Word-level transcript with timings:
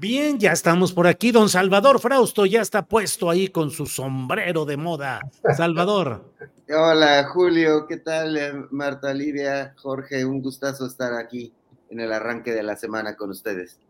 Bien, 0.00 0.38
ya 0.38 0.52
estamos 0.52 0.92
por 0.92 1.08
aquí. 1.08 1.32
Don 1.32 1.48
Salvador 1.48 1.98
Frausto 1.98 2.46
ya 2.46 2.60
está 2.60 2.86
puesto 2.86 3.30
ahí 3.30 3.48
con 3.48 3.72
su 3.72 3.84
sombrero 3.84 4.64
de 4.64 4.76
moda. 4.76 5.28
Salvador. 5.56 6.32
Hola, 6.68 7.24
Julio. 7.32 7.84
¿Qué 7.88 7.96
tal, 7.96 8.36
eh, 8.36 8.52
Marta 8.70 9.08
Olivia? 9.08 9.74
Jorge, 9.76 10.24
un 10.24 10.40
gustazo 10.40 10.86
estar 10.86 11.14
aquí 11.14 11.52
en 11.90 11.98
el 11.98 12.12
arranque 12.12 12.52
de 12.52 12.62
la 12.62 12.76
semana 12.76 13.16
con 13.16 13.30
ustedes. 13.30 13.80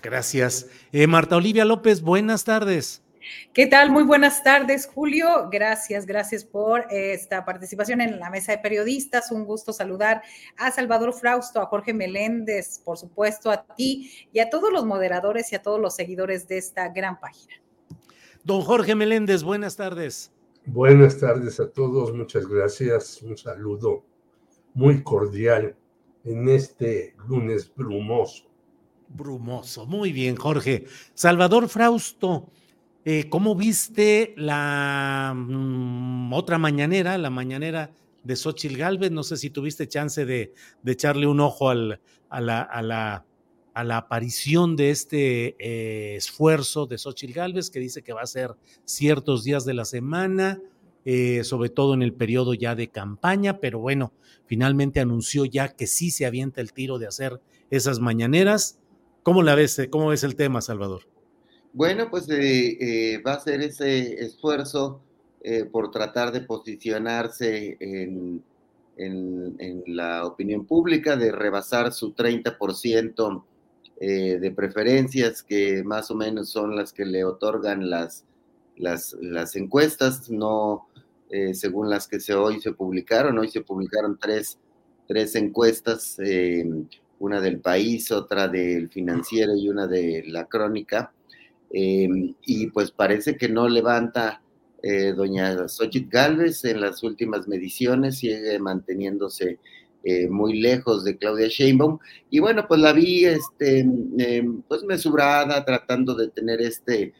Gracias. 0.00 0.68
Eh, 0.92 1.08
Marta 1.08 1.34
Olivia 1.34 1.64
López, 1.64 2.00
buenas 2.00 2.44
tardes. 2.44 3.02
¿Qué 3.52 3.66
tal? 3.66 3.90
Muy 3.90 4.04
buenas 4.04 4.42
tardes, 4.42 4.86
Julio. 4.86 5.48
Gracias, 5.50 6.06
gracias 6.06 6.44
por 6.44 6.86
esta 6.90 7.44
participación 7.44 8.00
en 8.00 8.18
la 8.18 8.30
mesa 8.30 8.52
de 8.52 8.58
periodistas. 8.58 9.30
Un 9.30 9.44
gusto 9.44 9.72
saludar 9.72 10.22
a 10.56 10.70
Salvador 10.70 11.12
Frausto, 11.12 11.60
a 11.60 11.66
Jorge 11.66 11.92
Meléndez, 11.92 12.80
por 12.84 12.96
supuesto, 12.96 13.50
a 13.50 13.66
ti 13.74 14.10
y 14.32 14.38
a 14.38 14.48
todos 14.48 14.72
los 14.72 14.86
moderadores 14.86 15.52
y 15.52 15.56
a 15.56 15.62
todos 15.62 15.80
los 15.80 15.94
seguidores 15.94 16.48
de 16.48 16.58
esta 16.58 16.88
gran 16.88 17.20
página. 17.20 17.54
Don 18.42 18.62
Jorge 18.62 18.94
Meléndez, 18.94 19.42
buenas 19.42 19.76
tardes. 19.76 20.32
Buenas 20.64 21.18
tardes 21.18 21.60
a 21.60 21.70
todos, 21.70 22.14
muchas 22.14 22.46
gracias. 22.46 23.20
Un 23.22 23.36
saludo 23.36 24.04
muy 24.72 25.02
cordial 25.02 25.76
en 26.24 26.48
este 26.48 27.14
lunes 27.28 27.72
brumoso. 27.74 28.44
Brumoso, 29.08 29.86
muy 29.86 30.12
bien, 30.12 30.36
Jorge. 30.36 30.86
Salvador 31.14 31.68
Frausto. 31.68 32.50
Eh, 33.06 33.30
¿Cómo 33.30 33.54
viste 33.54 34.34
la 34.36 35.32
mm, 35.34 36.32
otra 36.34 36.58
mañanera, 36.58 37.16
la 37.16 37.30
mañanera 37.30 37.92
de 38.24 38.36
Xochil 38.36 38.76
Gálvez? 38.76 39.10
No 39.10 39.22
sé 39.22 39.38
si 39.38 39.48
tuviste 39.48 39.88
chance 39.88 40.26
de, 40.26 40.52
echarle 40.84 41.26
un 41.26 41.40
ojo 41.40 41.70
a, 41.70 41.74
la, 42.40 43.24
aparición 43.74 44.76
de 44.76 44.90
este 44.90 45.56
eh, 45.58 46.16
esfuerzo 46.16 46.84
de 46.84 46.98
Xochil 46.98 47.32
Gálvez, 47.32 47.70
que 47.70 47.80
dice 47.80 48.02
que 48.02 48.12
va 48.12 48.20
a 48.20 48.26
ser 48.26 48.54
ciertos 48.84 49.44
días 49.44 49.64
de 49.64 49.72
la 49.72 49.86
semana, 49.86 50.60
eh, 51.06 51.42
sobre 51.44 51.70
todo 51.70 51.94
en 51.94 52.02
el 52.02 52.12
periodo 52.12 52.52
ya 52.52 52.74
de 52.74 52.88
campaña, 52.88 53.60
pero 53.60 53.78
bueno, 53.78 54.12
finalmente 54.44 55.00
anunció 55.00 55.46
ya 55.46 55.68
que 55.68 55.86
sí 55.86 56.10
se 56.10 56.26
avienta 56.26 56.60
el 56.60 56.74
tiro 56.74 56.98
de 56.98 57.06
hacer 57.06 57.40
esas 57.70 57.98
mañaneras. 57.98 58.78
¿Cómo 59.22 59.42
la 59.42 59.54
ves? 59.54 59.88
¿Cómo 59.88 60.08
ves 60.08 60.22
el 60.22 60.36
tema, 60.36 60.60
Salvador? 60.60 61.06
Bueno, 61.72 62.10
pues 62.10 62.28
eh, 62.28 63.14
eh, 63.14 63.22
va 63.22 63.34
a 63.34 63.40
ser 63.40 63.60
ese 63.62 64.20
esfuerzo 64.24 65.00
eh, 65.40 65.64
por 65.64 65.90
tratar 65.92 66.32
de 66.32 66.40
posicionarse 66.40 67.76
en, 67.80 68.42
la 69.86 70.26
opinión 70.26 70.66
pública, 70.66 71.16
de 71.16 71.32
rebasar 71.32 71.92
su 71.92 72.12
30% 72.14 73.44
de 73.98 74.52
preferencias, 74.54 75.42
que 75.42 75.82
más 75.84 76.10
o 76.10 76.14
menos 76.14 76.50
son 76.50 76.76
las 76.76 76.92
que 76.92 77.06
le 77.06 77.24
otorgan 77.24 77.88
las, 77.88 78.24
las, 78.76 79.16
las 79.22 79.56
encuestas, 79.56 80.28
no 80.28 80.86
según 81.54 81.88
las 81.88 82.08
que 82.08 82.20
se, 82.20 82.34
hoy 82.34 82.60
se 82.60 82.72
publicaron. 82.72 83.38
Hoy 83.38 83.48
se 83.48 83.62
publicaron 83.62 84.18
tres, 84.18 84.58
tres 85.08 85.34
encuestas, 85.34 86.18
una 87.18 87.40
del 87.40 87.60
país, 87.60 88.12
otra 88.12 88.48
del 88.48 88.90
financiero 88.90 89.56
y 89.56 89.70
una 89.70 89.86
de 89.86 90.24
la 90.26 90.44
crónica 90.46 91.10
Em, 91.70 92.34
y 92.44 92.66
pues 92.68 92.90
parece 92.90 93.36
que 93.36 93.48
no 93.48 93.68
levanta 93.68 94.42
eh, 94.82 95.12
doña 95.12 95.68
Xochitl 95.68 96.08
Galvez 96.10 96.64
en 96.64 96.80
las 96.80 97.02
últimas 97.02 97.46
mediciones, 97.46 98.18
sigue 98.18 98.58
manteniéndose 98.58 99.58
eh, 100.02 100.28
muy 100.28 100.58
lejos 100.58 101.04
de 101.04 101.16
Claudia 101.16 101.48
Sheinbaum. 101.48 101.98
Y 102.30 102.40
bueno, 102.40 102.66
pues 102.66 102.80
la 102.80 102.92
vi 102.92 103.24
este, 103.26 103.80
em, 103.80 104.62
pues 104.62 104.82
mesurada, 104.84 105.64
tratando 105.64 106.14
de 106.14 106.28
tener 106.28 106.60
este, 106.60 107.12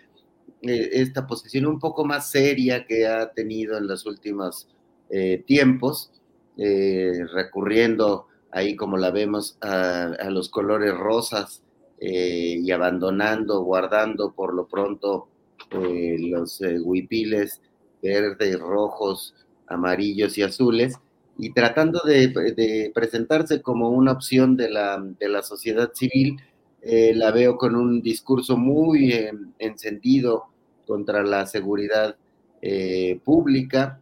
eh, 0.63 0.91
esta 0.93 1.27
posición 1.27 1.67
un 1.67 1.79
poco 1.79 2.05
más 2.05 2.31
seria 2.31 2.85
que 2.87 3.07
ha 3.07 3.31
tenido 3.33 3.79
en 3.79 3.87
los 3.87 4.07
últimos 4.07 4.69
tiempos, 5.45 6.13
recurriendo 7.35 8.29
ahí 8.53 8.77
como 8.77 8.97
la 8.97 9.11
vemos 9.11 9.59
a 9.61 10.31
los 10.31 10.49
colores 10.49 10.97
rosas 10.97 11.65
eh, 12.03 12.57
y 12.59 12.71
abandonando, 12.71 13.61
guardando 13.63 14.33
por 14.33 14.55
lo 14.55 14.67
pronto 14.67 15.29
eh, 15.71 16.17
los 16.19 16.63
eh, 16.63 16.81
huipiles 16.81 17.61
verdes, 18.03 18.59
rojos, 18.59 19.35
amarillos 19.67 20.39
y 20.39 20.43
azules, 20.43 20.99
y 21.37 21.53
tratando 21.53 22.01
de, 22.07 22.91
presentarse 22.95 23.61
como 23.61 23.91
una 23.91 24.13
opción 24.13 24.57
de 24.57 24.71
la, 24.71 24.99
de 25.19 25.29
la 25.29 25.43
sociedad 25.43 25.91
civil, 25.95 26.39
la 26.83 27.31
veo 27.31 27.57
con 27.57 27.77
un 27.77 28.01
discurso 28.01 28.57
muy 28.57 29.15
encendido 29.59 30.47
contra 30.87 31.23
la 31.23 31.47
seguridad 31.47 32.17
pública, 33.25 34.01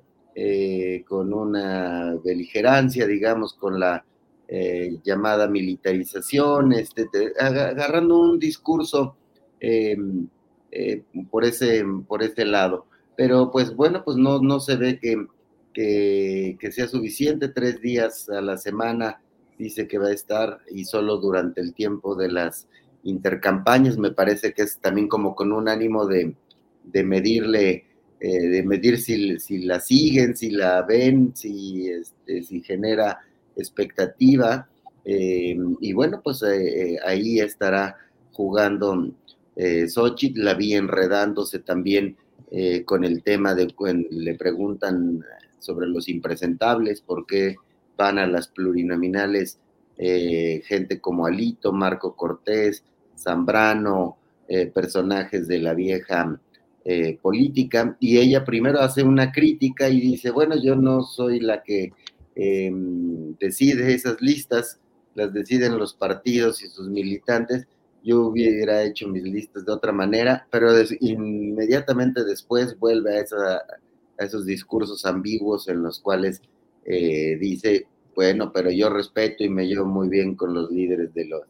con 1.07 1.33
una 1.33 2.17
beligerancia, 2.25 3.07
digamos, 3.07 3.55
con 3.55 3.79
la 3.79 4.05
eh, 4.51 4.99
llamada 5.05 5.47
militarización, 5.47 6.73
este, 6.73 7.07
agarrando 7.39 8.19
un 8.19 8.39
discurso 8.39 9.15
em, 9.61 10.27
eh, 10.73 11.03
por, 11.31 11.45
ese, 11.45 11.85
por 12.07 12.23
ese 12.23 12.47
lado. 12.47 12.87
Pero 13.15 13.51
pues 13.51 13.75
bueno, 13.77 14.03
pues 14.05 14.17
no, 14.17 14.41
no 14.41 14.59
se 14.61 14.77
ve 14.77 14.99
que, 14.99 15.27
que, 15.75 16.73
sea 16.73 16.89
suficiente, 16.89 17.49
tres 17.49 17.81
días 17.83 18.29
a 18.31 18.41
la 18.41 18.57
semana 18.57 19.21
dice 19.59 19.87
que 19.87 19.99
va 19.99 20.09
a 20.09 20.13
estar 20.13 20.61
y 20.71 20.85
solo 20.85 21.19
durante 21.19 21.61
el 21.61 21.75
tiempo 21.75 22.15
de 22.15 22.31
las 22.31 22.69
intercampañas, 23.03 23.99
me 23.99 24.13
parece 24.13 24.55
que 24.55 24.63
es 24.63 24.79
también 24.79 25.09
como 25.09 25.35
con 25.35 25.53
un 25.53 25.69
ánimo 25.69 26.07
de, 26.07 26.35
de 26.85 27.05
medirle, 27.05 27.85
eh, 28.21 28.49
de 28.49 28.63
medir 28.63 28.99
si, 28.99 29.39
si, 29.41 29.59
la 29.59 29.81
siguen, 29.81 30.37
si 30.37 30.51
la 30.51 30.83
ven, 30.83 31.33
si, 31.35 31.89
este, 31.91 32.43
si 32.43 32.63
genera 32.63 33.21
expectativa. 33.59 34.67
Eh, 35.05 35.57
y 35.81 35.93
bueno, 35.93 36.21
pues 36.23 36.43
eh, 36.43 36.95
eh, 36.95 36.99
ahí 37.05 37.41
estará 37.41 37.97
jugando 38.33 39.11
eh, 39.57 39.89
Xochitl, 39.89 40.45
la 40.45 40.55
vi 40.55 40.75
enredándose 40.75 41.59
también 41.59 42.17
con 42.87 43.05
el 43.05 43.23
tema 43.23 43.55
de 43.55 43.75
cuando 43.75 44.09
le 44.11 44.35
preguntan 44.35 45.23
sobre 45.59 45.87
los 45.87 46.09
impresentables, 46.09 47.03
por 47.03 47.27
qué 47.27 47.57
van 47.99 48.17
a 48.17 48.27
las 48.27 48.49
plurinominales 48.49 49.59
gente 49.99 50.99
como 50.99 51.27
Alito, 51.27 51.75
Marco 51.75 52.17
Cortés, 52.17 52.85
Zambrano, 53.19 54.17
personajes 54.73 55.47
de 55.47 55.59
la 55.59 55.75
vieja 55.75 56.41
política, 57.21 57.99
y 58.01 58.17
ella 58.17 58.47
primero 58.47 58.81
hace 58.81 59.03
una 59.03 59.31
crítica 59.31 59.91
y 59.91 60.01
dice, 60.01 60.31
bueno, 60.31 60.57
yo 60.57 60.75
no 60.75 61.03
soy 61.03 61.41
la 61.41 61.63
que 61.63 61.93
Em, 62.41 63.37
decide 63.41 63.93
esas 63.93 64.23
listas, 64.23 64.79
las 65.17 65.33
deciden 65.33 65.77
los 65.77 65.93
partidos 65.93 66.63
y 66.63 66.69
sus 66.69 66.89
militantes. 66.89 67.67
yo 68.05 68.29
hubiera 68.29 68.85
hecho 68.85 69.09
mis 69.09 69.25
listas 69.25 69.67
de 69.67 69.73
otra 69.73 69.91
manera, 69.91 70.47
pero 70.53 70.71
inmediatamente 71.01 72.25
después 72.25 72.79
vuelve 72.79 73.19
a, 73.19 73.25
esos 74.25 74.47
discursos 74.47 75.05
ambiguos 75.05 75.69
en 75.69 75.83
los 75.83 75.99
cuales 75.99 76.41
eh, 76.85 77.37
dice, 77.41 77.89
bueno, 78.15 78.53
pero 78.53 78.71
yo 78.71 78.89
respeto 78.89 79.43
y 79.43 79.49
me 79.49 79.67
llevo 79.67 79.87
muy 79.87 80.09
bien 80.09 80.37
con 80.37 80.55
los 80.55 80.71
líderes 80.71 81.13
de 81.15 81.25
los 81.25 81.43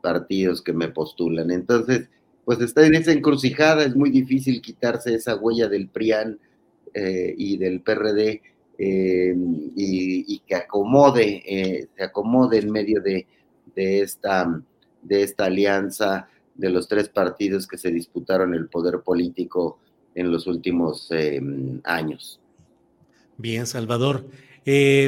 partidos 0.00 0.62
que 0.62 0.72
me 0.72 0.88
postulan. 0.88 1.50
Entonces, 1.50 2.08
pues 2.46 2.60
está 2.62 2.86
en 2.86 2.94
esa 2.94 3.12
encrucijada, 3.12 3.84
es 3.84 3.94
muy 3.94 4.10
difícil 4.10 4.62
quitarse 4.62 5.14
esa 5.14 5.36
huella 5.36 5.68
del 5.68 5.88
PRIAN 5.88 6.38
eh, 6.94 7.34
y 7.36 7.58
del 7.58 7.82
PRD 7.82 8.40
eh, 8.82 9.34
y, 9.76 10.38
que 10.46 10.54
acomode, 10.54 11.42
eh, 11.44 11.88
se 11.94 12.02
acomode 12.02 12.58
en 12.58 12.72
medio 12.72 13.02
de, 13.02 13.26
esta, 13.76 14.62
de 15.02 15.22
esta 15.22 15.44
alianza 15.44 16.28
de 16.54 16.70
los 16.70 16.88
tres 16.88 17.10
partidos 17.10 17.66
que 17.66 17.76
se 17.76 17.90
disputaron 17.90 18.54
el 18.54 18.68
poder 18.68 19.00
político 19.00 19.78
en 20.14 20.32
los 20.32 20.46
últimos 20.46 21.10
años. 21.84 22.40
Bien, 23.36 23.66
Salvador. 23.66 24.24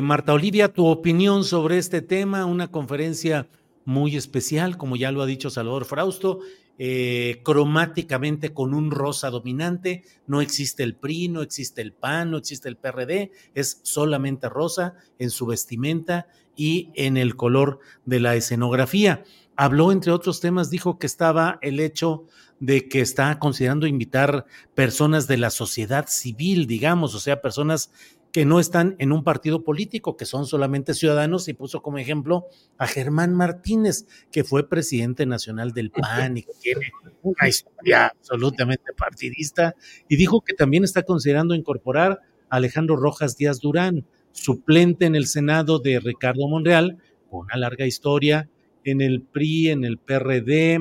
Marta 0.03 0.35
Olivia, 0.35 0.69
tu 0.69 0.87
opinión 0.87 1.45
sobre 1.45 1.79
este 1.79 2.03
tema, 2.03 2.45
una 2.45 2.71
conferencia 2.71 3.47
muy 3.85 4.17
especial, 4.17 4.77
como 4.77 4.97
ya 4.97 5.13
lo 5.13 5.23
ha 5.23 5.27
dicho 5.27 5.49
Salvador 5.49 5.87
Frausto, 5.87 6.41
eh, 6.79 7.41
cromáticamente 7.45 8.53
con 8.53 8.75
un 8.75 8.91
rosa 8.91 9.31
dominante, 9.31 10.05
no 10.27 10.41
existe 10.41 10.83
el 10.83 10.95
PRI, 10.95 11.29
no 11.29 11.43
existe 11.43 11.83
el 11.83 11.93
PAN, 11.93 12.31
no 12.31 12.39
existe 12.39 12.69
el 12.69 12.77
PRD, 12.77 13.31
es 13.55 13.81
solamente 13.83 14.49
rosa 14.49 14.95
en 15.19 15.31
su 15.31 15.47
vestimenta 15.47 16.27
y 16.57 16.91
en 16.95 17.17
el 17.17 17.37
color 17.37 17.81
de 18.05 18.21
la 18.21 18.35
escenografía. 18.35 19.25
Habló, 19.55 19.93
entre 19.93 20.13
otros 20.13 20.41
temas, 20.41 20.71
dijo 20.71 20.99
que 20.99 21.07
estaba 21.07 21.59
el 21.61 21.79
hecho 21.79 22.25
de 22.59 22.89
que 22.89 23.01
está 23.01 23.39
considerando 23.39 23.87
invitar 23.87 24.47
personas 24.75 25.27
de 25.27 25.37
la 25.37 25.51
sociedad 25.51 26.07
civil, 26.09 26.67
digamos, 26.67 27.15
o 27.15 27.21
sea, 27.21 27.43
personas 27.43 27.91
que 28.33 28.47
no 28.47 28.59
están 28.59 28.97
en 28.99 29.13
un 29.13 29.25
partido 29.25 29.63
político, 29.63 30.17
que 30.17 30.25
son 30.25 30.47
solamente 30.47 30.95
ciudadanos, 30.95 31.49
y 31.49 31.53
puso 31.53 31.83
como 31.83 31.99
ejemplo 31.99 32.47
a 32.79 32.87
Germán 32.87 33.35
Martínez, 33.35 34.07
que 34.33 34.43
fue 34.43 34.69
presidente 34.69 35.27
nacional 35.27 35.73
del 35.73 35.91
PAN 35.91 36.39
y 36.39 36.43
que 36.45 36.53
tiene 36.61 36.93
una 37.23 37.47
historia 37.47 38.07
absolutamente 38.07 38.95
partidista, 38.97 39.77
y 40.09 40.17
dijo 40.17 40.41
que 40.41 40.55
también 40.55 40.83
está 40.83 41.03
considerando 41.03 41.55
incorporar 41.55 42.21
a 42.49 42.57
Alejandro 42.57 42.97
Rojas 42.97 43.37
Díaz 43.37 43.61
Durán, 43.61 44.07
suplente 44.33 45.05
en 45.05 45.15
el 45.15 45.27
Senado 45.27 45.79
de 45.79 46.01
Ricardo 46.01 46.49
Monreal, 46.49 46.97
con 47.31 47.41
una 47.41 47.57
larga 47.57 47.85
historia 47.85 48.49
en 48.83 49.03
el 49.03 49.21
PRI, 49.21 49.69
en 49.69 49.85
el 49.85 49.99
PRD, 49.99 50.79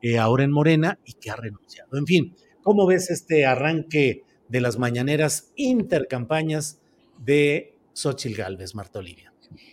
eh, 0.00 0.18
ahora 0.18 0.44
en 0.44 0.52
Morena, 0.52 0.98
y 1.04 1.12
que 1.12 1.30
ha 1.30 1.36
renunciado. 1.36 1.98
En 1.98 2.06
fin, 2.06 2.34
¿cómo 2.62 2.86
ves 2.86 3.10
este 3.10 3.44
arranque 3.44 4.24
de 4.48 4.60
las 4.62 4.78
mañaneras 4.78 5.52
intercampañas? 5.56 6.80
De 7.18 7.76
Xochil 7.92 8.36
Gálvez, 8.36 8.74
Marta 8.74 8.98
Olivia. 8.98 9.32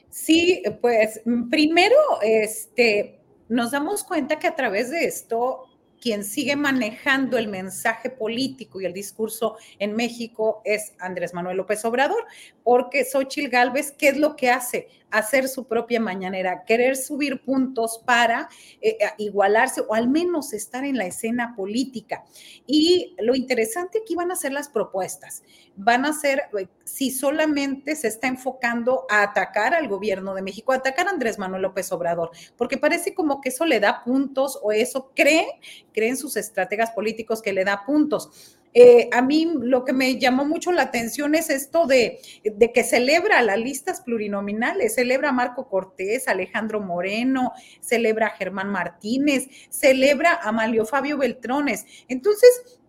Sí, 0.10 0.62
pues 0.82 1.22
primero, 1.50 1.96
este, 2.22 3.20
nos 3.50 3.72
damos 3.72 4.04
cuenta 4.04 4.40
que 4.40 4.48
a 4.48 4.56
través 4.56 4.92
de 4.92 5.06
esto 5.06 5.66
quien 6.02 6.26
sigue 6.26 6.56
manejando 6.56 7.38
el 7.38 7.48
mensaje 7.48 8.10
político 8.10 8.82
y 8.82 8.86
el 8.86 8.94
discurso 8.94 9.58
en 9.78 9.96
México 9.96 10.62
es 10.66 10.94
Andrés 11.00 11.34
Manuel 11.34 11.58
López 11.58 11.86
Obrador, 11.86 12.26
porque 12.64 13.06
Xochil 13.06 13.50
Gálvez, 13.50 13.92
¿qué 13.92 14.10
es 14.10 14.18
lo 14.18 14.36
que 14.36 14.50
hace? 14.50 14.88
Hacer 15.12 15.48
su 15.48 15.68
propia 15.68 16.00
mañanera, 16.00 16.64
querer 16.66 16.96
subir 16.96 17.44
puntos 17.44 18.02
para 18.06 18.50
eh, 18.82 18.98
igualarse 19.18 19.82
o 19.82 19.94
al 19.94 20.10
menos 20.10 20.54
estar 20.54 20.84
en 20.86 20.98
la 20.98 21.06
escena 21.06 21.54
política. 21.56 22.24
Y 22.66 23.16
lo 23.20 23.36
interesante 23.36 24.00
aquí 24.02 24.16
van 24.16 24.32
a 24.32 24.36
ser 24.36 24.54
las 24.54 24.70
propuestas. 24.70 25.44
Van 25.76 26.06
a 26.06 26.14
ser, 26.14 26.44
eh, 26.58 26.68
si 26.84 27.12
solamente 27.12 27.96
se 27.96 28.08
está 28.08 28.28
enfocando 28.28 29.06
a 29.10 29.24
atacar 29.24 29.74
al 29.74 29.88
gobierno 29.88 30.34
de 30.34 30.42
México, 30.42 30.72
a 30.72 30.78
atacar 30.78 31.08
a 31.08 31.12
Andrés 31.12 31.38
Manuel 31.38 31.62
López 31.64 31.92
Obrador, 31.92 32.32
porque 32.58 32.78
parece 32.78 33.14
como 33.14 33.42
que 33.42 33.50
eso 33.50 33.66
le 33.66 33.80
da 33.80 34.04
puntos 34.04 34.60
o 34.62 34.72
eso 34.72 35.12
cree, 35.16 35.48
creen 35.94 36.18
sus 36.18 36.38
estrategas 36.38 36.92
políticos 36.92 37.42
que 37.42 37.54
le 37.54 37.66
da 37.66 37.84
puntos 37.86 38.58
eh, 38.74 39.10
a 39.12 39.22
mí 39.22 39.54
lo 39.60 39.84
que 39.84 39.94
me 39.94 40.18
llamó 40.18 40.46
mucho 40.46 40.72
la 40.72 40.84
atención 40.84 41.36
es 41.36 41.50
esto 41.50 41.88
de, 41.88 42.20
que 42.74 42.84
celebra 42.84 43.42
las 43.42 43.60
listas 43.60 44.02
plurinominales, 44.02 44.96
celebra 44.96 45.30
a 45.30 45.34
Marco 45.34 45.68
Cortés, 45.68 46.28
Alejandro 46.28 46.80
Moreno, 46.80 47.52
celebra 47.82 48.28
a 48.28 48.32
Germán 48.32 48.70
Martínez, 48.70 49.48
celebra 49.70 50.40
a 50.42 50.52
Malio 50.52 50.86
Fabio 50.86 51.18
Beltrones. 51.18 51.86
Entonces, 52.08 52.80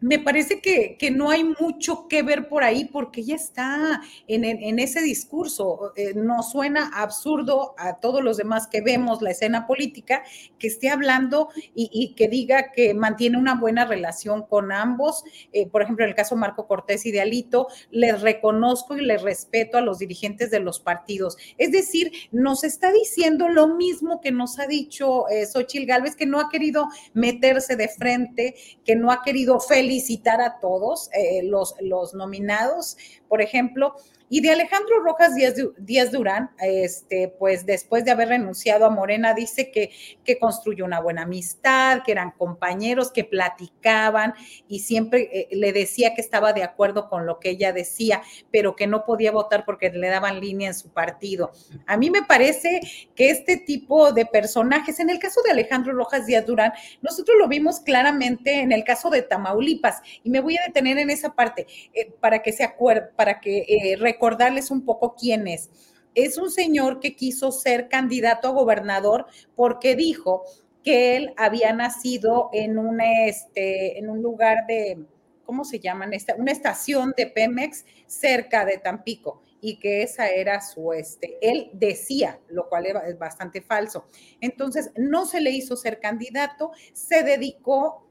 me 0.00 0.18
parece 0.18 0.60
que, 0.60 0.96
no 1.10 1.30
hay 1.30 1.42
mucho 1.42 2.06
que 2.06 2.22
ver 2.22 2.48
por 2.48 2.62
ahí 2.62 2.84
porque 2.84 3.24
ya 3.24 3.34
está 3.34 4.00
en, 4.26 4.78
ese 4.78 5.00
discurso. 5.00 5.92
Eh, 5.96 6.12
no 6.14 6.42
suena 6.42 6.90
absurdo 6.94 7.74
a 7.78 7.96
todos 7.96 8.22
los 8.22 8.36
demás 8.36 8.66
que 8.66 8.80
vemos 8.80 9.22
la 9.22 9.30
escena 9.30 9.66
política 9.66 10.22
que 10.58 10.68
esté 10.68 10.90
hablando 10.90 11.48
y, 11.74 12.14
que 12.14 12.28
diga 12.28 12.72
que 12.72 12.94
mantiene 12.94 13.38
una 13.38 13.54
buena 13.54 13.84
relación 13.84 14.42
con 14.42 14.70
ambos. 14.70 15.24
Eh, 15.52 15.66
por 15.66 15.82
ejemplo, 15.82 16.04
en 16.04 16.10
el 16.10 16.16
caso 16.16 16.36
Marco 16.36 16.66
Cortés 16.66 17.06
y 17.06 17.10
de 17.10 17.20
Alito, 17.20 17.68
les 17.90 18.20
reconozco 18.20 18.96
y 18.96 19.04
les 19.04 19.22
respeto 19.22 19.78
a 19.78 19.80
los 19.80 19.98
dirigentes 19.98 20.50
de 20.50 20.60
los 20.60 20.78
partidos. 20.80 21.36
Es 21.56 21.72
decir, 21.72 22.12
nos 22.30 22.62
está 22.62 22.92
diciendo 22.92 23.48
lo 23.48 23.68
mismo 23.68 24.20
que 24.20 24.30
nos 24.30 24.58
ha 24.58 24.66
dicho 24.66 25.28
eh, 25.28 25.46
Xochil 25.46 25.86
Gálvez, 25.86 26.14
que 26.14 26.26
no 26.26 26.40
ha 26.40 26.50
querido 26.50 26.88
meterse 27.14 27.76
de 27.76 27.88
frente, 27.88 28.54
que 28.84 28.94
no 28.94 29.10
ha 29.10 29.22
querido 29.22 29.58
felicitar 29.58 29.87
felicitar 29.88 30.42
a 30.42 30.60
todos 30.60 31.08
eh, 31.14 31.42
los, 31.44 31.74
los 31.80 32.12
nominados, 32.12 32.98
por 33.26 33.40
ejemplo, 33.40 33.94
y 34.28 34.40
de 34.40 34.50
Alejandro 34.50 35.00
Rojas 35.02 35.34
Díaz, 35.34 36.12
Durán, 36.12 36.50
este, 36.60 37.28
pues 37.38 37.66
después 37.66 38.04
de 38.04 38.10
haber 38.10 38.28
renunciado 38.28 38.84
a 38.84 38.90
Morena, 38.90 39.34
dice 39.34 39.70
que, 39.70 39.90
que 40.24 40.38
construyó 40.38 40.84
una 40.84 41.00
buena 41.00 41.22
amistad, 41.22 42.02
que 42.04 42.12
eran 42.12 42.32
compañeros, 42.32 43.10
que 43.10 43.24
platicaban 43.24 44.34
y 44.68 44.80
siempre 44.80 45.28
eh, 45.32 45.48
le 45.52 45.72
decía 45.72 46.14
que 46.14 46.20
estaba 46.20 46.52
de 46.52 46.62
acuerdo 46.62 47.08
con 47.08 47.26
lo 47.26 47.38
que 47.38 47.50
ella 47.50 47.72
decía, 47.72 48.22
pero 48.50 48.76
que 48.76 48.86
no 48.86 49.04
podía 49.04 49.32
votar 49.32 49.64
porque 49.64 49.90
le 49.90 50.08
daban 50.08 50.40
línea 50.40 50.68
en 50.68 50.74
su 50.74 50.90
partido. 50.90 51.52
A 51.86 51.96
mí 51.96 52.10
me 52.10 52.22
parece 52.22 52.80
que 53.14 53.30
este 53.30 53.56
tipo 53.56 54.12
de 54.12 54.26
personajes, 54.26 55.00
en 55.00 55.10
el 55.10 55.18
caso 55.18 55.42
de 55.42 55.50
Alejandro 55.50 55.92
Rojas 55.92 56.26
Díaz 56.26 56.46
Durán, 56.46 56.72
nosotros 57.02 57.36
lo 57.38 57.48
vimos 57.48 57.80
claramente 57.80 58.60
en 58.60 58.72
el 58.72 58.84
caso 58.84 59.10
de 59.10 59.22
Tamaulipas 59.22 60.02
y 60.22 60.30
me 60.30 60.40
voy 60.40 60.56
a 60.56 60.66
detener 60.66 60.98
en 60.98 61.10
esa 61.10 61.34
parte 61.34 61.66
eh, 61.94 62.12
para 62.20 62.42
que 62.42 62.52
se 62.52 62.64
acuerde, 62.64 63.10
para 63.16 63.40
que 63.40 63.58
eh, 63.68 63.96
recordarles 64.18 64.72
un 64.72 64.84
poco 64.84 65.14
quién 65.14 65.46
es. 65.46 65.70
Es 66.14 66.38
un 66.38 66.50
señor 66.50 66.98
que 66.98 67.14
quiso 67.14 67.52
ser 67.52 67.88
candidato 67.88 68.48
a 68.48 68.52
gobernador 68.52 69.26
porque 69.54 69.94
dijo 69.94 70.42
que 70.82 71.16
él 71.16 71.34
había 71.36 71.72
nacido 71.72 72.50
en 72.52 72.78
un, 72.78 73.00
este, 73.00 73.96
en 73.98 74.10
un 74.10 74.20
lugar 74.20 74.66
de, 74.66 75.04
¿cómo 75.44 75.64
se 75.64 75.78
llaman? 75.78 76.10
Una 76.36 76.50
estación 76.50 77.14
de 77.16 77.28
Pemex 77.28 77.84
cerca 78.06 78.64
de 78.64 78.78
Tampico 78.78 79.42
y 79.60 79.78
que 79.78 80.02
esa 80.02 80.28
era 80.28 80.60
su, 80.60 80.92
este, 80.92 81.38
él 81.40 81.70
decía, 81.72 82.40
lo 82.48 82.68
cual 82.68 82.86
es 82.86 83.18
bastante 83.18 83.60
falso. 83.60 84.08
Entonces, 84.40 84.90
no 84.96 85.26
se 85.26 85.40
le 85.40 85.50
hizo 85.50 85.76
ser 85.76 86.00
candidato, 86.00 86.72
se 86.92 87.22
dedicó 87.22 88.08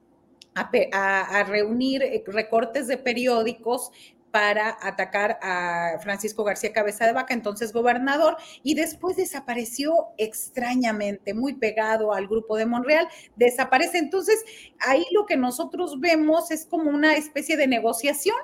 a, 0.55 1.39
a, 1.39 1.43
reunir 1.43 2.03
eh, 2.03 2.23
recortes 2.25 2.87
de 2.87 2.97
periódicos 2.97 3.91
para 4.31 4.77
atacar 4.81 5.39
a 5.41 5.97
Francisco 6.01 6.43
García 6.43 6.73
Cabeza 6.73 7.05
de 7.05 7.13
Vaca, 7.13 7.33
entonces 7.33 7.73
gobernador, 7.73 8.37
y 8.63 8.75
después 8.75 9.15
desapareció 9.17 10.07
extrañamente, 10.17 11.33
muy 11.33 11.53
pegado 11.53 12.13
al 12.13 12.27
grupo 12.27 12.57
de 12.57 12.65
Monreal, 12.65 13.07
desaparece. 13.35 13.97
Entonces, 13.97 14.43
ahí 14.79 15.05
lo 15.11 15.25
que 15.25 15.37
nosotros 15.37 15.99
vemos 15.99 16.51
es 16.51 16.65
como 16.65 16.89
una 16.91 17.15
especie 17.15 17.57
de 17.57 17.67
negociación. 17.67 18.37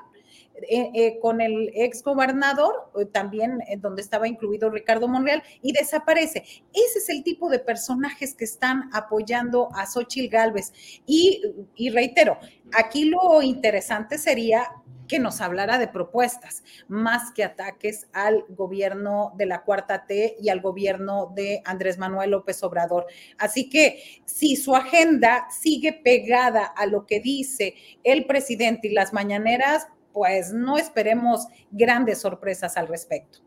Eh, 0.62 0.91
eh, 0.93 1.19
con 1.19 1.41
el 1.41 1.72
ex 1.74 2.03
gobernador, 2.03 2.91
eh, 2.95 3.05
también 3.05 3.60
donde 3.79 4.03
estaba 4.03 4.27
incluido 4.27 4.69
Ricardo 4.69 5.07
Monreal, 5.07 5.41
y 5.63 5.74
desaparece. 5.74 6.43
Ese 6.74 7.00
es 7.00 7.10
el 7.10 7.24
tipo 7.24 7.50
de 7.50 7.60
personajes 7.60 8.36
que 8.36 8.45
están 8.45 8.89
apoyando 8.93 9.69
a 9.74 9.88
Xochitl 9.88 10.31
Gálvez. 10.31 10.72
Y, 11.07 11.41
y 11.75 11.89
reitero, 11.89 12.38
aquí 12.72 13.05
lo 13.05 13.41
interesante 13.41 14.19
sería 14.19 14.69
que 15.07 15.19
nos 15.19 15.41
hablara 15.41 15.79
de 15.79 15.88
propuestas, 15.88 16.63
más 16.88 17.31
que 17.31 17.43
ataques 17.43 18.07
al 18.13 18.45
gobierno 18.50 19.33
de 19.36 19.48
la 19.48 19.63
Cuarta 19.63 20.05
T 20.05 20.38
y 20.39 20.50
al 20.50 20.62
gobierno 20.62 21.33
de 21.36 21.62
Andrés 21.65 21.98
Manuel 21.98 22.31
López 22.31 22.63
Obrador. 22.63 23.07
Así 23.38 23.69
que 23.69 24.22
si 24.25 24.55
su 24.55 24.75
agenda 24.75 25.48
sigue 25.50 25.93
pegada 25.93 26.63
a 26.65 26.86
lo 26.86 27.05
que 27.05 27.19
dice 27.19 27.75
el 28.03 28.25
presidente 28.25 28.88
y 28.88 28.93
las 28.93 29.13
mañaneras, 29.13 29.88
pues 30.13 30.53
no 30.53 30.77
esperemos 30.77 31.48
grandes 31.72 32.22
sorpresas 32.22 32.77
al 32.77 32.88
respecto. 32.88 33.39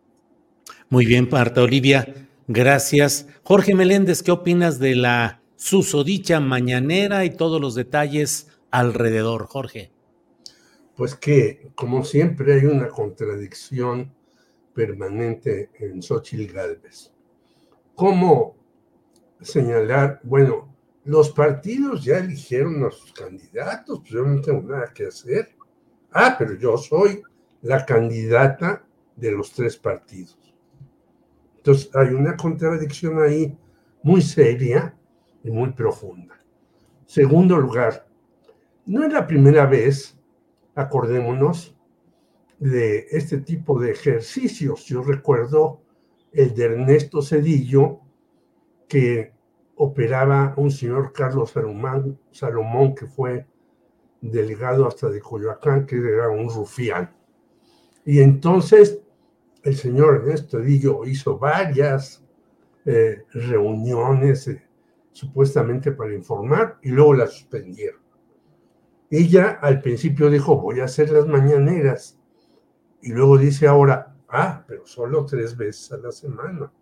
Muy 0.88 1.06
bien, 1.06 1.28
Marta 1.30 1.62
Olivia, 1.62 2.06
gracias. 2.48 3.26
Jorge 3.44 3.74
Meléndez, 3.74 4.22
¿qué 4.22 4.32
opinas 4.32 4.78
de 4.78 4.96
la 4.96 5.40
susodicha 5.56 6.40
mañanera 6.40 7.24
y 7.24 7.30
todos 7.30 7.60
los 7.60 7.74
detalles 7.74 8.48
alrededor, 8.70 9.46
Jorge? 9.46 9.90
Pues 10.96 11.14
que, 11.14 11.70
como 11.74 12.04
siempre, 12.04 12.54
hay 12.54 12.66
una 12.66 12.88
contradicción 12.88 14.12
permanente 14.74 15.70
en 15.78 16.02
Xochitl 16.02 16.52
Galvez. 16.52 17.12
¿Cómo 17.94 18.56
señalar? 19.40 20.20
Bueno, 20.22 20.74
los 21.04 21.30
partidos 21.30 22.04
ya 22.04 22.18
eligieron 22.18 22.84
a 22.84 22.90
sus 22.90 23.12
candidatos, 23.12 24.00
pues 24.00 24.10
yo 24.10 24.22
no 24.22 24.40
tengo 24.40 24.62
nada 24.62 24.92
que 24.92 25.06
hacer. 25.06 25.55
Ah, 26.12 26.36
pero 26.38 26.54
yo 26.54 26.76
soy 26.78 27.22
la 27.62 27.84
candidata 27.84 28.84
de 29.16 29.32
los 29.32 29.52
tres 29.52 29.76
partidos. 29.76 30.38
Entonces 31.56 31.90
hay 31.94 32.08
una 32.08 32.36
contradicción 32.36 33.22
ahí 33.22 33.56
muy 34.02 34.22
seria 34.22 34.96
y 35.42 35.50
muy 35.50 35.72
profunda. 35.72 36.40
Segundo 37.06 37.56
lugar, 37.56 38.06
no 38.84 39.04
es 39.04 39.12
la 39.12 39.26
primera 39.26 39.66
vez, 39.66 40.16
acordémonos, 40.74 41.76
de 42.58 43.06
este 43.10 43.38
tipo 43.38 43.80
de 43.80 43.90
ejercicios. 43.90 44.84
Yo 44.84 45.02
recuerdo 45.02 45.82
el 46.32 46.54
de 46.54 46.64
Ernesto 46.64 47.22
Cedillo, 47.22 48.00
que 48.88 49.32
operaba 49.76 50.54
un 50.56 50.70
señor 50.70 51.12
Carlos 51.12 51.50
Salomón, 51.50 52.18
Salomón 52.30 52.94
que 52.94 53.06
fue 53.06 53.46
delegado 54.20 54.86
hasta 54.86 55.08
de 55.08 55.20
Coyoacán, 55.20 55.86
que 55.86 55.96
era 55.96 56.28
un 56.28 56.48
rufián. 56.48 57.14
Y 58.04 58.20
entonces 58.20 59.00
el 59.62 59.76
señor 59.76 60.16
Ernesto 60.16 60.58
Cedillo 60.58 61.04
hizo 61.04 61.38
varias 61.38 62.24
eh, 62.84 63.24
reuniones 63.32 64.46
eh, 64.46 64.62
supuestamente 65.10 65.90
para 65.92 66.14
informar 66.14 66.78
y 66.82 66.90
luego 66.90 67.14
la 67.14 67.26
suspendieron. 67.26 68.00
Ella 69.10 69.58
al 69.60 69.80
principio 69.80 70.30
dijo, 70.30 70.60
voy 70.60 70.80
a 70.80 70.84
hacer 70.84 71.10
las 71.10 71.26
mañaneras. 71.26 72.18
Y 73.02 73.12
luego 73.12 73.38
dice 73.38 73.66
ahora, 73.66 74.16
ah, 74.28 74.64
pero 74.66 74.86
solo 74.86 75.24
tres 75.24 75.56
veces 75.56 75.92
a 75.92 75.98
la 75.98 76.12
semana, 76.12 76.72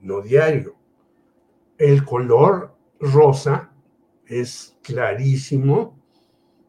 no 0.00 0.20
diario. 0.20 0.76
El 1.78 2.04
color 2.04 2.74
rosa 3.00 3.72
es 4.26 4.76
clarísimo 4.82 6.03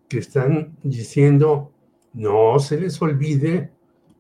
que 0.08 0.20
están 0.20 0.78
diciendo, 0.84 1.72
no 2.14 2.60
se 2.60 2.80
les 2.80 3.02
olvide 3.02 3.72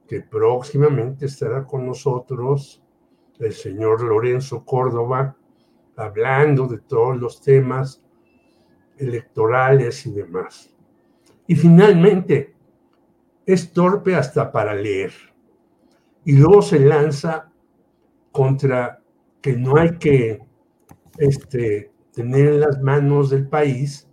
que 0.07 0.21
próximamente 0.21 1.25
estará 1.25 1.65
con 1.65 1.85
nosotros 1.85 2.81
el 3.39 3.53
señor 3.53 4.01
Lorenzo 4.01 4.63
Córdoba, 4.63 5.35
hablando 5.95 6.67
de 6.67 6.79
todos 6.79 7.17
los 7.17 7.41
temas 7.41 8.03
electorales 8.97 10.05
y 10.05 10.11
demás. 10.11 10.73
Y 11.47 11.55
finalmente, 11.55 12.55
es 13.45 13.71
torpe 13.71 14.15
hasta 14.15 14.51
para 14.51 14.73
leer. 14.73 15.13
Y 16.23 16.33
luego 16.37 16.61
se 16.61 16.79
lanza 16.79 17.51
contra 18.31 19.01
que 19.41 19.53
no 19.53 19.77
hay 19.77 19.97
que 19.97 20.41
este, 21.17 21.91
tener 22.11 22.47
en 22.47 22.59
las 22.61 22.81
manos 22.81 23.29
del 23.29 23.47
país 23.47 24.09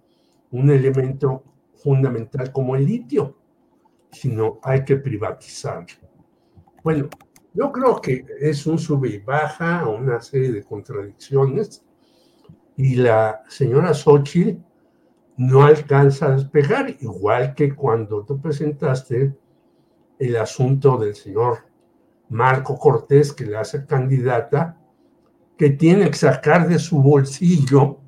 un 0.50 0.70
elemento 0.70 1.42
fundamental 1.82 2.52
como 2.52 2.76
el 2.76 2.86
litio, 2.86 3.36
sino 4.10 4.60
hay 4.62 4.84
que 4.84 4.96
privatizarlo. 4.96 6.08
Bueno, 6.82 7.08
yo 7.54 7.70
creo 7.70 8.00
que 8.00 8.24
es 8.40 8.66
un 8.66 8.78
sube 8.78 9.10
y 9.10 9.18
baja, 9.18 9.86
una 9.86 10.20
serie 10.20 10.52
de 10.52 10.64
contradicciones, 10.64 11.84
y 12.76 12.96
la 12.96 13.42
señora 13.48 13.92
Xochitl 13.92 14.58
no 15.36 15.64
alcanza 15.64 16.26
a 16.26 16.36
despegar, 16.36 16.96
igual 17.00 17.54
que 17.54 17.74
cuando 17.74 18.24
tú 18.24 18.40
presentaste 18.40 19.36
el 20.18 20.36
asunto 20.36 20.96
del 20.96 21.14
señor 21.14 21.66
Marco 22.28 22.78
Cortés, 22.78 23.32
que 23.32 23.44
le 23.44 23.56
hace 23.56 23.84
candidata, 23.84 24.78
que 25.56 25.70
tiene 25.70 26.10
que 26.10 26.16
sacar 26.16 26.68
de 26.68 26.78
su 26.78 27.02
bolsillo 27.02 27.98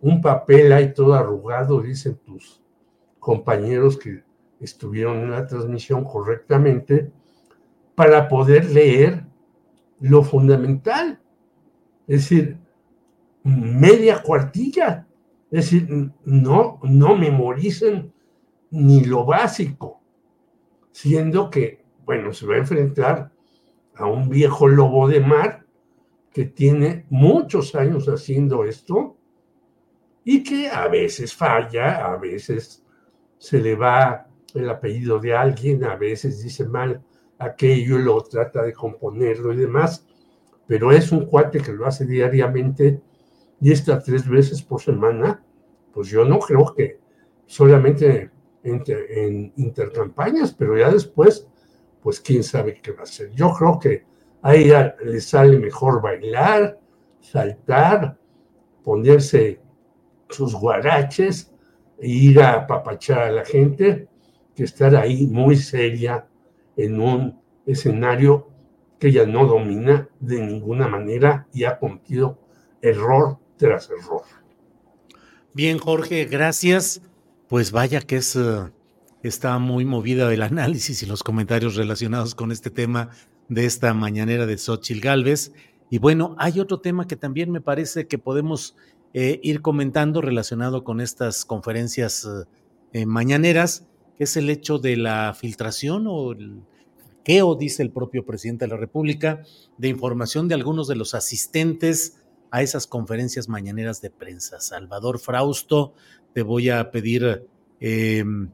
un 0.00 0.20
papel 0.20 0.72
ahí 0.72 0.92
todo 0.92 1.14
arrugado, 1.14 1.80
dicen 1.80 2.16
tus 2.24 2.62
compañeros 3.26 3.98
que 3.98 4.22
estuvieron 4.60 5.16
en 5.16 5.32
la 5.32 5.48
transmisión 5.48 6.04
correctamente, 6.04 7.10
para 7.96 8.28
poder 8.28 8.70
leer 8.70 9.24
lo 9.98 10.22
fundamental. 10.22 11.20
Es 12.06 12.20
decir, 12.20 12.56
media 13.42 14.22
cuartilla. 14.22 15.08
Es 15.50 15.72
decir, 15.72 15.88
no, 16.24 16.78
no 16.84 17.16
memoricen 17.16 18.12
ni 18.70 19.02
lo 19.02 19.24
básico, 19.24 20.00
siendo 20.92 21.50
que, 21.50 21.84
bueno, 22.04 22.32
se 22.32 22.46
va 22.46 22.54
a 22.54 22.58
enfrentar 22.58 23.32
a 23.96 24.06
un 24.06 24.28
viejo 24.28 24.68
lobo 24.68 25.08
de 25.08 25.18
mar 25.18 25.66
que 26.32 26.44
tiene 26.44 27.06
muchos 27.10 27.74
años 27.74 28.06
haciendo 28.06 28.62
esto 28.64 29.16
y 30.22 30.44
que 30.44 30.68
a 30.68 30.86
veces 30.86 31.34
falla, 31.34 32.06
a 32.06 32.16
veces 32.18 32.85
se 33.38 33.58
le 33.58 33.74
va 33.74 34.26
el 34.54 34.68
apellido 34.68 35.18
de 35.18 35.34
alguien, 35.34 35.84
a 35.84 35.96
veces 35.96 36.42
dice 36.42 36.64
mal 36.66 37.02
aquello, 37.38 37.98
lo 37.98 38.20
trata 38.22 38.62
de 38.62 38.72
componerlo 38.72 39.52
y 39.52 39.56
demás, 39.56 40.06
pero 40.66 40.92
es 40.92 41.12
un 41.12 41.26
cuate 41.26 41.60
que 41.60 41.72
lo 41.72 41.86
hace 41.86 42.06
diariamente 42.06 43.00
y 43.60 43.72
está 43.72 44.02
tres 44.02 44.28
veces 44.28 44.62
por 44.62 44.80
semana, 44.80 45.42
pues 45.92 46.08
yo 46.08 46.24
no 46.24 46.38
creo 46.38 46.74
que 46.74 46.98
solamente 47.46 48.30
en, 48.62 49.52
intercampañas, 49.56 50.52
pero 50.52 50.76
ya 50.76 50.90
después, 50.90 51.46
pues 52.02 52.20
quién 52.20 52.42
sabe 52.42 52.80
qué 52.82 52.92
va 52.92 53.00
a 53.00 53.04
hacer. 53.04 53.30
Yo 53.32 53.52
creo 53.52 53.78
que 53.78 54.04
a 54.42 54.54
ella 54.54 54.96
le 55.04 55.20
sale 55.20 55.58
mejor 55.58 56.02
bailar, 56.02 56.78
saltar, 57.20 58.18
ponerse 58.82 59.60
sus 60.28 60.54
guaraches 60.54 61.52
ir 62.00 62.40
a 62.40 62.54
apapachar 62.54 63.18
a 63.20 63.32
la 63.32 63.44
gente, 63.44 64.08
que 64.54 64.64
estar 64.64 64.94
ahí 64.96 65.26
muy 65.26 65.56
seria 65.56 66.26
en 66.76 67.00
un 67.00 67.40
escenario 67.66 68.48
que 68.98 69.08
ella 69.08 69.26
no 69.26 69.46
domina 69.46 70.08
de 70.20 70.40
ninguna 70.40 70.88
manera 70.88 71.46
y 71.52 71.64
ha 71.64 71.78
cometido 71.78 72.38
error 72.80 73.38
tras 73.56 73.90
error. 73.90 74.22
Bien, 75.52 75.78
Jorge, 75.78 76.24
gracias. 76.26 77.02
Pues 77.48 77.72
vaya 77.72 78.00
que 78.00 78.16
es, 78.16 78.36
eh, 78.36 78.70
está 79.22 79.58
muy 79.58 79.84
movida 79.84 80.32
el 80.32 80.42
análisis 80.42 81.02
y 81.02 81.06
los 81.06 81.22
comentarios 81.22 81.76
relacionados 81.76 82.34
con 82.34 82.52
este 82.52 82.70
tema 82.70 83.10
de 83.48 83.64
esta 83.64 83.94
mañanera 83.94 84.46
de 84.46 84.58
Xochil 84.58 85.00
Gálvez. 85.00 85.52
Y 85.88 85.98
bueno, 85.98 86.34
hay 86.38 86.58
otro 86.58 86.80
tema 86.80 87.06
que 87.06 87.16
también 87.16 87.50
me 87.50 87.60
parece 87.60 88.08
que 88.08 88.18
podemos 88.18 88.76
eh, 89.14 89.40
ir 89.42 89.62
comentando 89.62 90.20
relacionado 90.20 90.84
con 90.84 91.00
estas 91.00 91.44
conferencias 91.44 92.28
eh, 92.92 93.06
mañaneras, 93.06 93.86
que 94.16 94.24
es 94.24 94.36
el 94.36 94.50
hecho 94.50 94.78
de 94.78 94.96
la 94.96 95.34
filtración 95.34 96.06
o 96.06 96.32
el 96.32 96.60
hackeo, 97.08 97.54
dice 97.54 97.82
el 97.82 97.90
propio 97.90 98.24
presidente 98.24 98.64
de 98.64 98.70
la 98.70 98.76
República, 98.76 99.42
de 99.78 99.88
información 99.88 100.48
de 100.48 100.54
algunos 100.54 100.88
de 100.88 100.96
los 100.96 101.14
asistentes 101.14 102.18
a 102.50 102.62
esas 102.62 102.86
conferencias 102.86 103.48
mañaneras 103.48 104.00
de 104.00 104.10
prensa. 104.10 104.60
Salvador 104.60 105.18
Frausto, 105.18 105.94
te 106.32 106.42
voy 106.42 106.70
a 106.70 106.90
pedir 106.90 107.46
em, 107.80 108.50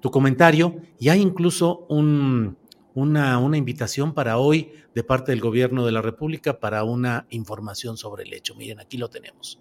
tu 0.00 0.10
comentario. 0.10 0.76
Y 0.98 1.08
hay 1.08 1.20
incluso 1.20 1.86
un, 1.88 2.56
una, 2.96 3.38
una, 3.38 3.58
invitación 3.58 4.14
para 4.14 4.38
hoy 4.38 4.72
de 4.94 5.04
parte 5.04 5.30
del 5.30 5.40
gobierno 5.40 5.84
de 5.84 5.92
la 5.92 6.02
República 6.02 6.58
para 6.58 6.82
una 6.82 7.26
información 7.30 7.96
sobre 7.96 8.24
el 8.24 8.32
hecho. 8.32 8.54
Miren, 8.54 8.80
aquí 8.80 8.96
lo 8.96 9.08
tenemos. 9.08 9.60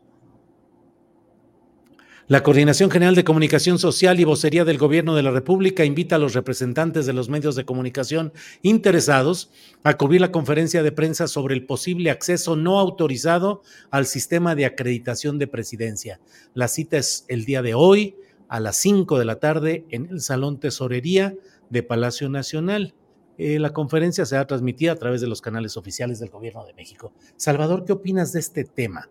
La 2.27 2.42
Coordinación 2.42 2.89
General 2.89 3.13
de 3.13 3.24
Comunicación 3.24 3.77
Social 3.77 4.20
y 4.20 4.24
Vocería 4.24 4.65
del 4.65 4.80
Gobierno 4.80 5.15
de 5.15 5.22
la 5.22 5.30
República 5.30 5.86
invita 5.86 6.15
a 6.15 6.20
los 6.20 6.34
representantes 6.34 7.06
de 7.06 7.13
los 7.13 7.30
medios 7.30 7.56
de 7.56 7.65
comunicación 7.65 8.34
interesados 8.63 9.51
a 9.84 9.96
cubrir 9.96 10.22
la 10.22 10.32
conferencia 10.32 10.82
de 10.82 10.92
prensa 10.92 11.27
sobre 11.27 11.54
el 11.54 11.68
posible 11.68 12.10
acceso 12.10 12.56
no 12.56 12.80
autorizado 12.80 13.62
al 13.92 14.08
sistema 14.08 14.56
de 14.56 14.65
acreditación 14.65 15.38
de 15.38 15.46
presidencia. 15.46 16.20
La 16.56 16.68
cita 16.68 16.98
es 16.98 17.25
el 17.27 17.46
día 17.46 17.62
de 17.62 17.75
hoy 17.75 18.15
a 18.48 18.60
las 18.60 18.77
5 18.77 19.20
de 19.20 19.25
la 19.25 19.39
tarde 19.39 19.86
en 19.92 20.08
el 20.10 20.22
Salón 20.22 20.60
Tesorería 20.60 21.36
de 21.70 21.84
Palacio 21.84 22.27
Nacional. 22.27 22.96
Eh, 23.38 23.60
la 23.60 23.72
conferencia 23.72 24.25
será 24.25 24.48
transmitida 24.48 24.94
a 24.94 24.96
través 24.96 25.20
de 25.22 25.27
los 25.27 25.42
canales 25.42 25.75
oficiales 25.75 26.20
del 26.20 26.30
Gobierno 26.30 26.65
de 26.65 26.74
México. 26.74 27.12
Salvador, 27.36 27.84
¿qué 27.86 27.94
opinas 27.94 28.32
de 28.32 28.39
este 28.39 28.63
tema? 28.63 29.10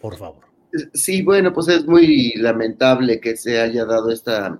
Por 0.00 0.16
favor. 0.16 0.44
Sí, 0.94 1.22
bueno, 1.22 1.52
pues 1.52 1.68
es 1.68 1.84
muy 1.86 2.32
lamentable 2.36 3.20
que 3.20 3.36
se 3.36 3.60
haya 3.60 3.84
dado 3.84 4.10
esta 4.10 4.58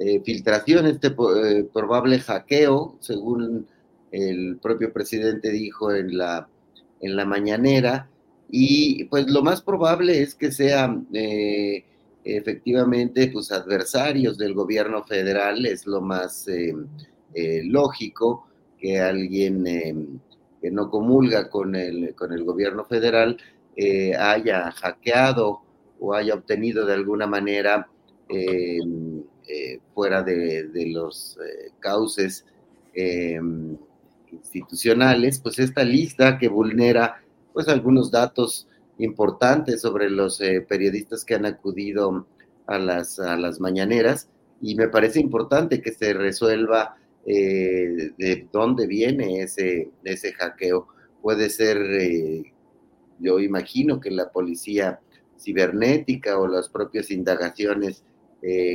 eh, 0.00 0.20
filtración, 0.24 0.86
este 0.86 1.08
eh, 1.08 1.68
probable 1.72 2.18
hackeo, 2.18 2.96
según 3.00 3.68
el 4.10 4.58
propio 4.60 4.92
presidente 4.92 5.52
dijo 5.52 5.92
en 5.92 6.18
la, 6.18 6.48
en 7.00 7.14
la 7.14 7.24
mañanera, 7.24 8.08
y 8.50 9.04
pues 9.04 9.30
lo 9.30 9.42
más 9.42 9.62
probable 9.62 10.20
es 10.20 10.34
que 10.34 10.50
sean 10.50 11.06
efectivamente 12.24 13.28
pues 13.28 13.50
adversarios 13.52 14.38
del 14.38 14.54
gobierno 14.54 15.04
federal, 15.04 15.66
es 15.66 15.86
lo 15.86 16.00
más 16.00 16.46
eh, 17.36 17.58
eh, 17.58 17.62
lógico 17.64 18.46
que 18.78 18.98
alguien 19.00 20.20
que 20.60 20.70
no 20.70 20.90
comulga 20.90 21.48
con 21.48 21.74
el, 21.74 22.14
con 22.14 22.32
el 22.32 22.44
gobierno 22.44 22.84
federal 22.84 23.36
haya 24.18 24.70
hackeado 24.72 25.60
o 26.00 26.14
haya 26.14 26.34
obtenido 26.34 26.86
de 26.86 26.94
alguna 26.94 27.26
manera 27.26 27.88
fuera 29.94 30.22
de, 30.22 30.68
de 30.68 30.86
los 30.90 31.38
cauces 31.80 32.44
institucionales, 34.32 35.40
pues 35.40 35.58
esta 35.58 35.84
lista 35.84 36.38
que 36.38 36.48
vulnera 36.48 37.22
pues 37.52 37.68
algunos 37.68 38.10
datos 38.10 38.68
importantes 38.98 39.80
sobre 39.80 40.10
los 40.10 40.40
eh, 40.40 40.60
periodistas 40.60 41.24
que 41.24 41.34
han 41.34 41.46
acudido 41.46 42.26
a 42.66 42.78
las, 42.78 43.18
a 43.18 43.36
las 43.36 43.60
mañaneras. 43.60 44.28
Y 44.60 44.74
me 44.74 44.88
parece 44.88 45.20
importante 45.20 45.82
que 45.82 45.92
se 45.92 46.12
resuelva 46.14 46.96
eh, 47.26 48.12
de 48.16 48.48
dónde 48.52 48.86
viene 48.86 49.42
ese, 49.42 49.90
ese 50.04 50.32
hackeo. 50.32 50.86
Puede 51.20 51.50
ser, 51.50 51.78
eh, 51.78 52.52
yo 53.18 53.40
imagino 53.40 54.00
que 54.00 54.10
la 54.10 54.30
policía 54.30 55.00
cibernética 55.38 56.38
o 56.38 56.46
las 56.46 56.68
propias 56.68 57.10
indagaciones 57.10 58.02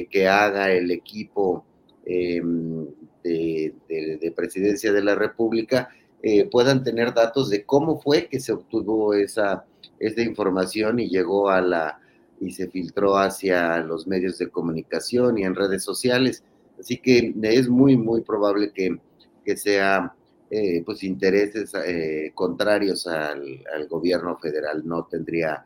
que 0.10 0.28
haga 0.28 0.70
el 0.74 0.92
equipo 0.92 1.64
em, 2.06 2.88
de, 3.24 3.74
de, 3.88 4.34
presidencia 4.36 4.92
de 4.92 5.02
la 5.02 5.16
República 5.16 5.88
eh, 6.24 6.46
puedan 6.46 6.84
tener 6.84 7.14
datos 7.16 7.50
de 7.50 7.66
cómo 7.66 8.00
fue 8.00 8.28
que 8.28 8.40
se 8.40 8.54
obtuvo 8.54 9.16
esa, 9.16 9.66
esa 9.98 10.22
información 10.22 11.00
y 11.00 11.10
llegó 11.10 11.50
a 11.50 11.62
la 11.62 12.00
y 12.40 12.52
se 12.52 12.68
filtró 12.68 13.18
hacia 13.18 13.78
los 13.80 14.08
medios 14.08 14.38
de 14.38 14.50
comunicación 14.50 15.38
y 15.38 15.44
en 15.44 15.56
redes 15.56 15.84
sociales. 15.84 16.44
Así 16.82 16.98
que 16.98 17.34
es 17.42 17.70
muy, 17.70 17.96
muy 17.96 18.22
probable 18.22 18.74
que, 18.74 18.98
que 19.46 19.56
sea 19.56 20.14
eh, 20.50 20.84
pues 20.86 21.04
intereses 21.04 21.72
eh, 21.86 22.34
contrarios 22.36 23.08
al, 23.08 23.64
al, 23.74 23.88
gobierno 23.88 24.38
federal. 24.38 24.86
No 24.86 25.06
tendría 25.06 25.66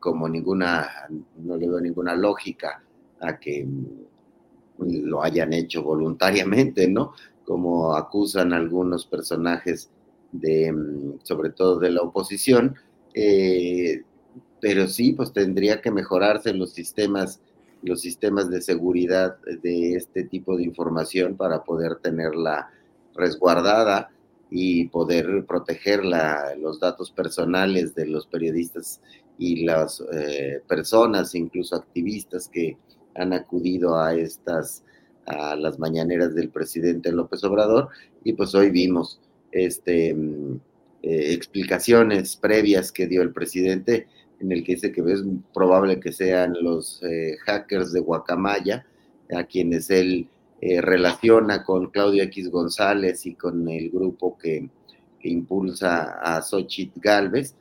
como 0.00 0.28
ninguna, 0.28 1.06
no 1.36 1.56
le 1.56 1.68
veo 1.68 1.80
ninguna 1.80 2.16
lógica 2.16 2.82
a 3.20 3.38
que 3.38 3.64
lo 4.80 5.22
hayan 5.22 5.52
hecho 5.52 5.84
voluntariamente, 5.84 6.88
¿no? 6.88 7.12
como 7.44 7.94
acusan 7.94 8.52
algunos 8.52 9.06
personajes 9.06 9.90
de, 10.32 10.74
sobre 11.22 11.50
todo 11.50 11.78
de 11.78 11.90
la 11.90 12.02
oposición, 12.02 12.76
eh, 13.14 14.02
pero 14.60 14.88
sí, 14.88 15.12
pues 15.12 15.32
tendría 15.32 15.80
que 15.80 15.90
mejorarse 15.90 16.52
los 16.54 16.72
sistemas, 16.72 17.40
los 17.84 18.00
sistemas 18.00 18.50
de 18.50 18.62
seguridad 18.62 19.36
de 19.62 19.94
este 19.94 20.24
tipo 20.24 20.56
de 20.56 20.64
información 20.64 21.36
para 21.36 21.64
poder 21.64 21.96
tenerla 21.96 22.70
resguardada 23.14 24.10
y 24.50 24.88
poder 24.88 25.44
proteger 25.46 26.02
los 26.58 26.80
datos 26.80 27.10
personales 27.10 27.94
de 27.94 28.06
los 28.06 28.26
periodistas 28.26 29.00
y 29.38 29.64
las 29.64 30.02
eh, 30.12 30.62
personas, 30.66 31.34
incluso 31.34 31.76
activistas 31.76 32.48
que 32.48 32.76
han 33.14 33.32
acudido 33.32 33.98
a 33.98 34.14
estas 34.14 34.82
a 35.26 35.56
las 35.56 35.78
mañaneras 35.78 36.34
del 36.34 36.50
presidente 36.50 37.10
López 37.12 37.42
Obrador. 37.44 37.88
Y 38.24 38.34
pues 38.34 38.54
hoy 38.54 38.70
vimos 38.70 39.20
este, 39.52 40.14
mm, 40.14 40.60
eh, 41.02 41.32
explicaciones 41.32 42.36
previas 42.36 42.92
que 42.92 43.06
dio 43.06 43.22
el 43.22 43.32
presidente 43.32 44.06
en 44.44 44.52
el 44.52 44.62
que 44.62 44.74
dice 44.74 44.92
que 44.92 45.00
es 45.00 45.22
probable 45.52 46.00
que 46.00 46.12
sean 46.12 46.54
los 46.60 47.02
eh, 47.02 47.36
hackers 47.44 47.92
de 47.92 48.00
Guacamaya, 48.00 48.86
a 49.34 49.44
quienes 49.44 49.88
él 49.90 50.28
eh, 50.60 50.80
relaciona 50.80 51.64
con 51.64 51.90
Claudio 51.90 52.22
X 52.24 52.50
González 52.50 53.24
y 53.26 53.34
con 53.34 53.68
el 53.68 53.90
grupo 53.90 54.36
que, 54.38 54.68
impulsa 55.26 56.20
a 56.20 56.42
Xochitl 56.42 57.00
Galvez, 57.00 57.54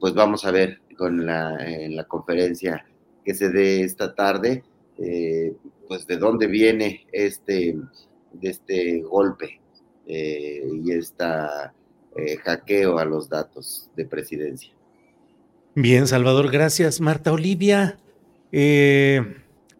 pues 0.00 0.14
vamos 0.14 0.44
a 0.44 0.50
ver 0.50 0.80
con 0.98 1.24
la, 1.24 1.56
en 1.64 1.94
la 1.94 2.08
conferencia 2.08 2.84
que 3.24 3.34
se 3.34 3.50
dé 3.50 3.84
esta 3.84 4.16
tarde, 4.16 4.64
pues 5.86 6.04
de 6.08 6.16
dónde 6.16 6.48
viene 6.48 7.06
este, 7.12 7.76
de 8.32 8.50
este 8.50 9.00
golpe 9.02 9.60
eh, 10.06 10.68
y 10.84 10.92
este 10.92 11.24
hackeo 12.44 12.98
a 12.98 13.04
los 13.04 13.28
datos 13.28 13.88
de 13.94 14.04
presidencia. 14.04 14.72
Bien, 15.74 16.06
Salvador, 16.06 16.50
gracias. 16.50 17.00
Marta 17.00 17.32
Olivia, 17.32 17.98
eh, 18.52 19.36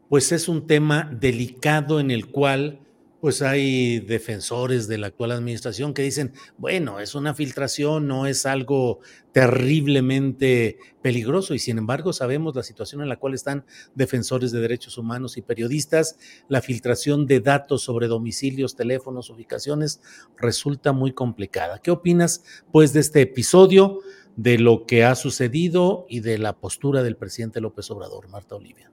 pues 0.08 0.32
es 0.32 0.48
un 0.48 0.66
tema 0.66 1.10
delicado 1.20 2.00
en 2.00 2.10
el 2.10 2.28
cual 2.28 2.80
pues 3.20 3.42
hay 3.42 4.00
defensores 4.00 4.88
de 4.88 4.98
la 4.98 5.08
actual 5.08 5.30
administración 5.30 5.92
que 5.94 6.02
dicen, 6.02 6.32
bueno, 6.56 6.98
es 6.98 7.14
una 7.14 7.34
filtración, 7.34 8.08
no 8.08 8.26
es 8.26 8.46
algo 8.46 8.98
terriblemente 9.32 10.78
peligroso 11.02 11.54
y 11.54 11.60
sin 11.60 11.78
embargo 11.78 12.12
sabemos 12.12 12.56
la 12.56 12.64
situación 12.64 13.00
en 13.00 13.08
la 13.08 13.20
cual 13.20 13.34
están 13.34 13.64
defensores 13.94 14.50
de 14.50 14.60
derechos 14.60 14.98
humanos 14.98 15.36
y 15.36 15.42
periodistas, 15.42 16.18
la 16.48 16.62
filtración 16.62 17.26
de 17.26 17.38
datos 17.38 17.82
sobre 17.82 18.08
domicilios, 18.08 18.74
teléfonos, 18.74 19.30
ubicaciones 19.30 20.00
resulta 20.36 20.92
muy 20.92 21.12
complicada. 21.12 21.78
¿Qué 21.78 21.92
opinas 21.92 22.42
pues 22.72 22.92
de 22.92 23.00
este 23.00 23.20
episodio, 23.20 24.00
de 24.36 24.58
lo 24.58 24.86
que 24.86 25.04
ha 25.04 25.14
sucedido 25.14 26.06
y 26.08 26.20
de 26.20 26.38
la 26.38 26.54
postura 26.54 27.02
del 27.02 27.16
presidente 27.16 27.60
López 27.60 27.90
Obrador, 27.90 28.28
Marta 28.28 28.54
Olivia? 28.54 28.90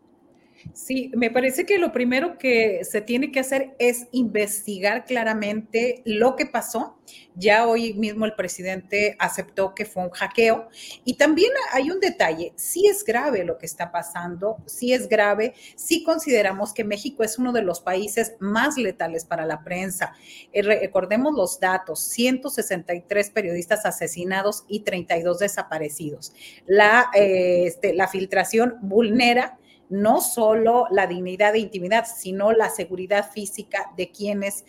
Sí, 0.74 1.12
me 1.16 1.32
parece 1.32 1.66
que 1.66 1.78
lo 1.78 1.92
primero 1.92 2.38
que 2.38 2.84
se 2.84 3.02
tiene 3.02 3.32
que 3.32 3.40
hacer 3.40 3.76
es 3.80 4.08
investigar 4.12 5.06
claramente 5.06 6.02
lo 6.06 6.36
que 6.36 6.46
pasó. 6.46 6.98
Ya 7.36 7.68
hoy 7.68 7.94
mismo 7.94 8.26
el 8.26 8.36
presidente 8.36 9.16
aceptó 9.20 9.74
que 9.74 9.86
fue 9.86 10.04
un 10.04 10.10
hackeo. 10.10 10.68
Y 11.06 11.16
también 11.16 11.52
hay 11.72 11.90
un 11.90 12.00
detalle, 12.00 12.54
sí 12.56 12.88
es 12.88 13.04
grave 13.04 13.44
lo 13.46 13.58
que 13.58 13.66
está 13.66 13.92
pasando, 13.92 14.58
sí 14.66 14.94
es 14.94 15.08
grave, 15.08 15.54
sí 15.76 16.04
consideramos 16.04 16.74
que 16.74 16.84
México 16.84 17.24
es 17.24 17.40
uno 17.40 17.52
de 17.52 17.62
los 17.62 17.82
países 17.82 18.34
más 18.40 18.78
letales 18.78 19.26
para 19.26 19.46
la 19.46 19.64
prensa. 19.64 20.14
Eh, 20.52 20.62
recordemos 20.62 21.34
los 21.34 21.60
datos, 21.60 22.00
163 22.02 23.30
periodistas 23.32 23.86
asesinados 23.86 24.66
y 24.68 24.82
32 24.82 25.40
desaparecidos. 25.40 26.34
La, 26.68 27.10
eh, 27.16 27.64
este, 27.66 27.94
la 27.94 28.08
filtración 28.08 28.76
vulnera 28.82 29.59
no 29.90 30.22
solo 30.22 30.86
la 30.92 31.08
dignidad 31.08 31.56
e 31.56 31.60
intimidad, 31.60 32.06
sino 32.06 32.52
la 32.52 32.70
seguridad 32.70 33.32
física 33.32 33.92
de 33.98 34.12
quienes 34.12 34.64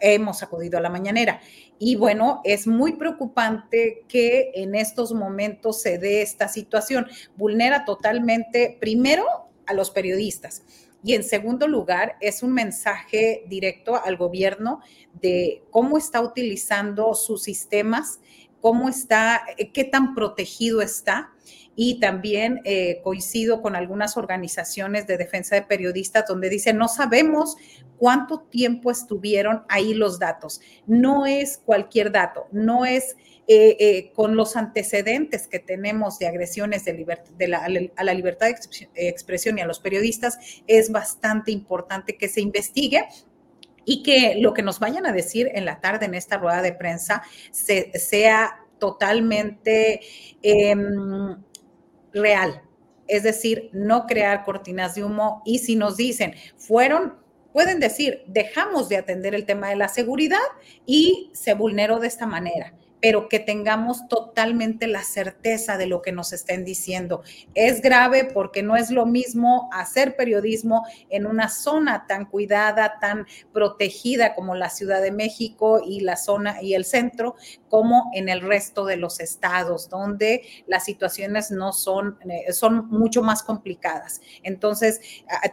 hemos 0.00 0.42
acudido 0.42 0.78
a 0.78 0.80
la 0.80 0.90
mañanera. 0.90 1.40
Y 1.78 1.96
bueno, 1.96 2.40
es 2.44 2.66
muy 2.66 2.94
preocupante 2.94 4.04
que 4.08 4.50
en 4.54 4.74
estos 4.74 5.12
momentos 5.12 5.80
se 5.80 5.98
dé 5.98 6.22
esta 6.22 6.48
situación. 6.48 7.06
Vulnera 7.36 7.84
totalmente, 7.84 8.76
primero, 8.80 9.24
a 9.66 9.74
los 9.74 9.90
periodistas. 9.90 10.62
Y 11.02 11.14
en 11.14 11.22
segundo 11.22 11.68
lugar, 11.68 12.16
es 12.20 12.42
un 12.42 12.52
mensaje 12.52 13.44
directo 13.46 14.02
al 14.02 14.16
gobierno 14.16 14.80
de 15.20 15.62
cómo 15.70 15.98
está 15.98 16.20
utilizando 16.20 17.14
sus 17.14 17.44
sistemas, 17.44 18.20
cómo 18.60 18.88
está, 18.88 19.42
qué 19.72 19.84
tan 19.84 20.14
protegido 20.14 20.82
está 20.82 21.32
y 21.76 22.00
también 22.00 22.62
eh, 22.64 23.00
coincido 23.04 23.60
con 23.60 23.76
algunas 23.76 24.16
organizaciones 24.16 25.06
de 25.06 25.18
defensa 25.18 25.54
de 25.54 25.62
periodistas 25.62 26.24
donde 26.26 26.48
dicen, 26.48 26.78
no 26.78 26.88
sabemos 26.88 27.56
cuánto 27.98 28.40
tiempo 28.40 28.90
estuvieron 28.90 29.62
ahí 29.68 29.92
los 29.92 30.18
datos. 30.18 30.60
No 30.86 31.26
es 31.26 31.58
cualquier 31.58 32.10
dato, 32.10 32.46
no 32.50 32.86
es 32.86 33.16
eh, 33.46 33.76
eh, 33.78 34.12
con 34.14 34.34
los 34.36 34.56
antecedentes 34.56 35.46
que 35.46 35.60
tenemos 35.60 36.18
de 36.18 36.26
agresiones 36.26 36.84
a 36.88 38.04
la 38.04 38.14
libertad 38.14 38.48
de 38.48 39.08
expresión 39.08 39.58
y 39.58 39.60
a 39.60 39.66
los 39.66 39.78
periodistas, 39.78 40.38
es 40.66 40.90
bastante 40.90 41.52
importante 41.52 42.16
que 42.16 42.28
se 42.28 42.40
investigue 42.40 43.06
y 43.86 44.02
que 44.02 44.34
lo 44.38 44.52
que 44.52 44.62
nos 44.62 44.78
vayan 44.78 45.06
a 45.06 45.12
decir 45.12 45.50
en 45.54 45.64
la 45.64 45.80
tarde 45.80 46.04
en 46.04 46.14
esta 46.14 46.36
rueda 46.36 46.60
de 46.60 46.72
prensa 46.72 47.22
sea 47.52 48.58
totalmente 48.78 50.00
em, 50.42 51.42
real. 52.12 52.62
Es 53.08 53.22
decir, 53.22 53.70
no 53.72 54.06
crear 54.06 54.44
cortinas 54.44 54.96
de 54.96 55.04
humo 55.04 55.40
y 55.46 55.60
si 55.60 55.76
nos 55.76 55.96
dicen, 55.96 56.34
fueron, 56.56 57.14
pueden 57.52 57.80
decir, 57.80 58.24
dejamos 58.26 58.88
de 58.88 58.96
atender 58.96 59.34
el 59.34 59.46
tema 59.46 59.70
de 59.70 59.76
la 59.76 59.88
seguridad 59.88 60.38
y 60.84 61.30
se 61.32 61.54
vulneró 61.54 62.00
de 62.00 62.08
esta 62.08 62.26
manera 62.26 62.74
pero 63.06 63.28
que 63.28 63.38
tengamos 63.38 64.08
totalmente 64.08 64.88
la 64.88 65.04
certeza 65.04 65.78
de 65.78 65.86
lo 65.86 66.02
que 66.02 66.10
nos 66.10 66.32
estén 66.32 66.64
diciendo. 66.64 67.22
Es 67.54 67.80
grave 67.80 68.24
porque 68.24 68.64
no 68.64 68.74
es 68.74 68.90
lo 68.90 69.06
mismo 69.06 69.70
hacer 69.72 70.16
periodismo 70.16 70.84
en 71.08 71.24
una 71.24 71.48
zona 71.48 72.08
tan 72.08 72.24
cuidada, 72.24 72.98
tan 73.00 73.28
protegida 73.52 74.34
como 74.34 74.56
la 74.56 74.70
Ciudad 74.70 75.00
de 75.00 75.12
México 75.12 75.80
y 75.86 76.00
la 76.00 76.16
zona 76.16 76.60
y 76.60 76.74
el 76.74 76.84
centro, 76.84 77.36
como 77.68 78.10
en 78.12 78.28
el 78.28 78.40
resto 78.40 78.84
de 78.84 78.96
los 78.96 79.20
estados, 79.20 79.88
donde 79.88 80.42
las 80.66 80.84
situaciones 80.84 81.52
no 81.52 81.72
son, 81.72 82.18
eh, 82.28 82.52
son 82.52 82.88
mucho 82.88 83.22
más 83.22 83.44
complicadas. 83.44 84.20
Entonces, 84.42 85.00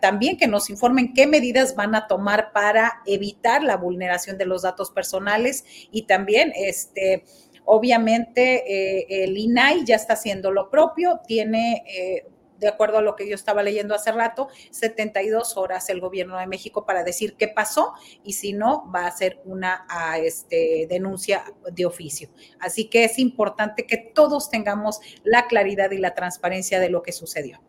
también 0.01 0.37
que 0.37 0.47
nos 0.47 0.71
informen 0.71 1.13
qué 1.13 1.27
medidas 1.27 1.75
van 1.75 1.93
a 1.93 2.07
tomar 2.07 2.51
para 2.51 3.03
evitar 3.05 3.61
la 3.61 3.77
vulneración 3.77 4.39
de 4.39 4.47
los 4.47 4.63
datos 4.63 4.89
personales 4.89 5.65
y 5.91 6.07
también, 6.07 6.51
este, 6.55 7.25
obviamente, 7.65 8.63
eh, 8.67 9.23
el 9.23 9.37
INAI 9.37 9.85
ya 9.85 9.95
está 9.95 10.13
haciendo 10.13 10.51
lo 10.51 10.69
propio, 10.69 11.21
tiene... 11.27 11.83
Eh, 11.87 12.27
de 12.63 12.69
acuerdo 12.69 12.97
a 12.97 13.01
lo 13.01 13.15
que 13.15 13.27
yo 13.27 13.35
estaba 13.35 13.61
leyendo 13.61 13.93
hace 13.93 14.11
rato, 14.11 14.47
72 14.71 15.57
horas 15.57 15.89
el 15.89 15.99
gobierno 15.99 16.37
de 16.37 16.47
México 16.47 16.85
para 16.85 17.03
decir 17.03 17.35
qué 17.37 17.47
pasó 17.47 17.93
y 18.23 18.33
si 18.33 18.53
no, 18.53 18.89
va 18.89 19.01
a 19.01 19.07
hacer 19.07 19.41
una 19.45 19.85
este, 20.21 20.87
denuncia 20.89 21.43
de 21.71 21.85
oficio. 21.85 22.29
Así 22.59 22.85
que 22.85 23.03
es 23.03 23.19
importante 23.19 23.85
que 23.85 23.97
todos 23.97 24.49
tengamos 24.49 25.01
la 25.23 25.47
claridad 25.47 25.91
y 25.91 25.97
la 25.97 26.15
transparencia 26.15 26.79
de 26.79 26.89
lo 26.89 27.03
que 27.03 27.11
sucedió. 27.11 27.61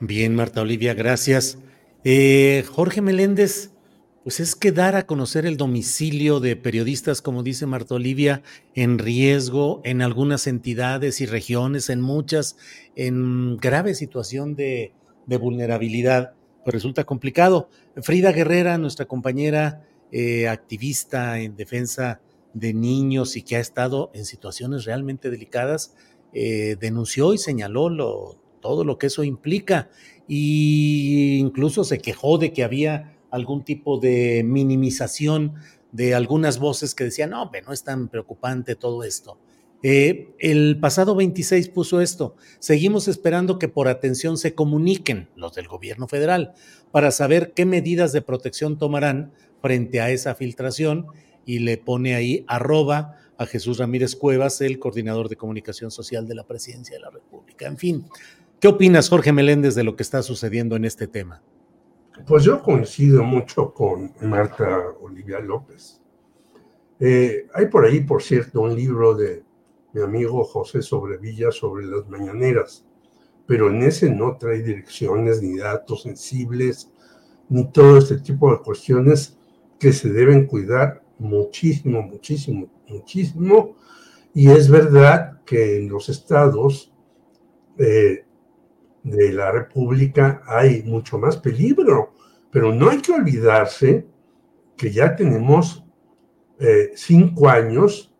Bien, 0.00 0.34
Marta 0.34 0.60
Olivia, 0.60 0.94
gracias. 0.94 1.58
Eh, 2.04 2.64
Jorge 2.68 3.00
Meléndez, 3.00 3.70
pues 4.24 4.40
es 4.40 4.54
que 4.54 4.72
dar 4.72 4.96
a 4.96 5.06
conocer 5.06 5.46
el 5.46 5.56
domicilio 5.56 6.40
de 6.40 6.56
periodistas, 6.56 7.22
como 7.22 7.42
dice 7.42 7.66
Marta 7.66 7.94
Olivia, 7.94 8.42
en 8.74 8.98
riesgo 8.98 9.80
en 9.84 10.02
algunas 10.02 10.46
entidades 10.46 11.20
y 11.20 11.26
regiones, 11.26 11.88
en 11.88 12.00
muchas, 12.00 12.56
en 12.96 13.56
grave 13.56 13.94
situación 13.94 14.54
de, 14.54 14.92
vulnerabilidad, 15.26 16.34
pues 16.64 16.74
resulta 16.74 17.04
complicado. 17.04 17.68
Frida 18.02 18.32
Guerrera, 18.32 18.78
nuestra 18.78 19.06
compañera 19.06 19.86
eh, 20.10 20.48
activista 20.48 21.38
en 21.38 21.54
defensa 21.56 22.20
de 22.54 22.74
niños 22.74 23.36
y 23.36 23.42
que 23.42 23.56
ha 23.56 23.60
estado 23.60 24.10
en 24.14 24.24
situaciones 24.24 24.84
realmente 24.84 25.30
delicadas, 25.30 25.94
eh, 26.32 26.76
denunció 26.80 27.34
y 27.34 27.38
señaló 27.38 28.38
todo 28.60 28.84
lo 28.84 28.98
que 28.98 29.06
eso 29.06 29.22
implica. 29.22 29.90
Y 30.26 31.38
incluso 31.38 31.84
se 31.84 31.98
quejó 31.98 32.38
de 32.38 32.52
que 32.52 32.64
había 32.64 33.17
algún 33.30 33.64
tipo 33.64 33.98
de 33.98 34.42
minimización 34.44 35.54
de 35.92 36.14
algunas 36.14 36.58
voces 36.58 36.94
que 36.94 37.04
decían, 37.04 37.30
no, 37.30 37.50
no 37.66 37.72
es 37.72 37.84
tan 37.84 38.08
preocupante 38.08 38.74
todo 38.74 39.04
esto. 39.04 39.38
Eh, 39.82 40.34
el 40.40 40.78
pasado 40.80 41.14
26 41.14 41.68
puso 41.68 42.00
esto, 42.00 42.34
seguimos 42.58 43.06
esperando 43.06 43.60
que 43.60 43.68
por 43.68 43.86
atención 43.86 44.36
se 44.36 44.54
comuniquen 44.54 45.28
los 45.36 45.54
del 45.54 45.68
gobierno 45.68 46.08
federal 46.08 46.52
para 46.90 47.12
saber 47.12 47.52
qué 47.54 47.64
medidas 47.64 48.12
de 48.12 48.20
protección 48.20 48.76
tomarán 48.76 49.32
frente 49.62 50.00
a 50.00 50.10
esa 50.10 50.34
filtración 50.34 51.06
y 51.46 51.60
le 51.60 51.78
pone 51.78 52.16
ahí 52.16 52.44
arroba 52.48 53.16
a 53.38 53.46
Jesús 53.46 53.78
Ramírez 53.78 54.16
Cuevas, 54.16 54.60
el 54.60 54.80
coordinador 54.80 55.28
de 55.28 55.36
comunicación 55.36 55.92
social 55.92 56.26
de 56.26 56.34
la 56.34 56.44
presidencia 56.44 56.96
de 56.96 57.02
la 57.02 57.10
República. 57.10 57.68
En 57.68 57.76
fin, 57.76 58.04
¿Qué 58.60 58.66
opinas, 58.66 59.08
Jorge 59.08 59.32
Meléndez, 59.32 59.76
de 59.76 59.84
lo 59.84 59.94
que 59.94 60.02
está 60.02 60.20
sucediendo 60.24 60.74
en 60.74 60.84
este 60.84 61.06
tema? 61.06 61.42
Pues 62.26 62.44
yo 62.44 62.62
coincido 62.62 63.22
mucho 63.22 63.72
con 63.72 64.12
Marta 64.22 64.94
Olivia 65.00 65.38
López. 65.40 66.00
Eh, 67.00 67.46
hay 67.54 67.66
por 67.66 67.84
ahí, 67.84 68.00
por 68.00 68.22
cierto, 68.22 68.60
un 68.60 68.74
libro 68.74 69.14
de 69.14 69.44
mi 69.92 70.02
amigo 70.02 70.44
José 70.44 70.82
Sobrevilla 70.82 71.50
sobre 71.52 71.86
las 71.86 72.08
mañaneras, 72.08 72.84
pero 73.46 73.70
en 73.70 73.82
ese 73.82 74.10
no 74.10 74.36
trae 74.36 74.62
direcciones 74.62 75.42
ni 75.42 75.56
datos 75.58 76.02
sensibles, 76.02 76.92
ni 77.48 77.70
todo 77.70 77.98
este 77.98 78.18
tipo 78.18 78.50
de 78.50 78.62
cuestiones 78.62 79.38
que 79.78 79.92
se 79.92 80.10
deben 80.10 80.46
cuidar 80.46 81.02
muchísimo, 81.18 82.02
muchísimo, 82.02 82.68
muchísimo. 82.88 83.76
Y 84.34 84.50
es 84.50 84.68
verdad 84.68 85.42
que 85.44 85.78
en 85.78 85.88
los 85.88 86.08
estados 86.08 86.92
eh, 87.78 88.24
de 89.02 89.32
la 89.32 89.50
República 89.50 90.42
hay 90.46 90.82
mucho 90.82 91.18
más 91.18 91.36
peligro, 91.36 92.14
pero 92.50 92.72
no 92.72 92.90
hay 92.90 93.00
que 93.00 93.12
olvidarse 93.12 94.06
que 94.76 94.90
ya 94.90 95.14
tenemos 95.16 95.84
eh, 96.60 96.92
cinco 96.94 97.48
años 97.48 98.14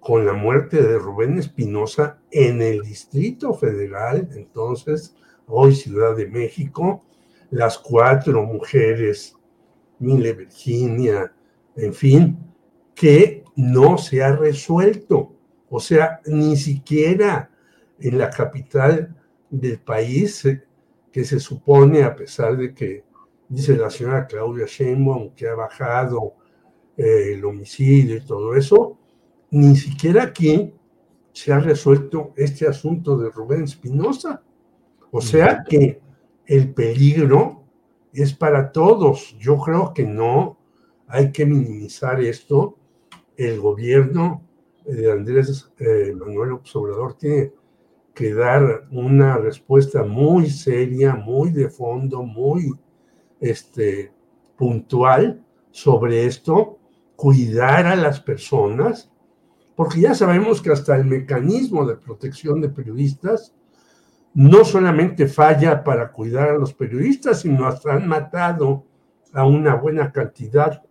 con 0.00 0.26
la 0.26 0.32
muerte 0.32 0.82
de 0.82 0.98
Rubén 0.98 1.38
Espinosa 1.38 2.18
en 2.30 2.60
el 2.60 2.82
Distrito 2.82 3.54
Federal, 3.54 4.28
entonces, 4.34 5.14
hoy 5.46 5.74
Ciudad 5.74 6.16
de 6.16 6.26
México, 6.26 7.04
las 7.50 7.78
cuatro 7.78 8.42
mujeres, 8.44 9.36
Mile 9.98 10.32
Virginia, 10.32 11.32
en 11.76 11.94
fin, 11.94 12.38
que 12.94 13.44
no 13.54 13.98
se 13.98 14.22
ha 14.22 14.34
resuelto. 14.34 15.34
O 15.68 15.78
sea, 15.80 16.20
ni 16.26 16.56
siquiera 16.56 17.50
en 18.00 18.18
la 18.18 18.30
capital 18.30 19.14
del 19.52 19.78
país 19.78 20.44
eh, 20.46 20.64
que 21.12 21.24
se 21.24 21.38
supone, 21.38 22.02
a 22.02 22.16
pesar 22.16 22.56
de 22.56 22.74
que 22.74 23.04
dice 23.48 23.76
la 23.76 23.90
señora 23.90 24.26
Claudia 24.26 24.64
Sheinbaum 24.66 25.34
que 25.34 25.46
ha 25.46 25.54
bajado 25.54 26.34
eh, 26.96 27.34
el 27.34 27.44
homicidio 27.44 28.16
y 28.16 28.24
todo 28.24 28.56
eso, 28.56 28.98
ni 29.50 29.76
siquiera 29.76 30.24
aquí 30.24 30.72
se 31.32 31.52
ha 31.52 31.60
resuelto 31.60 32.32
este 32.36 32.66
asunto 32.66 33.16
de 33.18 33.28
Rubén 33.30 33.64
Espinosa. 33.64 34.42
O 35.10 35.20
sea 35.20 35.62
que 35.68 36.00
el 36.46 36.72
peligro 36.72 37.64
es 38.12 38.32
para 38.32 38.72
todos. 38.72 39.36
Yo 39.38 39.58
creo 39.58 39.92
que 39.92 40.04
no 40.04 40.58
hay 41.06 41.30
que 41.30 41.44
minimizar 41.44 42.20
esto. 42.22 42.78
El 43.36 43.60
gobierno 43.60 44.42
de 44.86 45.12
Andrés 45.12 45.70
eh, 45.78 46.14
Manuel 46.14 46.58
Obrador 46.74 47.14
tiene 47.14 47.52
que 48.14 48.34
dar 48.34 48.86
una 48.90 49.38
respuesta 49.38 50.04
muy 50.04 50.50
seria, 50.50 51.14
muy 51.14 51.50
de 51.50 51.68
fondo, 51.68 52.22
muy 52.22 52.72
este, 53.40 54.12
puntual 54.56 55.42
sobre 55.70 56.26
esto, 56.26 56.78
cuidar 57.16 57.86
a 57.86 57.96
las 57.96 58.20
personas, 58.20 59.10
porque 59.74 60.00
ya 60.00 60.14
sabemos 60.14 60.60
que 60.60 60.70
hasta 60.70 60.96
el 60.96 61.06
mecanismo 61.06 61.86
de 61.86 61.96
protección 61.96 62.60
de 62.60 62.68
periodistas 62.68 63.54
no 64.34 64.64
solamente 64.64 65.26
falla 65.26 65.82
para 65.82 66.12
cuidar 66.12 66.50
a 66.50 66.58
los 66.58 66.72
periodistas, 66.74 67.40
sino 67.40 67.66
hasta 67.66 67.94
han 67.94 68.06
matado 68.06 68.86
a 69.32 69.46
una 69.46 69.74
buena 69.74 70.12
cantidad 70.12 70.82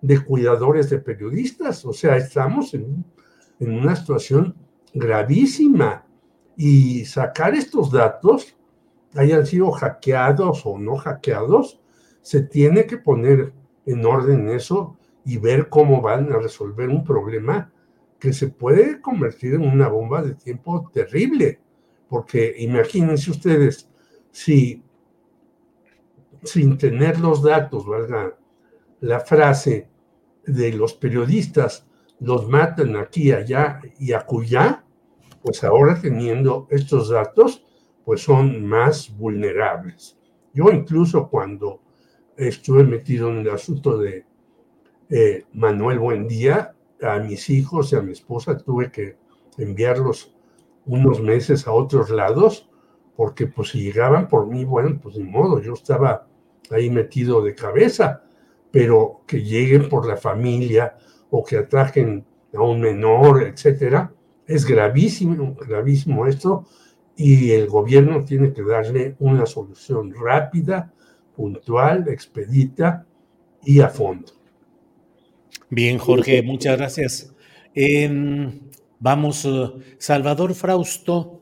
de 0.00 0.24
cuidadores 0.24 0.90
de 0.90 0.98
periodistas. 0.98 1.84
O 1.84 1.92
sea, 1.92 2.16
estamos 2.16 2.74
en, 2.74 3.04
en 3.60 3.72
una 3.72 3.94
situación 3.96 4.54
gravísima 4.94 6.07
y 6.58 7.04
sacar 7.04 7.54
estos 7.54 7.92
datos, 7.92 8.56
hayan 9.14 9.46
sido 9.46 9.70
hackeados 9.70 10.66
o 10.66 10.76
no 10.76 10.96
hackeados, 10.96 11.80
se 12.20 12.42
tiene 12.42 12.84
que 12.84 12.98
poner 12.98 13.52
en 13.86 14.04
orden 14.04 14.48
eso 14.48 14.96
y 15.24 15.38
ver 15.38 15.68
cómo 15.68 16.02
van 16.02 16.32
a 16.32 16.38
resolver 16.38 16.88
un 16.88 17.04
problema 17.04 17.72
que 18.18 18.32
se 18.32 18.48
puede 18.48 19.00
convertir 19.00 19.54
en 19.54 19.62
una 19.62 19.86
bomba 19.86 20.20
de 20.20 20.34
tiempo 20.34 20.90
terrible. 20.92 21.60
Porque 22.08 22.56
imagínense 22.58 23.30
ustedes, 23.30 23.88
si 24.32 24.82
sin 26.42 26.76
tener 26.76 27.20
los 27.20 27.40
datos, 27.40 27.86
valga 27.86 28.36
la 29.00 29.20
frase 29.20 29.88
de 30.44 30.72
los 30.72 30.94
periodistas, 30.94 31.86
los 32.18 32.48
matan 32.48 32.96
aquí, 32.96 33.30
allá 33.30 33.80
y 34.00 34.12
acullá, 34.12 34.84
pues 35.48 35.64
ahora 35.64 35.98
teniendo 35.98 36.66
estos 36.68 37.08
datos, 37.08 37.64
pues 38.04 38.20
son 38.20 38.66
más 38.66 39.16
vulnerables. 39.16 40.18
Yo 40.52 40.70
incluso 40.70 41.30
cuando 41.30 41.80
estuve 42.36 42.84
metido 42.84 43.30
en 43.30 43.38
el 43.38 43.48
asunto 43.48 43.96
de 43.96 44.26
eh, 45.08 45.46
Manuel 45.54 46.00
Buendía, 46.00 46.74
a 47.00 47.18
mis 47.20 47.48
hijos 47.48 47.90
y 47.90 47.96
a 47.96 48.02
mi 48.02 48.12
esposa 48.12 48.58
tuve 48.58 48.92
que 48.92 49.16
enviarlos 49.56 50.34
unos 50.84 51.22
meses 51.22 51.66
a 51.66 51.72
otros 51.72 52.10
lados, 52.10 52.68
porque 53.16 53.46
pues 53.46 53.70
si 53.70 53.80
llegaban 53.80 54.28
por 54.28 54.48
mí, 54.48 54.66
bueno, 54.66 55.00
pues 55.02 55.16
ni 55.16 55.24
modo, 55.24 55.62
yo 55.62 55.72
estaba 55.72 56.26
ahí 56.70 56.90
metido 56.90 57.40
de 57.40 57.54
cabeza, 57.54 58.22
pero 58.70 59.22
que 59.26 59.42
lleguen 59.42 59.88
por 59.88 60.06
la 60.06 60.18
familia 60.18 60.98
o 61.30 61.42
que 61.42 61.56
ataquen 61.56 62.26
a 62.52 62.60
un 62.60 62.82
menor, 62.82 63.44
etcétera, 63.44 64.12
es 64.48 64.64
gravísimo, 64.64 65.54
gravísimo 65.54 66.26
esto 66.26 66.66
y 67.16 67.50
el 67.50 67.68
gobierno 67.68 68.24
tiene 68.24 68.52
que 68.52 68.62
darle 68.62 69.14
una 69.20 69.46
solución 69.46 70.12
rápida, 70.12 70.92
puntual, 71.36 72.08
expedita 72.08 73.06
y 73.64 73.80
a 73.80 73.88
fondo. 73.88 74.32
Bien, 75.70 75.98
Jorge, 75.98 76.42
muchas 76.42 76.78
gracias. 76.78 77.34
Vamos, 79.00 79.44
eh, 79.44 79.70
Salvador 79.98 80.54
Frausto, 80.54 81.40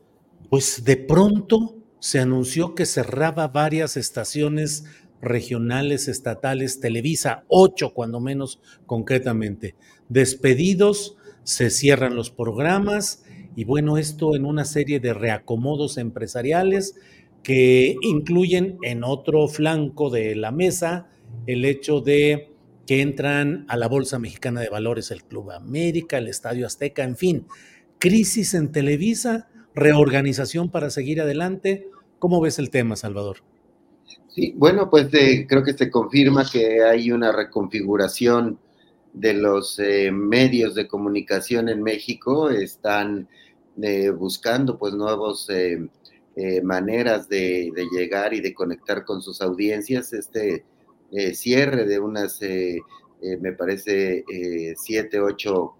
pues 0.49 0.83
de 0.83 0.97
pronto 0.97 1.75
se 1.99 2.19
anunció 2.19 2.75
que 2.75 2.85
cerraba 2.85 3.47
varias 3.47 3.97
estaciones 3.97 4.85
regionales, 5.21 6.07
estatales, 6.07 6.79
Televisa, 6.79 7.43
ocho 7.47 7.93
cuando 7.93 8.19
menos 8.19 8.61
concretamente. 8.85 9.75
Despedidos, 10.07 11.16
se 11.47 11.69
cierran 11.69 12.13
los 12.13 12.29
programas 12.29 13.23
y 13.55 13.63
bueno, 13.63 13.97
esto 13.97 14.35
en 14.35 14.43
una 14.43 14.65
serie 14.65 14.99
de 14.99 15.13
reacomodos 15.13 15.97
empresariales 15.97 16.95
que 17.41 17.95
incluyen 18.01 18.77
en 18.81 19.05
otro 19.05 19.47
flanco 19.47 20.09
de 20.09 20.35
la 20.35 20.51
mesa 20.51 21.07
el 21.45 21.63
hecho 21.63 22.01
de 22.01 22.51
que 22.85 23.01
entran 23.01 23.63
a 23.69 23.77
la 23.77 23.87
Bolsa 23.87 24.19
Mexicana 24.19 24.59
de 24.59 24.67
Valores 24.67 25.09
el 25.09 25.23
Club 25.23 25.51
América, 25.51 26.17
el 26.17 26.27
Estadio 26.27 26.65
Azteca, 26.65 27.05
en 27.05 27.15
fin, 27.15 27.47
crisis 27.97 28.53
en 28.53 28.73
Televisa, 28.73 29.47
reorganización 29.73 30.69
para 30.69 30.89
seguir 30.89 31.21
adelante. 31.21 31.87
¿Cómo 32.19 32.41
ves 32.41 32.59
el 32.59 32.69
tema, 32.69 32.97
Salvador? 32.97 33.37
Sí, 34.27 34.53
bueno, 34.57 34.89
pues 34.89 35.07
eh, 35.13 35.45
creo 35.47 35.63
que 35.63 35.71
se 35.71 35.89
confirma 35.89 36.45
que 36.51 36.83
hay 36.83 37.09
una 37.09 37.31
reconfiguración 37.31 38.59
de 39.19 39.33
los 39.33 39.79
eh, 39.79 40.11
medios 40.11 40.75
de 40.75 40.87
comunicación 40.87 41.69
en 41.69 41.83
México. 41.83 42.49
Están 42.49 43.27
eh, 43.81 44.09
buscando 44.09 44.77
pues 44.77 44.93
nuevas 44.93 45.47
maneras 46.63 47.27
de, 47.27 47.71
de, 47.75 47.87
llegar 47.91 48.31
y 48.33 48.41
de 48.41 48.53
conectar 48.53 49.03
con 49.03 49.21
sus 49.23 49.41
audiencias. 49.41 50.13
Este 50.13 50.63
eh, 51.11 51.33
cierre 51.35 51.85
de 51.85 51.99
unas, 51.99 52.41
eh, 52.41 52.81
eh, 53.21 53.37
me 53.37 53.53
parece, 53.53 54.25
siete, 54.75 55.19
ocho 55.19 55.73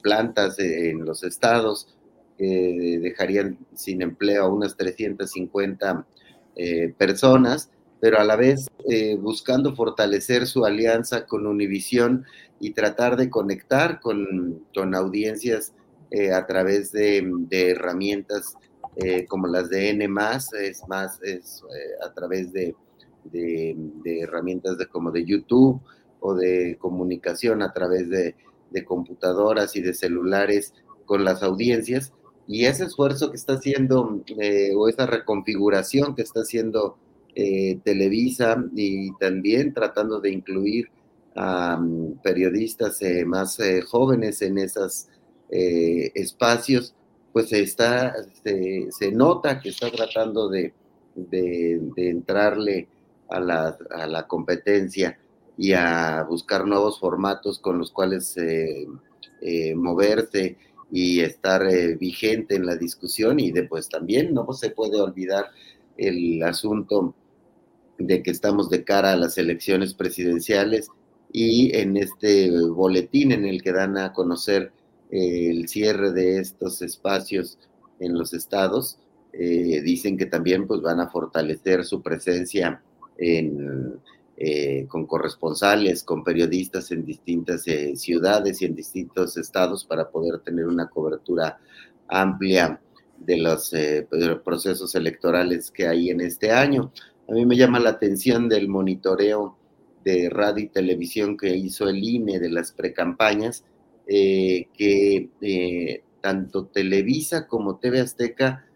plantas 0.00 0.58
en 0.60 1.04
los 1.04 1.24
estados, 1.24 1.88
dejarían 2.38 3.58
sin 3.74 4.00
empleo 4.00 4.44
a 4.44 4.48
unas 4.48 4.76
350 4.76 6.06
personas, 6.96 7.68
pero 8.00 8.18
a 8.18 8.24
la 8.24 8.36
vez 8.36 8.68
buscando 9.18 9.74
fortalecer 9.74 10.46
su 10.46 10.64
alianza 10.64 11.26
con 11.26 11.46
Univisión 11.46 12.24
y 12.58 12.72
tratar 12.72 13.16
de 13.16 13.30
conectar 13.30 14.00
con, 14.00 14.64
con 14.74 14.94
audiencias 14.94 15.72
a 16.34 16.46
través 16.46 16.90
de, 16.92 17.22
herramientas 17.50 18.54
como 19.28 19.46
las 19.46 19.68
de 19.68 19.90
N, 19.90 20.04
es 20.04 20.82
más, 20.88 21.22
es 21.22 21.62
a 22.04 22.12
través 22.12 22.52
de 22.52 22.74
herramientas 24.04 24.78
de, 24.78 24.86
como 24.86 25.10
de 25.10 25.24
YouTube 25.24 25.80
o 26.20 26.34
de 26.34 26.76
comunicación 26.78 27.62
a 27.62 27.72
través 27.72 28.08
de, 28.08 28.34
computadoras 28.84 29.74
y 29.74 29.80
de 29.80 29.94
celulares 29.94 30.74
con 31.04 31.24
las 31.24 31.42
audiencias. 31.42 32.12
Y 32.46 32.66
ese 32.66 32.84
esfuerzo 32.84 33.30
que 33.30 33.36
está 33.36 33.54
haciendo, 33.54 34.22
eh, 34.40 34.72
o 34.76 34.88
esa 34.88 35.06
reconfiguración 35.06 36.14
que 36.14 36.22
está 36.22 36.40
haciendo 36.40 36.96
eh, 37.34 37.78
Televisa 37.84 38.62
y 38.74 39.12
también 39.16 39.72
tratando 39.72 40.20
de 40.20 40.30
incluir 40.30 40.88
a 41.34 41.76
mm, 41.76 42.20
periodistas 42.22 43.00
eh, 43.02 43.24
más 43.24 43.58
jóvenes 43.88 44.42
en 44.42 44.58
esos 44.58 45.08
espacios, 45.52 46.94
pues 47.32 47.52
está, 47.52 48.14
se, 48.44 49.10
nota 49.10 49.58
que 49.58 49.70
está 49.70 49.90
tratando 49.90 50.48
de, 50.48 50.72
de 51.16 51.80
entrarle 51.96 52.86
a 53.28 53.40
la, 53.40 53.76
a 53.90 54.06
la 54.06 54.26
competencia 54.28 55.18
y 55.56 55.72
a 55.72 56.24
buscar 56.28 56.66
nuevos 56.66 56.98
formatos 56.98 57.58
con 57.58 57.78
los 57.78 57.90
cuales 57.90 58.34
eh, 58.38 58.86
eh, 59.42 59.74
moverse 59.74 60.56
y 60.90 61.20
estar 61.20 61.66
eh, 61.66 61.96
vigente 61.96 62.56
en 62.56 62.64
la 62.64 62.76
discusión 62.76 63.38
y 63.38 63.52
después 63.52 63.88
también 63.88 64.32
no 64.32 64.50
se 64.54 64.70
puede 64.70 65.00
olvidar 65.00 65.50
el 65.98 66.42
asunto 66.42 67.14
de 68.00 68.22
que 68.22 68.30
estamos 68.30 68.68
de 68.68 68.82
cara 68.82 69.12
a 69.12 69.16
las 69.16 69.38
elecciones 69.38 69.94
presidenciales 69.94 70.88
y 71.32 71.76
en 71.76 71.96
este 71.96 72.50
boletín 72.68 73.30
en 73.32 73.46
el 73.46 73.62
que 73.62 73.72
dan 73.72 73.96
a 73.96 74.12
conocer 74.12 74.72
el 75.10 75.68
cierre 75.68 76.12
de 76.12 76.40
estos 76.40 76.82
espacios 76.82 77.58
en 78.00 78.18
los 78.18 78.32
estados, 78.32 78.98
dicen 79.32 80.16
que 80.16 80.26
también 80.26 80.66
pues 80.66 80.80
van 80.80 81.00
a 81.00 81.08
fortalecer 81.08 81.84
su 81.84 82.02
presencia 82.02 82.82
eh, 84.42 84.86
con 84.88 85.04
corresponsales, 85.04 86.02
con 86.02 86.24
periodistas 86.24 86.90
en 86.92 87.04
distintas 87.04 87.68
eh, 87.68 87.94
ciudades 87.94 88.62
y 88.62 88.64
en 88.64 88.74
distintos 88.74 89.36
estados 89.36 89.84
para 89.84 90.08
poder 90.08 90.38
tener 90.40 90.66
una 90.66 90.88
cobertura 90.88 91.58
amplia 92.08 92.80
de 93.18 93.36
los 93.36 93.74
eh, 93.74 94.08
procesos 94.42 94.94
electorales 94.94 95.70
que 95.70 95.86
hay 95.86 96.08
en 96.08 96.22
este 96.22 96.52
año. 96.52 96.90
A 97.30 97.32
mí 97.32 97.46
me 97.46 97.56
llama 97.56 97.78
la 97.78 97.90
atención 97.90 98.48
del 98.48 98.68
monitoreo 98.68 99.56
de 100.04 100.28
radio 100.30 100.64
y 100.64 100.68
televisión 100.68 101.36
que 101.36 101.54
hizo 101.56 101.88
el 101.88 102.02
INE 102.02 102.40
de 102.40 102.50
las 102.50 102.72
precampañas, 102.72 103.64
que 104.06 106.02
tanto 106.20 106.66
Televisa 106.66 107.46
como 107.46 107.76
TV 107.76 108.00
Azteca, 108.00 108.66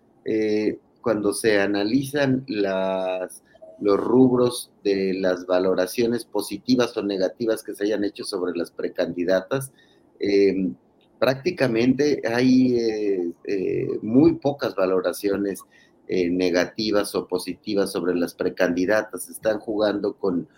cuando 1.01 1.33
se 1.33 1.61
analizan 1.61 2.47
los 2.47 3.99
rubros 3.99 4.71
de 4.85 5.15
las 5.15 5.47
valoraciones 5.47 6.25
positivas 6.25 6.97
o 6.97 7.03
negativas 7.03 7.65
que 7.65 7.75
se 7.75 7.85
hayan 7.85 8.05
hecho 8.05 8.23
sobre 8.23 8.57
las 8.57 8.71
precandidatas. 8.71 9.73
Em, 10.21 10.77
prácticamente 11.19 12.23
hay 12.25 12.77
eh, 12.79 13.33
eh, 13.45 13.89
muy 14.03 14.35
pocas 14.35 14.75
valoraciones 14.75 15.61
eh, 16.09 16.31
negativas 16.31 17.15
o 17.15 17.27
positivas 17.27 17.93
sobre 17.93 18.15
las 18.15 18.35
precandidatas. 18.35 19.29
Están 19.29 19.59
jugando 19.59 20.15
con, 20.15 20.49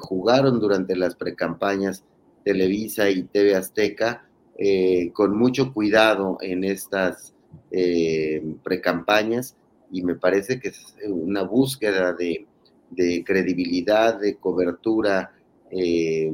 jugaron 0.00 0.58
durante 0.58 0.96
las 0.96 1.14
precampañas 1.14 2.02
Televisa 2.44 3.08
y 3.08 3.22
TV 3.22 3.54
Azteca 3.54 4.26
con 5.12 5.38
mucho 5.38 5.72
cuidado 5.72 6.38
en 6.40 6.64
estas 6.64 7.32
precampañas 8.64 9.54
y 9.92 10.02
me 10.02 10.14
parece 10.14 10.60
que 10.60 10.68
es 10.68 10.94
una 11.06 11.42
búsqueda 11.42 12.12
de, 12.14 12.46
credibilidad, 13.24 14.18
de 14.18 14.36
cobertura, 14.36 15.32
eh, 15.70 16.32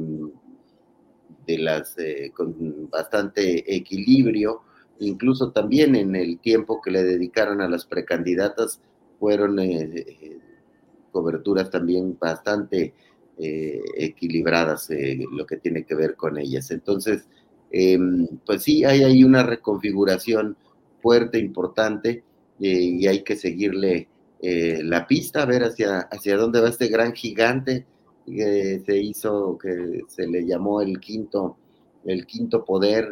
de 1.45 1.57
las, 1.57 1.97
eh, 1.97 2.31
con 2.33 2.89
bastante 2.89 3.75
equilibrio, 3.75 4.61
incluso 4.99 5.51
también 5.51 5.95
en 5.95 6.15
el 6.15 6.39
tiempo 6.39 6.81
que 6.81 6.91
le 6.91 7.03
dedicaron 7.03 7.61
a 7.61 7.69
las 7.69 7.85
precandidatas 7.85 8.81
fueron 9.19 9.59
eh, 9.59 10.37
coberturas 11.11 11.69
también 11.69 12.17
bastante 12.19 12.93
equilibradas, 13.39 14.89
lo 15.31 15.45
que 15.45 15.57
tiene 15.57 15.83
que 15.83 15.93
ver 15.93 16.15
con 16.15 16.39
ellas. 16.39 16.71
Entonces, 16.71 17.27
em, 17.69 18.27
pues 18.43 18.63
sí, 18.63 18.83
hay 18.83 19.03
ahí 19.03 19.23
una 19.23 19.43
reconfiguración 19.43 20.57
fuerte, 21.03 21.37
importante, 21.37 22.23
y 22.57 23.05
hay 23.05 23.23
que 23.23 23.35
seguirle 23.35 24.07
eh, 24.39 24.81
la 24.83 25.07
pista, 25.07 25.43
a 25.43 25.45
ver 25.45 25.63
hacia, 25.63 25.99
hacia 25.99 26.37
dónde 26.37 26.61
va 26.61 26.69
este 26.69 26.87
gran 26.87 27.13
gigante 27.13 27.85
que 28.25 28.83
se 28.85 28.97
hizo, 28.97 29.57
que 29.57 30.01
se 30.07 30.27
le 30.27 30.45
llamó 30.45 30.81
el 30.81 30.99
quinto, 30.99 31.57
el 32.07 32.25
quinto 32.25 32.65
poder 32.65 33.07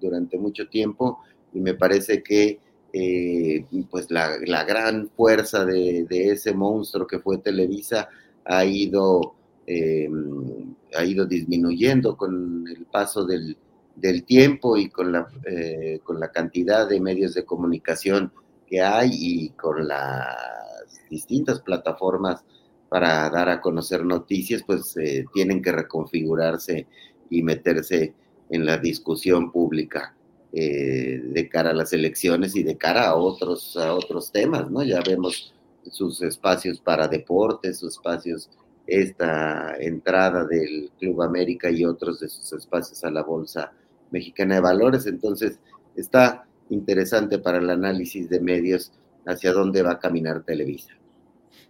durante 0.00 0.38
mucho 0.38 0.68
tiempo, 0.68 1.20
y 1.52 1.60
me 1.60 1.74
parece 1.74 2.22
que 2.22 2.58
eh, 2.92 3.64
pues 3.90 4.10
la, 4.10 4.64
gran 4.64 5.08
fuerza 5.10 5.64
de, 5.64 6.06
ese 6.10 6.54
monstruo 6.54 7.06
que 7.06 7.18
fue 7.18 7.38
Televisa 7.38 8.08
ha 8.44 8.64
ido, 8.64 9.34
eh, 9.66 10.08
ha 10.96 11.04
ido 11.04 11.26
disminuyendo 11.26 12.16
con 12.16 12.64
el 12.68 12.86
paso 12.86 13.24
del, 13.26 13.56
del 13.96 14.24
tiempo 14.24 14.76
y 14.76 14.88
con 14.88 15.12
la, 15.12 15.28
con 16.04 16.20
la 16.20 16.30
cantidad 16.30 16.88
de 16.88 17.00
medios 17.00 17.34
de 17.34 17.44
comunicación 17.44 18.32
que 18.66 18.80
hay 18.80 19.10
y 19.12 19.48
con 19.50 19.86
las 19.86 20.36
distintas 21.08 21.60
plataformas 21.60 22.44
para 22.88 23.28
dar 23.30 23.48
a 23.48 23.60
conocer 23.60 24.04
noticias, 24.04 24.62
pues 24.66 24.96
eh, 24.96 25.24
tienen 25.34 25.62
que 25.62 25.72
reconfigurarse 25.72 26.86
y 27.30 27.42
meterse 27.42 28.14
en 28.50 28.64
la 28.64 28.78
discusión 28.78 29.50
pública 29.50 30.14
eh, 30.52 31.20
de 31.22 31.48
cara 31.48 31.70
a 31.70 31.74
las 31.74 31.92
elecciones 31.92 32.56
y 32.56 32.62
de 32.62 32.76
cara 32.76 33.08
a 33.08 33.16
otros, 33.16 33.76
a 33.76 33.94
otros 33.94 34.32
temas, 34.32 34.70
¿no? 34.70 34.82
Ya 34.82 35.00
vemos 35.00 35.52
sus 35.90 36.22
espacios 36.22 36.80
para 36.80 37.08
deportes, 37.08 37.78
sus 37.78 37.94
espacios, 37.94 38.48
esta 38.86 39.76
entrada 39.78 40.44
del 40.44 40.90
Club 40.98 41.22
América 41.22 41.70
y 41.70 41.84
otros 41.84 42.20
de 42.20 42.28
sus 42.28 42.52
espacios 42.52 43.02
a 43.04 43.10
la 43.10 43.22
Bolsa 43.22 43.72
Mexicana 44.10 44.56
de 44.56 44.60
Valores. 44.60 45.06
Entonces, 45.06 45.58
está 45.96 46.46
interesante 46.70 47.38
para 47.38 47.58
el 47.58 47.68
análisis 47.68 48.28
de 48.28 48.40
medios 48.40 48.92
hacia 49.26 49.52
dónde 49.52 49.82
va 49.82 49.92
a 49.92 49.98
caminar 49.98 50.44
Televisa. 50.44 50.94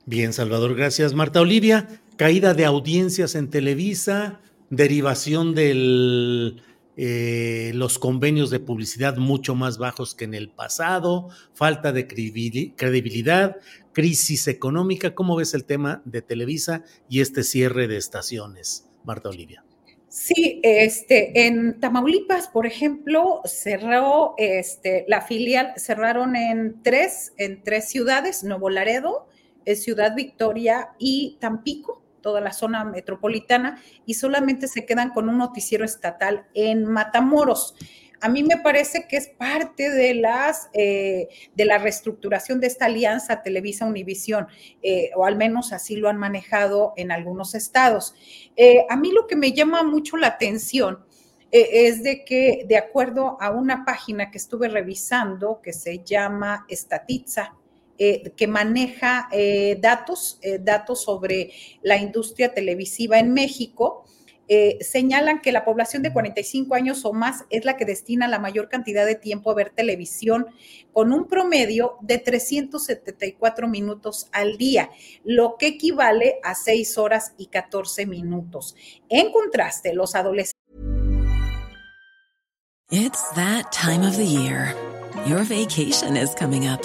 Bien, 0.05 0.33
Salvador, 0.33 0.77
gracias. 0.77 1.15
Marta 1.15 1.41
Olivia, 1.41 1.89
caída 2.17 2.55
de 2.55 2.65
audiencias 2.65 3.35
en 3.35 3.51
Televisa, 3.51 4.41
derivación 4.70 5.55
del 5.55 6.62
eh, 6.98 7.72
los 7.74 7.98
convenios 7.98 8.48
de 8.48 8.59
publicidad 8.59 9.18
mucho 9.18 9.55
más 9.55 9.76
bajos 9.76 10.14
que 10.14 10.24
en 10.24 10.33
el 10.33 10.48
pasado, 10.48 11.29
falta 11.52 11.92
de 11.92 12.07
credibilidad, 12.07 13.57
crisis 13.92 14.48
económica. 14.48 15.14
¿Cómo 15.14 15.37
ves 15.37 15.52
el 15.52 15.66
tema 15.66 16.00
de 16.07 16.22
Televisa 16.22 16.85
y 17.11 17.20
este 17.20 17.42
cierre 17.42 17.87
de 17.87 17.98
estaciones, 17.98 18.88
Marta 19.05 19.29
Olivia? 19.29 19.62
Sí, 20.09 20.61
este, 20.62 21.46
en 21.46 21.79
Tamaulipas, 21.81 22.48
por 22.48 22.64
ejemplo, 22.64 23.42
cerró 23.44 24.35
este, 24.38 25.05
la 25.07 25.20
filial, 25.20 25.74
cerraron 25.76 26.35
en 26.35 26.83
tres, 26.83 27.35
en 27.37 27.62
tres 27.62 27.90
ciudades, 27.90 28.42
Nuevo 28.42 28.70
Laredo, 28.70 29.29
Ciudad 29.74 30.14
Victoria 30.14 30.92
y 30.98 31.37
Tampico 31.40 32.06
toda 32.27 32.41
la 32.41 32.53
zona 32.53 32.83
metropolitana 32.83 33.81
y 34.05 34.15
solamente 34.15 34.67
se 34.67 34.85
quedan 34.85 35.11
con 35.11 35.29
un 35.29 35.39
noticiero 35.39 35.85
estatal 35.85 36.45
en 36.55 36.85
Matamoros. 36.85 37.77
A 38.21 38.29
mí 38.29 38.43
me 38.43 38.57
parece 38.57 39.07
que 39.07 39.17
es 39.17 39.29
parte 39.29 39.91
de 39.91 40.15
las 40.15 40.69
eh, 40.73 41.29
de 41.55 41.65
la 41.65 41.79
reestructuración 41.79 42.59
de 42.59 42.67
esta 42.67 42.87
alianza 42.87 43.45
Televisa 43.45 43.87
Univisión, 43.87 44.49
eh, 44.83 45.11
o 45.15 45.25
al 45.25 45.37
menos 45.37 45.73
así 45.73 45.95
lo 45.95 46.09
han 46.09 46.17
manejado 46.17 46.95
en 46.97 47.12
algunos 47.12 47.55
estados. 47.55 48.12
Eh, 48.57 48.85
a 48.91 48.97
mí 48.97 49.12
lo 49.12 49.29
que 49.29 49.37
me 49.37 49.53
llama 49.53 49.85
mucho 49.85 50.17
la 50.17 50.27
atención 50.27 51.05
es 51.53 52.03
de 52.03 52.25
que, 52.25 52.65
de 52.69 52.77
acuerdo 52.77 53.39
a 53.41 53.53
una 53.53 53.85
página 53.85 54.33
que 54.33 54.39
estuve 54.39 54.69
revisando 54.69 55.61
que 55.62 55.73
se 55.73 56.01
llama 56.01 56.67
Estatitza, 56.69 57.55
eh, 57.98 58.32
que 58.37 58.46
maneja 58.46 59.28
eh, 59.32 59.78
datos, 59.80 60.38
eh, 60.42 60.59
datos 60.61 61.02
sobre 61.02 61.52
la 61.82 61.96
industria 61.96 62.52
televisiva 62.52 63.18
en 63.18 63.32
México. 63.32 64.04
señalan 64.80 65.40
que 65.40 65.50
la 65.50 65.64
población 65.64 66.04
de 66.04 66.12
45 66.12 66.76
años 66.76 67.04
o 67.04 67.12
más 67.12 67.44
es 67.50 67.64
la 67.64 67.76
que 67.76 67.85
destina 67.85 68.28
la 68.28 68.38
mayor 68.38 68.68
cantidad 68.68 69.04
de 69.04 69.16
tiempo 69.16 69.50
a 69.50 69.54
ver 69.54 69.70
televisión, 69.70 70.46
con 70.92 71.12
un 71.12 71.26
promedio 71.26 71.96
de 72.00 72.18
374 72.18 73.66
minutos 73.66 74.28
al 74.30 74.56
día, 74.56 74.90
lo 75.24 75.56
que 75.59 75.66
equivale 75.66 76.38
a 76.44 76.54
6 76.54 76.96
horas 76.96 77.35
y 77.37 77.46
14 77.46 78.06
minutos. 78.06 78.76
En 79.09 79.32
contraste, 79.32 79.92
los 79.94 80.14
adolescentes. 80.14 80.54
It's 82.88 83.28
that 83.35 83.72
time 83.72 84.06
of 84.06 84.16
the 84.16 84.24
year. 84.24 84.72
Your 85.26 85.42
vacation 85.42 86.16
is 86.16 86.37
coming 86.37 86.68
up. 86.68 86.85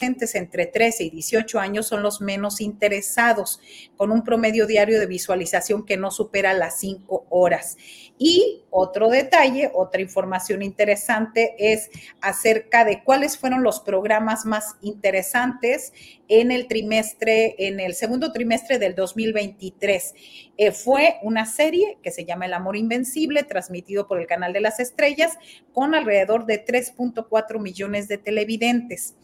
Entre 0.00 0.66
13 0.66 1.04
y 1.04 1.10
18 1.10 1.58
años 1.58 1.86
son 1.86 2.02
los 2.02 2.20
menos 2.20 2.60
interesados, 2.60 3.60
con 3.96 4.10
un 4.10 4.24
promedio 4.24 4.66
diario 4.66 4.98
de 4.98 5.06
visualización 5.06 5.84
que 5.84 5.96
no 5.96 6.10
supera 6.10 6.54
las 6.54 6.78
5 6.80 7.26
horas. 7.28 7.76
Y 8.18 8.64
otro 8.70 9.08
detalle, 9.08 9.70
otra 9.74 10.00
información 10.00 10.62
interesante 10.62 11.54
es 11.58 11.90
acerca 12.20 12.84
de 12.84 13.02
cuáles 13.02 13.38
fueron 13.38 13.62
los 13.62 13.80
programas 13.80 14.44
más 14.44 14.76
interesantes 14.82 15.92
en 16.28 16.52
el 16.52 16.68
trimestre, 16.68 17.56
en 17.58 17.80
el 17.80 17.94
segundo 17.94 18.32
trimestre 18.32 18.78
del 18.78 18.94
2023. 18.94 20.14
Eh, 20.56 20.72
fue 20.72 21.16
una 21.22 21.46
serie 21.46 21.98
que 22.02 22.10
se 22.10 22.24
llama 22.24 22.46
El 22.46 22.54
Amor 22.54 22.76
Invencible, 22.76 23.42
transmitido 23.42 24.06
por 24.06 24.20
el 24.20 24.26
Canal 24.26 24.52
de 24.52 24.60
las 24.60 24.80
Estrellas, 24.80 25.36
con 25.72 25.94
alrededor 25.94 26.46
de 26.46 26.64
3.4 26.64 27.60
millones 27.60 28.06
de 28.06 28.18
televidentes. 28.18 29.16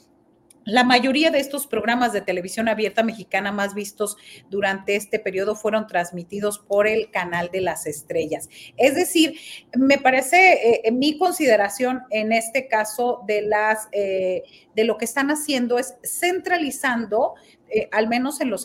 La 0.66 0.83
mayoría 0.83 1.31
de 1.31 1.38
estos 1.38 1.68
programas 1.68 2.12
de 2.12 2.22
televisión 2.22 2.68
abierta 2.68 3.05
mexicana 3.05 3.52
más 3.52 3.72
vistos 3.72 4.16
durante 4.50 4.96
este 4.96 5.20
periodo 5.20 5.55
fueron 5.55 5.87
transmitidos 5.87 6.59
por 6.59 6.88
el 6.88 7.12
canal 7.12 7.50
de 7.52 7.61
las 7.61 7.87
estrellas. 7.87 8.48
Es 8.76 8.96
decir, 8.96 9.38
me 9.76 9.98
parece, 9.98 10.83
eh, 10.85 10.90
mi 10.90 11.18
consideración 11.18 12.02
en 12.11 12.33
este 12.33 12.66
caso 12.66 13.22
de 13.29 13.42
las 13.42 13.88
eh, 13.92 14.42
de 14.74 14.85
lo 14.85 14.98
que 14.98 15.05
están 15.05 15.31
haciendo 15.31 15.79
es 15.79 15.94
centralizando 16.02 17.35
eh, 17.68 17.88
al 17.92 18.09
menos 18.09 18.40
en 18.40 18.50
los 18.50 18.64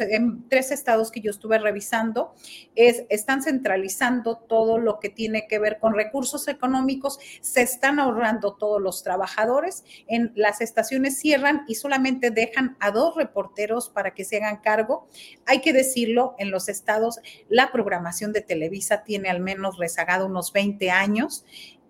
tres 0.49 0.71
estados 0.71 1.11
que 1.11 1.21
yo 1.21 1.31
estuve 1.31 1.57
revisando, 1.57 2.33
es, 2.75 3.03
están 3.09 3.41
centralizando 3.41 4.37
todo 4.37 4.77
lo 4.77 4.99
que 4.99 5.09
tiene 5.09 5.47
que 5.47 5.59
ver 5.59 5.79
con 5.79 5.93
recursos 5.93 6.47
económicos, 6.47 7.19
se 7.41 7.61
están 7.61 7.99
ahorrando 7.99 8.53
todos 8.53 8.81
los 8.81 9.03
trabajadores, 9.03 9.83
en 10.07 10.31
las 10.35 10.61
estaciones 10.61 11.17
cierran 11.17 11.63
y 11.67 11.75
solamente 11.75 12.31
dejan 12.31 12.77
a 12.79 12.91
dos 12.91 13.15
reporteros 13.15 13.89
para 13.89 14.13
que 14.13 14.25
se 14.25 14.37
hagan 14.37 14.57
cargo. 14.57 15.07
Hay 15.45 15.61
que 15.61 15.73
decirlo, 15.73 16.35
en 16.37 16.51
los 16.51 16.69
estados 16.69 17.19
la 17.49 17.71
programación 17.71 18.33
de 18.33 18.41
Televisa 18.41 19.03
tiene 19.03 19.29
al 19.29 19.39
menos 19.39 19.77
rezagado 19.77 20.25
unos 20.27 20.53
20 20.53 20.91
años 20.91 21.45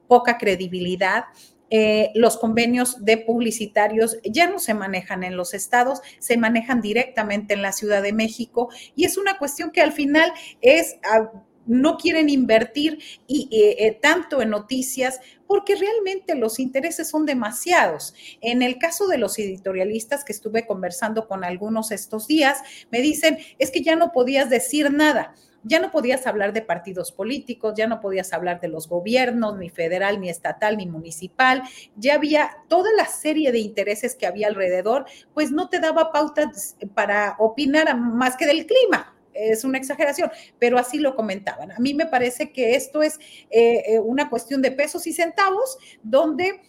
poca 0.08 0.38
credibilidad 0.38 1.26
eh, 1.72 2.12
los 2.14 2.38
convenios 2.38 3.04
de 3.04 3.18
publicitarios 3.18 4.18
ya 4.24 4.48
no 4.48 4.60
se 4.60 4.74
manejan 4.74 5.24
en 5.24 5.38
los 5.38 5.54
estados, 5.54 6.02
se 6.20 6.38
manejan 6.38 6.82
directamente 6.82 7.54
en 7.54 7.62
la 7.62 7.72
Ciudad 7.72 8.04
de 8.04 8.14
México 8.14 8.70
y 8.96 9.06
es 9.06 9.18
una 9.18 9.38
cuestión 9.38 9.72
que 9.72 9.82
al 9.82 9.94
final 9.94 10.32
es... 10.62 10.98
Ah, 11.04 11.32
no 11.68 11.98
quieren 11.98 12.28
invertir 12.28 13.00
y, 13.28 13.48
eh, 13.52 13.98
tanto 14.02 14.42
en 14.42 14.50
noticias 14.50 15.20
porque 15.46 15.76
realmente 15.76 16.34
los 16.34 16.60
intereses 16.60 17.08
son 17.08 17.28
demasiados. 17.28 18.16
En 18.42 18.64
el 18.64 18.80
caso 18.80 19.08
de 19.08 19.20
los 19.20 19.38
editorialistas 19.38 20.26
que 20.26 20.34
estuve 20.34 20.66
conversando 20.66 21.28
con 21.28 21.44
algunos 21.44 21.92
estos 21.92 22.28
días, 22.28 22.58
me 22.92 23.02
dicen, 23.02 23.38
es 23.60 23.70
que 23.70 23.84
ya 23.84 23.96
no 23.96 24.12
podías 24.12 24.50
decir 24.50 24.92
nada 24.92 25.36
ya 25.64 25.80
no 25.80 25.92
podías 25.92 26.28
hablar 26.28 26.54
de 26.54 26.62
partidos 26.62 27.12
políticos, 27.12 27.74
ya 27.76 27.88
no 27.88 28.00
podías 28.02 28.34
hablar 28.34 28.60
de 28.60 28.68
los 28.68 28.88
gobiernos, 28.88 29.58
ni 29.58 29.70
federal, 29.70 30.20
ni 30.20 30.30
estatal, 30.30 30.78
ni 30.78 30.88
municipal, 30.88 31.64
ya 31.96 32.16
había 32.16 32.52
toda 32.68 32.90
la 32.98 33.06
serie 33.06 33.52
de 33.52 33.60
intereses 33.60 34.16
que 34.16 34.28
había 34.28 34.48
alrededor, 34.48 35.06
pues 35.34 35.52
no 35.52 35.70
te 35.70 35.80
daba 35.80 36.12
pautas 36.12 36.76
para 36.94 37.36
opinar 37.40 37.98
más 37.98 38.36
que 38.38 38.46
del 38.46 38.66
clima 38.66 39.16
es 39.34 39.64
una 39.64 39.78
exageración, 39.78 40.30
pero 40.60 40.78
así 40.78 41.00
lo 41.00 41.16
comentaban. 41.16 41.72
A 41.72 41.80
mí 41.80 41.94
me 41.94 42.06
parece 42.06 42.52
que 42.52 42.76
esto 42.76 43.02
es 43.02 43.20
eh, 43.50 43.84
eh, 43.88 44.00
una 44.00 44.30
cuestión 44.30 44.62
de 44.62 44.72
pesos 44.72 45.08
y 45.08 45.14
centavos, 45.14 45.78
donde 46.04 46.62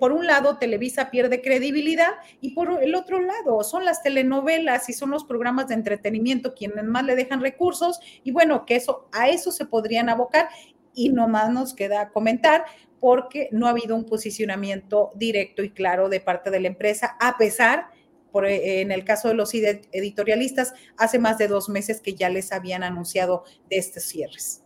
por 0.00 0.12
un 0.12 0.26
lado 0.26 0.58
Televisa 0.58 1.10
pierde 1.10 1.40
credibilidad 1.40 2.14
y 2.40 2.50
por 2.50 2.82
el 2.82 2.94
otro 2.94 3.20
lado 3.20 3.62
son 3.62 3.84
las 3.84 4.02
telenovelas 4.02 4.88
y 4.88 4.92
son 4.92 5.10
los 5.10 5.24
programas 5.24 5.68
de 5.68 5.74
entretenimiento 5.74 6.54
quienes 6.54 6.84
más 6.84 7.04
le 7.04 7.16
dejan 7.16 7.40
recursos 7.40 8.00
y 8.24 8.32
bueno, 8.32 8.66
que 8.66 8.76
eso 8.76 9.08
a 9.12 9.28
eso 9.28 9.52
se 9.52 9.66
podrían 9.66 10.08
abocar 10.08 10.48
y 10.94 11.10
nomás 11.10 11.50
nos 11.52 11.74
queda 11.74 12.08
comentar 12.10 12.64
porque 13.00 13.48
no 13.52 13.66
ha 13.66 13.70
habido 13.70 13.94
un 13.94 14.04
posicionamiento 14.04 15.12
directo 15.14 15.62
y 15.62 15.70
claro 15.70 16.08
de 16.08 16.20
parte 16.20 16.50
de 16.50 16.60
la 16.60 16.68
empresa 16.68 17.16
a 17.20 17.38
pesar 17.38 17.86
por, 18.32 18.46
eh, 18.46 18.80
en 18.80 18.92
el 18.92 19.04
caso 19.04 19.28
de 19.28 19.34
los 19.34 19.54
editorialistas, 19.54 20.74
hace 20.96 21.18
más 21.18 21.38
de 21.38 21.48
dos 21.48 21.68
meses 21.68 22.00
que 22.00 22.14
ya 22.14 22.28
les 22.28 22.52
habían 22.52 22.82
anunciado 22.82 23.44
de 23.70 23.78
estos 23.78 24.02
cierres. 24.02 24.62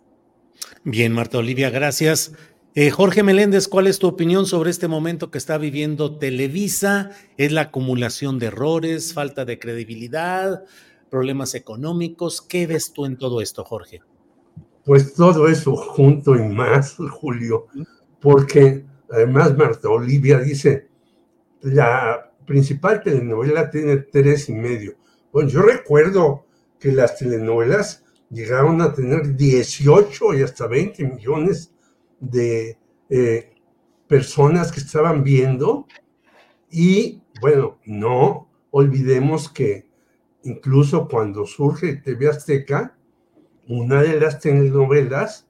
Bien, 0.85 1.13
Marta 1.13 1.39
Olivia, 1.39 1.71
gracias. 1.71 2.33
Eh, 2.75 2.91
Jorge 2.91 3.23
Meléndez, 3.23 3.69
¿cuál 3.69 3.87
es 3.87 3.99
tu 3.99 4.07
opinión 4.07 4.47
sobre 4.47 4.71
este 4.71 4.89
momento 4.89 5.31
que 5.31 5.39
está 5.39 5.59
viviendo 5.59 6.17
Televisa? 6.19 7.11
¿Es 7.37 7.53
la 7.53 7.63
acumulación 7.63 8.39
de 8.39 8.47
errores, 8.47 9.13
falta 9.13 9.45
de 9.45 9.59
credibilidad, 9.59 10.65
problemas 11.11 11.55
económicos? 11.55 12.41
¿Qué 12.41 12.67
ves 12.67 12.93
tú 12.93 13.05
en 13.05 13.19
todo 13.19 13.43
esto, 13.43 13.65
Jorge? 13.65 14.01
Pues 14.85 15.15
todo 15.15 15.49
eso 15.49 15.77
junto 15.77 16.35
y 16.35 16.43
más, 16.43 16.97
Julio, 16.97 17.67
porque 18.21 18.87
Además, 19.13 19.57
Marta 19.57 19.91
Olivia 19.91 20.39
dice, 20.39 20.89
la 21.61 22.33
principal 22.47 23.03
telenovela 23.03 23.71
tiene 23.71 23.99
tres 23.99 24.49
y 24.49 24.55
medio. 24.55 24.97
Bueno, 25.31 25.51
yo 25.51 25.61
recuerdo 25.61 26.47
que 26.81 26.93
las 26.93 27.19
telenovelas 27.19 28.05
llegaron 28.31 28.81
a 28.81 28.95
tener 28.95 29.37
18 29.37 30.35
y 30.35 30.43
hasta 30.43 30.67
20 30.67 31.05
millones 31.05 31.72
de 32.23 32.79
eh, 33.11 33.53
personas 34.07 34.73
que 34.73 34.81
estaban 34.81 35.23
viendo. 35.23 35.87
Y 36.71 37.21
bueno, 37.41 37.79
no 37.85 38.49
olvidemos 38.71 39.51
que 39.51 39.87
incluso 40.45 41.09
cuando 41.09 41.45
surge 41.45 41.97
TV 41.97 42.29
Azteca, 42.29 42.97
una 43.69 44.03
de 44.03 44.19
las 44.19 44.39
telenovelas 44.41 45.47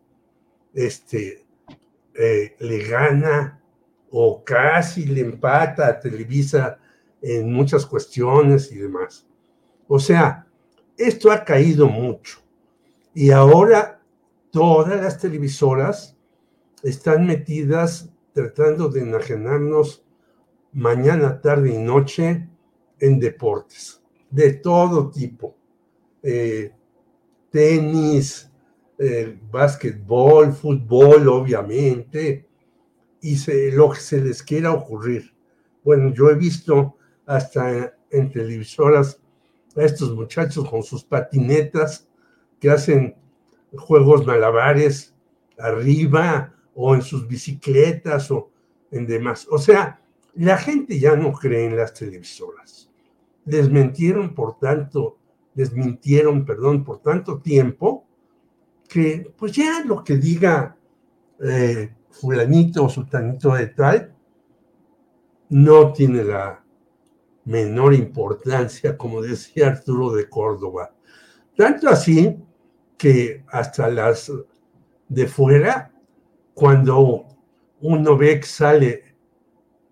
este, 0.74 1.44
eh, 2.14 2.56
le 2.58 2.84
gana 2.84 3.62
o 4.10 4.42
casi 4.42 5.04
le 5.06 5.20
empata 5.20 5.86
a 5.86 6.00
Televisa 6.00 6.78
en 7.20 7.52
muchas 7.52 7.86
cuestiones 7.86 8.72
y 8.72 8.76
demás. 8.76 9.26
O 9.88 9.98
sea, 9.98 10.46
esto 10.96 11.30
ha 11.30 11.44
caído 11.44 11.86
mucho. 11.86 12.38
Y 13.14 13.30
ahora 13.30 14.00
todas 14.50 15.00
las 15.00 15.18
televisoras 15.18 16.16
están 16.82 17.26
metidas 17.26 18.10
tratando 18.32 18.88
de 18.88 19.02
enajenarnos 19.02 20.04
mañana, 20.72 21.40
tarde 21.40 21.74
y 21.74 21.78
noche 21.78 22.48
en 22.98 23.18
deportes 23.18 24.02
de 24.30 24.54
todo 24.54 25.10
tipo. 25.10 25.56
Eh, 26.22 26.72
tenis, 27.50 28.50
eh, 28.98 29.38
básquetbol, 29.50 30.52
fútbol, 30.52 31.28
obviamente, 31.28 32.46
y 33.20 33.36
lo 33.72 33.90
que 33.90 34.00
se 34.00 34.20
les 34.20 34.42
quiera 34.42 34.72
ocurrir. 34.72 35.34
Bueno, 35.84 36.12
yo 36.12 36.30
he 36.30 36.34
visto 36.34 36.96
hasta 37.26 37.94
en 38.10 38.30
televisoras 38.32 39.20
a 39.76 39.82
estos 39.82 40.14
muchachos 40.14 40.68
con 40.68 40.82
sus 40.82 41.04
patinetas 41.04 42.08
que 42.58 42.70
hacen 42.70 43.16
juegos 43.76 44.26
malabares 44.26 45.14
arriba 45.58 46.54
o 46.74 46.94
en 46.94 47.02
sus 47.02 47.26
bicicletas 47.26 48.30
o 48.30 48.50
en 48.90 49.06
demás. 49.06 49.46
O 49.50 49.58
sea, 49.58 50.00
la 50.34 50.56
gente 50.56 50.98
ya 50.98 51.16
no 51.16 51.32
cree 51.32 51.66
en 51.66 51.76
las 51.76 51.94
televisoras. 51.94 52.90
Desmentieron 53.44 54.34
por 54.34 54.58
tanto, 54.58 55.18
desmintieron, 55.54 56.44
perdón, 56.44 56.84
por 56.84 57.00
tanto 57.00 57.40
tiempo 57.40 58.06
que 58.88 59.32
pues 59.36 59.52
ya 59.52 59.82
lo 59.84 60.04
que 60.04 60.16
diga 60.16 60.76
eh, 61.42 61.94
fulanito 62.10 62.84
o 62.84 62.88
sultanito 62.88 63.54
de 63.54 63.68
tal 63.68 64.14
no 65.48 65.92
tiene 65.92 66.24
la 66.24 66.64
menor 67.44 67.94
importancia, 67.94 68.96
como 68.96 69.20
decía 69.20 69.68
Arturo 69.68 70.12
de 70.12 70.28
Córdoba. 70.28 70.94
Tanto 71.56 71.88
así 71.88 72.38
que 72.96 73.44
hasta 73.48 73.88
las 73.88 74.32
de 75.08 75.26
fuera, 75.26 75.91
cuando 76.54 77.26
uno 77.80 78.16
ve 78.16 78.40
que 78.40 78.46
sale 78.46 79.04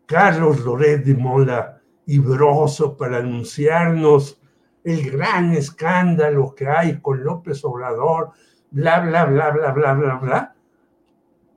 Carlos 0.07 0.61
Loret 0.61 1.05
de 1.05 1.15
Mola 1.15 1.81
y 2.07 2.19
Broso 2.19 2.97
para 2.97 3.19
anunciarnos 3.19 4.41
el 4.83 5.11
gran 5.11 5.53
escándalo 5.53 6.55
que 6.55 6.67
hay 6.67 7.01
con 7.01 7.23
López 7.23 7.65
Obrador, 7.65 8.31
bla, 8.71 9.01
bla, 9.01 9.25
bla, 9.27 9.51
bla, 9.51 9.73
bla, 9.73 9.95
bla, 9.95 10.15
bla, 10.17 10.55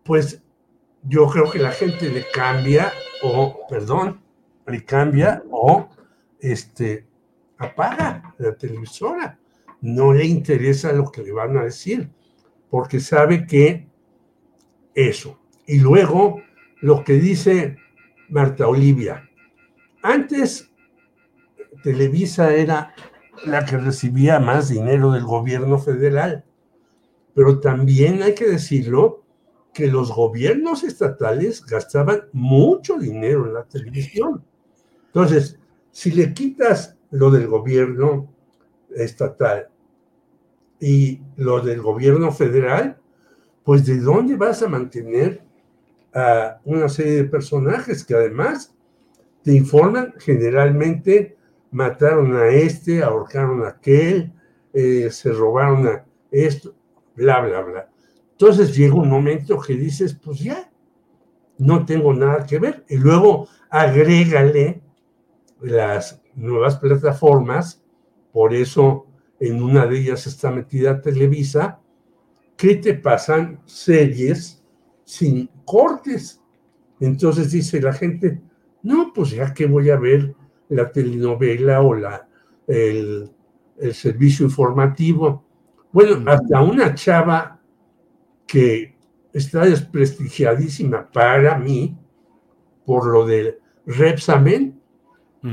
pues 0.03 0.41
yo 1.03 1.27
creo 1.27 1.49
que 1.49 1.59
la 1.59 1.71
gente 1.71 2.09
le 2.09 2.25
cambia 2.31 2.91
o, 3.23 3.65
perdón, 3.69 4.21
le 4.67 4.83
cambia 4.83 5.43
o 5.49 5.89
este, 6.39 7.05
apaga 7.57 8.35
la 8.37 8.55
televisora. 8.55 9.39
No 9.81 10.13
le 10.13 10.25
interesa 10.25 10.93
lo 10.93 11.11
que 11.11 11.23
le 11.23 11.31
van 11.31 11.57
a 11.57 11.63
decir, 11.63 12.09
porque 12.69 12.99
sabe 12.99 13.45
que 13.45 13.87
eso. 14.95 15.39
Y 15.65 15.79
luego 15.79 16.41
lo 16.81 17.03
que 17.03 17.13
dice 17.13 17.77
Marta 18.29 18.67
Olivia. 18.67 19.29
Antes 20.01 20.73
Televisa 21.83 22.53
era 22.53 22.93
la 23.45 23.65
que 23.65 23.77
recibía 23.77 24.39
más 24.39 24.69
dinero 24.69 25.11
del 25.11 25.23
gobierno 25.23 25.77
federal, 25.79 26.45
pero 27.33 27.59
también 27.59 28.23
hay 28.23 28.35
que 28.35 28.47
decirlo 28.47 29.23
que 29.73 29.87
los 29.87 30.13
gobiernos 30.13 30.83
estatales 30.83 31.65
gastaban 31.65 32.23
mucho 32.31 32.97
dinero 32.97 33.47
en 33.47 33.53
la 33.55 33.63
televisión. 33.63 34.43
Entonces, 35.07 35.59
si 35.91 36.11
le 36.11 36.33
quitas 36.33 36.97
lo 37.11 37.31
del 37.31 37.47
gobierno 37.47 38.33
estatal 38.95 39.69
y 40.79 41.21
lo 41.37 41.59
del 41.61 41.81
gobierno 41.81 42.31
federal, 42.31 42.97
pues 43.63 43.85
¿de 43.85 43.99
dónde 43.99 44.35
vas 44.35 44.61
a 44.61 44.67
mantener 44.67 45.41
a 46.13 46.59
una 46.65 46.89
serie 46.89 47.13
de 47.13 47.23
personajes 47.25 48.03
que 48.03 48.13
además 48.13 48.73
te 49.43 49.53
informan 49.53 50.13
generalmente 50.19 51.37
mataron 51.71 52.35
a 52.35 52.47
este, 52.47 53.03
ahorcaron 53.03 53.63
a 53.63 53.69
aquel, 53.69 54.31
eh, 54.73 55.09
se 55.11 55.31
robaron 55.31 55.87
a 55.87 56.05
esto, 56.31 56.73
bla, 57.15 57.41
bla, 57.41 57.61
bla. 57.61 57.89
Entonces 58.31 58.75
llega 58.75 58.95
un 58.95 59.09
momento 59.09 59.59
que 59.59 59.73
dices, 59.73 60.13
pues 60.13 60.39
ya, 60.39 60.71
no 61.57 61.85
tengo 61.85 62.13
nada 62.13 62.45
que 62.45 62.59
ver. 62.59 62.83
Y 62.87 62.97
luego 62.97 63.47
agrégale 63.69 64.81
las 65.61 66.21
nuevas 66.35 66.77
plataformas, 66.77 67.83
por 68.31 68.53
eso 68.53 69.07
en 69.39 69.61
una 69.61 69.85
de 69.85 69.99
ellas 69.99 70.27
está 70.27 70.51
metida 70.51 71.01
Televisa, 71.01 71.79
que 72.63 72.75
te 72.75 72.93
pasan 72.93 73.59
series 73.65 74.63
sin 75.03 75.49
cortes. 75.65 76.41
Entonces 76.97 77.51
dice 77.51 77.81
la 77.81 77.91
gente, 77.91 78.41
no, 78.83 79.11
pues 79.13 79.31
ya 79.31 79.53
que 79.53 79.65
voy 79.65 79.89
a 79.89 79.97
ver 79.97 80.33
la 80.69 80.89
telenovela 80.89 81.81
o 81.81 81.93
la, 81.93 82.25
el, 82.65 83.29
el 83.77 83.93
servicio 83.93 84.45
informativo. 84.45 85.43
Bueno, 85.91 86.23
hasta 86.31 86.61
una 86.61 86.95
chava 86.95 87.59
que 88.47 88.95
está 89.33 89.65
desprestigiadísima 89.65 91.11
para 91.11 91.57
mí 91.57 91.97
por 92.85 93.07
lo 93.07 93.25
del 93.27 93.57
Repsamen, 93.85 94.79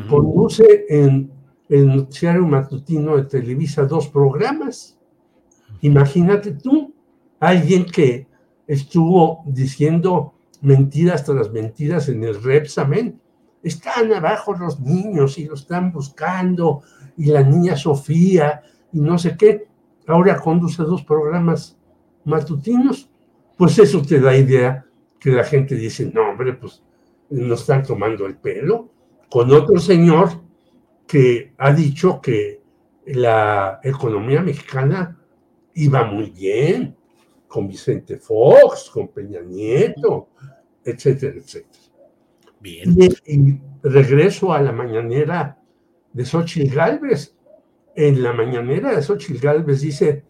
conduce 0.09 0.87
en 0.89 1.29
el 1.69 1.89
noticiario 1.89 2.47
matutino 2.47 3.17
de 3.17 3.25
Televisa 3.25 3.85
dos 3.85 4.07
programas. 4.07 4.97
Imagínate 5.81 6.53
tú, 6.53 6.90
alguien 7.41 7.87
que 7.87 8.27
estuvo 8.67 9.43
diciendo 9.47 10.35
mentiras 10.61 11.25
tras 11.25 11.51
mentiras 11.51 12.09
en 12.09 12.23
el 12.23 12.41
Repsamen. 12.43 13.21
Están 13.63 14.13
abajo 14.13 14.55
los 14.55 14.79
niños 14.81 15.39
y 15.39 15.47
lo 15.47 15.55
están 15.55 15.93
buscando, 15.93 16.83
y 17.17 17.27
la 17.27 17.43
niña 17.43 17.77
Sofía, 17.77 18.63
y 18.93 19.01
no 19.01 19.19
sé 19.19 19.37
qué. 19.37 19.67
Ahora 20.07 20.41
conduce 20.41 20.83
dos 20.83 21.03
programas 21.03 21.77
matutinos, 22.25 23.11
pues 23.57 23.79
eso 23.79 24.03
te 24.03 24.21
da 24.21 24.37
idea 24.37 24.87
que 25.19 25.31
la 25.31 25.45
gente 25.45 25.75
dice, 25.75 26.11
no, 26.15 26.31
hombre, 26.31 26.55
pues 26.55 26.83
nos 27.31 27.61
están 27.61 27.83
tomando 27.83 28.27
el 28.27 28.37
pelo. 28.37 28.91
Con 29.29 29.53
otro 29.53 29.79
señor 29.79 30.31
que 31.07 31.53
ha 31.59 31.73
dicho 31.73 32.21
que 32.21 32.63
la 33.07 33.81
economía 33.83 34.43
mexicana 34.43 35.19
iba 35.75 36.05
muy 36.05 36.31
bien, 36.31 36.97
con 37.51 37.67
Vicente 37.67 38.17
Fox, 38.17 38.91
con 38.91 39.09
Peña 39.09 39.41
Nieto, 39.41 40.29
etcétera, 40.85 41.37
etcétera. 41.37 41.83
Bien. 42.61 42.97
Y, 43.27 43.61
regreso 43.83 44.53
a 44.53 44.63
la 44.63 44.71
mañanera 44.71 45.59
de 46.13 46.25
Xochitl 46.25 46.73
Galvez. 46.73 47.35
En 47.97 48.23
la 48.23 48.33
mañanera 48.33 48.95
de 48.95 49.03
Xochitl 49.03 49.41
Galvez 49.41 49.81
dice, 49.81 50.23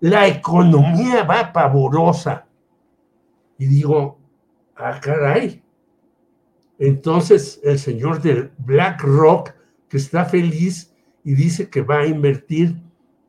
la 0.00 0.28
economía 0.28 1.24
va 1.24 1.50
pavorosa. 1.50 2.46
Y 3.56 3.64
digo, 3.66 4.18
ah, 4.76 5.00
caray. 5.00 5.62
Entonces 6.78 7.58
el 7.64 7.78
señor 7.78 8.20
del 8.20 8.50
BlackRock, 8.58 9.54
que 9.88 9.96
está 9.96 10.26
feliz 10.26 10.94
y 11.24 11.32
dice 11.32 11.70
que 11.70 11.80
va 11.80 12.00
a 12.00 12.06
invertir 12.06 12.76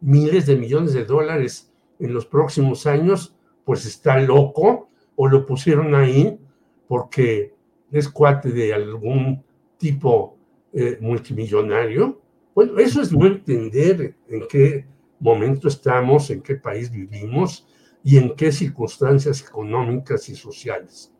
miles 0.01 0.47
de 0.47 0.57
millones 0.57 0.91
de 0.91 1.05
dólares 1.05 1.71
en 1.97 2.13
los 2.13 2.25
próximos 2.25 2.85
años, 2.85 3.36
pues 3.67 3.85
está 3.85 4.17
loco 4.21 4.87
o 5.17 5.27
lo 5.27 5.45
pusieron 5.45 5.93
ahí 5.93 6.39
porque 6.87 7.53
es 7.91 8.07
cuate 8.07 8.49
de 8.49 8.73
algún 8.73 9.43
tipo 9.77 10.37
eh, 10.71 10.97
multimillonario. 11.01 12.21
Bueno, 12.55 12.79
eso 12.79 13.01
es 13.01 13.11
no 13.11 13.27
entender 13.27 14.15
en 14.29 14.47
qué 14.47 14.85
momento 15.19 15.67
estamos, 15.67 16.29
en 16.29 16.41
qué 16.43 16.55
país 16.55 16.89
vivimos 16.89 17.67
y 18.05 18.15
en 18.15 18.37
qué 18.37 18.53
circunstancias 18.53 19.41
económicas 19.41 20.29
y 20.29 20.35
sociales. 20.37 21.13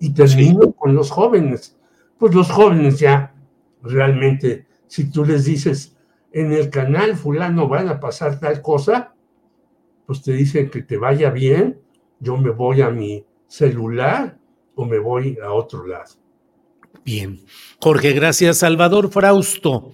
Y 0.00 0.12
termino 0.12 0.72
con 0.72 0.96
los 0.96 1.08
jóvenes. 1.08 1.78
Pues 2.18 2.34
los 2.34 2.50
jóvenes 2.50 2.98
ya 2.98 3.32
realmente, 3.80 4.66
si 4.88 5.08
tú 5.08 5.24
les 5.24 5.44
dices, 5.44 5.96
en 6.32 6.50
el 6.50 6.68
canal 6.68 7.14
fulano 7.14 7.68
van 7.68 7.88
a 7.88 8.00
pasar 8.00 8.40
tal 8.40 8.60
cosa, 8.60 9.14
pues 10.04 10.20
te 10.20 10.32
dicen 10.32 10.68
que 10.68 10.82
te 10.82 10.96
vaya 10.96 11.30
bien, 11.30 11.80
yo 12.22 12.36
me 12.36 12.50
voy 12.50 12.80
a 12.80 12.88
mi 12.88 13.24
celular 13.48 14.38
o 14.76 14.86
me 14.86 14.98
voy 14.98 15.36
a 15.42 15.52
otro 15.52 15.86
lado. 15.86 16.14
Bien. 17.04 17.40
Jorge, 17.80 18.12
gracias. 18.12 18.58
Salvador 18.58 19.10
Frausto. 19.10 19.92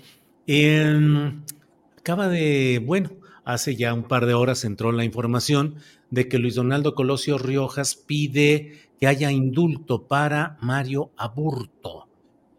acaba 1.97 2.29
de, 2.29 2.83
bueno, 2.85 3.11
hace 3.45 3.77
ya 3.77 3.95
un 3.95 4.05
par 4.05 4.27
de 4.27 4.35
horas 4.35 4.65
entró 4.65 4.93
la 4.93 5.05
información 5.05 5.77
de 6.11 6.29
que 6.29 6.39
Luis 6.39 6.55
Donaldo 6.55 6.95
Colosio 6.95 7.39
Riojas 7.39 7.97
pide 7.97 8.91
que 9.01 9.07
haya 9.07 9.33
indulto 9.33 10.07
para 10.07 10.59
Mario 10.61 11.11
Aburto. 11.17 12.09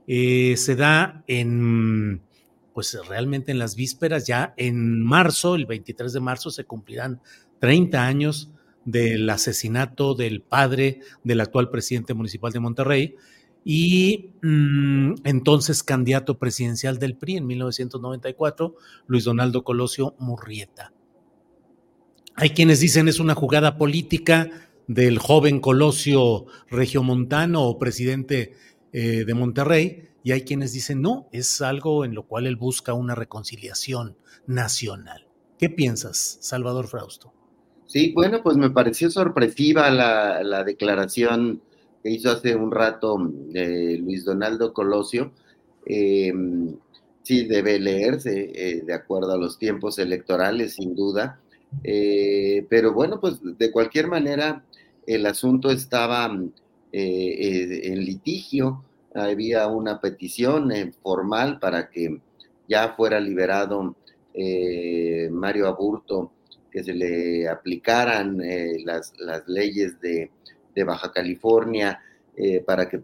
Eh, 0.08 0.56
se 0.58 0.76
da 0.76 1.24
en, 1.28 2.24
pues 2.74 2.98
realmente 3.08 3.52
en 3.52 3.60
las 3.60 3.76
vísperas, 3.76 4.26
ya 4.26 4.56
en 4.58 5.04
marzo, 5.04 5.54
el 5.54 5.68
23 5.68 6.12
de 6.12 6.20
marzo, 6.20 6.50
se 6.50 6.64
cumplirán 6.64 7.22
30 7.60 8.04
años 8.04 8.52
del 8.92 9.30
asesinato 9.30 10.16
del 10.16 10.42
padre 10.42 11.00
del 11.24 11.42
actual 11.42 11.70
presidente 11.70 12.14
municipal 12.14 12.52
de 12.52 12.60
Monterrey 12.60 13.16
y 13.64 14.32
mm, 14.42 15.16
entonces 15.26 15.84
candidato 15.84 16.40
presidencial 16.40 16.98
del 16.98 17.16
PRI 17.16 17.38
en 17.38 17.48
1994, 17.48 18.76
Luis 19.08 19.26
Donaldo 19.26 19.64
Colosio 19.64 20.16
Murrieta. 20.18 20.94
Hay 22.36 22.52
quienes 22.52 22.80
dicen 22.80 23.08
es 23.08 23.20
una 23.20 23.36
jugada 23.36 23.78
política 23.78 24.50
del 24.88 25.20
joven 25.20 25.60
Colosio 25.60 26.46
Regiomontano 26.70 27.64
o 27.64 27.78
presidente 27.78 28.54
eh, 28.92 29.26
de 29.26 29.34
Monterrey, 29.34 30.10
y 30.24 30.32
hay 30.32 30.42
quienes 30.42 30.74
dicen 30.74 31.02
no, 31.02 31.28
es 31.32 31.62
algo 31.62 32.06
en 32.06 32.16
lo 32.16 32.28
cual 32.28 32.48
él 32.48 32.56
busca 32.56 32.94
una 32.94 33.16
reconciliación 33.16 34.18
nacional. 34.48 35.28
¿Qué 35.58 35.70
piensas, 35.70 36.38
Salvador 36.42 36.88
Frausto? 36.88 37.34
Sí, 37.90 38.12
bueno, 38.14 38.44
pues 38.44 38.56
me 38.56 38.70
pareció 38.70 39.10
sorpresiva 39.10 39.90
la, 39.90 40.64
declaración 40.64 41.60
que 42.04 42.12
hizo 42.12 42.30
hace 42.30 42.56
un 42.56 42.72
rato 42.72 43.18
eh, 43.56 43.98
Luis 44.00 44.24
Donaldo 44.26 44.74
Colosio. 44.74 45.32
Eh, 45.88 46.32
sí, 47.24 47.46
debe 47.48 47.80
leerse 47.80 48.52
eh, 48.54 48.84
de 48.86 48.94
acuerdo 48.94 49.32
a 49.32 49.38
los 49.38 49.58
tiempos 49.58 49.98
electorales, 49.98 50.76
sin 50.76 50.96
duda. 50.96 51.42
pero 52.70 52.94
bueno, 52.94 53.20
pues 53.20 53.40
de 53.42 53.72
cualquier 53.72 54.06
manera, 54.08 54.64
el 55.08 55.26
asunto 55.26 55.72
estaba 55.72 56.32
en 56.92 58.06
litigio. 58.06 58.84
Había 59.16 59.66
una 59.66 60.00
petición 60.00 60.72
formal 61.02 61.58
para 61.58 61.90
que 61.90 62.22
ya 62.68 62.94
fuera 62.96 63.20
liberado 63.20 63.96
Mario 65.32 65.68
Aburto 65.68 66.32
que 66.72 66.84
se 66.84 66.94
le 66.94 67.48
aplicaran 67.48 68.42
eh, 68.42 68.78
las, 68.84 69.14
leyes 69.48 70.00
de, 70.02 70.32
Baja 70.86 71.12
California 71.12 72.00
eh, 72.38 72.64
para 72.66 72.88
que 72.88 73.02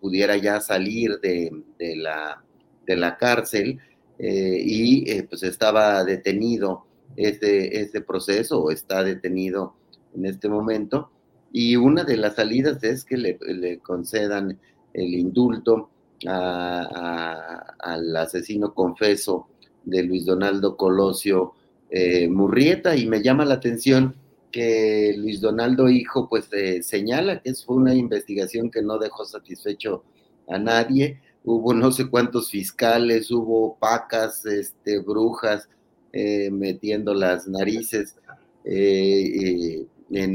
pudiera 0.00 0.36
ya 0.36 0.60
salir 0.60 1.18
de, 1.18 1.50
la, 1.96 2.44
de 2.86 2.94
la, 2.94 3.16
cárcel 3.16 3.80
eh, 4.20 4.62
y 4.64 5.20
pues 5.22 5.42
estaba 5.42 6.04
detenido 6.04 6.86
este, 7.16 7.80
este 7.80 8.02
proceso 8.02 8.62
o 8.62 8.70
está 8.70 9.02
detenido 9.02 9.74
en 10.14 10.26
este 10.26 10.48
momento. 10.48 11.10
Y 11.52 11.74
una 11.74 12.04
de 12.04 12.18
las 12.18 12.36
salidas 12.36 12.84
es 12.84 13.04
que 13.04 13.16
le, 13.16 13.80
concedan 13.80 14.56
el 14.94 15.12
indulto 15.12 15.90
al 16.24 18.16
asesino 18.16 18.74
confeso 18.74 19.48
de 19.82 20.04
Luis 20.04 20.24
Donaldo 20.24 20.76
Colosio 20.76 21.54
eh, 21.90 22.28
Murrieta 22.28 22.96
y 22.96 23.06
me 23.06 23.22
llama 23.22 23.44
la 23.44 23.54
atención 23.54 24.14
que 24.52 25.14
Luis 25.16 25.40
Donaldo 25.40 25.88
Hijo 25.88 26.28
pues 26.28 26.48
eh, 26.52 26.82
señala 26.82 27.40
que 27.40 27.54
fue 27.54 27.76
una 27.76 27.94
investigación 27.94 28.70
que 28.70 28.82
no 28.82 28.98
dejó 28.98 29.24
satisfecho 29.24 30.04
a 30.48 30.58
nadie, 30.58 31.20
hubo 31.44 31.74
no 31.74 31.92
sé 31.92 32.08
cuántos 32.08 32.50
fiscales, 32.50 33.30
hubo 33.30 33.76
pacas, 33.78 34.44
este, 34.46 34.98
brujas 34.98 35.68
eh, 36.12 36.50
metiendo 36.50 37.14
las 37.14 37.46
narices 37.48 38.16
en, 38.64 39.86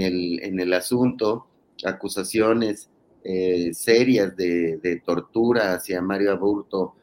el, 0.02 0.40
en 0.44 0.60
el 0.60 0.74
asunto, 0.74 1.48
acusaciones 1.84 2.90
serias 3.74 4.36
de, 4.36 4.78
de, 4.78 5.02
tortura 5.06 5.76
hacia 5.76 6.02
Mario 6.02 6.32
Aburto 6.32 6.96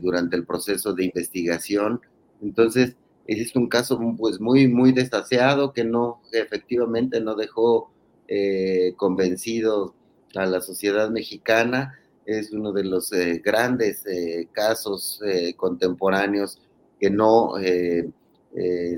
durante 0.00 0.36
el 0.36 0.44
proceso 0.44 0.92
de 0.92 1.04
investigación. 1.06 2.00
Entonces, 2.42 2.96
es 3.26 3.56
un 3.56 3.68
caso 3.68 3.98
pues 4.16 4.40
muy, 4.40 4.68
muy 4.68 4.92
desaseado 4.92 5.72
que 5.72 5.84
no, 5.84 6.20
efectivamente 6.32 7.20
no 7.20 7.34
dejó 7.34 7.90
eh, 8.28 8.94
convencido 8.96 9.94
a 10.34 10.46
la 10.46 10.60
sociedad 10.60 11.10
mexicana. 11.10 11.98
Es 12.24 12.52
uno 12.52 12.72
de 12.72 12.84
los 12.84 13.12
eh, 13.12 13.40
grandes 13.44 14.04
eh, 14.06 14.48
casos 14.52 15.20
contemporáneos 15.56 16.60
que 17.00 17.10
no 17.10 17.52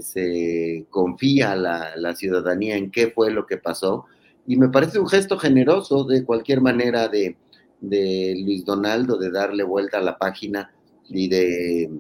se 0.01 0.87
confía 0.89 1.57
la, 1.57 1.97
la, 1.97 2.15
ciudadanía 2.15 2.77
en 2.77 2.91
qué 2.91 3.09
fue 3.09 3.31
lo 3.31 3.47
que 3.47 3.57
pasó. 3.57 4.07
Y 4.47 4.57
me 4.57 4.69
parece 4.69 4.99
un 4.99 5.09
gesto 5.09 5.37
generoso 5.37 6.05
de 6.05 6.25
cualquier 6.25 6.61
manera 6.61 7.09
de 7.09 7.37
Luis 7.81 8.65
Donaldo 8.65 9.19
de 9.19 9.31
darle 9.31 9.65
vuelta 9.65 9.99
a 9.99 10.03
la 10.03 10.17
página 10.17 10.73
y 11.09 11.29
de 11.29 11.91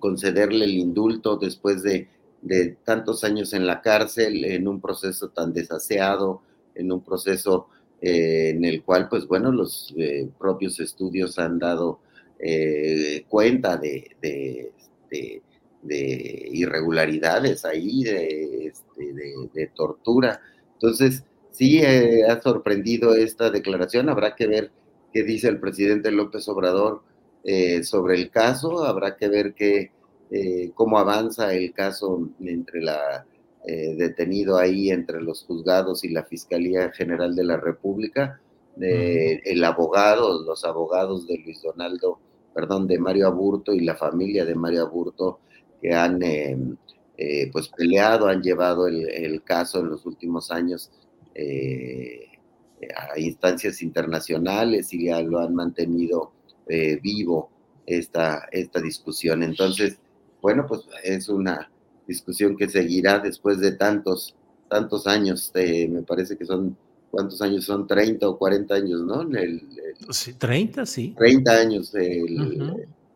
concederle 0.00 0.64
el 0.64 0.74
indulto 0.74 1.36
después 1.36 1.82
de, 1.82 2.08
tantos 2.84 3.24
años 3.24 3.54
en 3.54 3.66
la 3.66 3.80
cárcel, 3.80 4.44
en 4.44 4.68
un 4.68 4.80
proceso 4.80 5.30
tan 5.30 5.52
desaseado, 5.52 6.42
en 6.74 6.92
un 6.92 7.02
proceso 7.02 7.68
eh, 8.02 8.50
en 8.50 8.64
el 8.64 8.82
cual, 8.82 9.08
pues 9.08 9.26
bueno, 9.26 9.50
los 9.50 9.94
eh, 9.96 10.28
propios 10.38 10.78
estudios 10.78 11.38
han 11.38 11.58
dado 11.58 12.00
eh, 12.38 13.24
cuenta 13.28 13.78
de, 13.78 14.10
irregularidades 16.52 17.64
ahí, 17.64 18.02
este, 18.02 19.12
de, 19.54 19.66
tortura. 19.74 20.40
Entonces, 20.74 21.24
sí 21.50 21.82
ha 21.82 22.42
sorprendido 22.42 23.14
esta 23.14 23.50
declaración, 23.50 24.10
habrá 24.10 24.34
que 24.34 24.48
ver 24.48 24.70
qué 25.12 25.22
dice 25.22 25.48
el 25.48 25.60
presidente 25.60 26.10
López 26.10 26.46
Obrador 26.48 27.02
eh, 27.44 27.84
sobre 27.84 28.14
el 28.16 28.30
caso. 28.30 28.84
Habrá 28.84 29.16
que 29.16 29.28
ver 29.28 29.54
que, 29.54 29.90
eh, 30.30 30.70
cómo 30.74 30.98
avanza 30.98 31.52
el 31.54 31.72
caso 31.74 32.30
entre 32.40 32.80
la 32.82 33.26
eh, 33.66 33.94
detenido 33.96 34.56
ahí, 34.56 34.90
entre 34.90 35.22
los 35.22 35.44
juzgados 35.44 36.04
y 36.04 36.08
la 36.08 36.24
Fiscalía 36.24 36.90
General 36.90 37.34
de 37.36 37.44
la 37.44 37.58
República. 37.58 38.40
El 38.76 39.62
abogado, 39.62 40.42
los 40.42 40.64
abogados 40.64 41.28
de 41.28 41.38
Luis 41.38 41.62
Donaldo, 41.62 42.18
perdón, 42.52 42.88
de 42.88 42.98
Mario 42.98 43.28
Aburto 43.28 43.72
y 43.72 43.80
la 43.80 43.94
familia 43.94 44.44
de 44.44 44.56
Mario 44.56 44.82
Aburto 44.82 45.38
que 45.80 45.94
han 45.94 46.18
pues 47.52 47.68
peleado, 47.68 48.26
han 48.26 48.42
llevado 48.42 48.88
el, 48.88 49.08
el, 49.08 49.44
caso 49.44 49.78
en 49.78 49.90
los 49.90 50.04
últimos 50.06 50.50
años 50.50 50.90
a 53.12 53.18
instancias 53.18 53.80
internacionales 53.80 54.92
y 54.92 55.06
ya 55.06 55.22
lo 55.22 55.38
han 55.38 55.54
mantenido 55.54 56.32
eh, 56.68 56.98
vivo 57.02 57.50
esta, 57.86 58.48
esta 58.50 58.80
discusión. 58.80 59.42
Entonces, 59.42 59.98
bueno, 60.40 60.66
pues 60.66 60.82
es 61.02 61.28
una 61.28 61.70
discusión 62.06 62.56
que 62.56 62.68
seguirá 62.68 63.18
después 63.18 63.60
de 63.60 63.72
tantos, 63.72 64.34
tantos 64.68 65.06
años. 65.06 65.50
Eh, 65.54 65.88
me 65.88 66.02
parece 66.02 66.36
que 66.36 66.44
son, 66.44 66.76
¿cuántos 67.10 67.40
años 67.42 67.64
son? 67.64 67.86
30 67.86 68.28
o 68.28 68.38
40 68.38 68.74
años, 68.74 69.00
¿no? 69.02 69.22
El, 69.22 69.62
sí, 70.10 70.34
30, 70.34 70.86
sí. 70.86 71.14
30 71.16 71.52
años, 71.52 71.92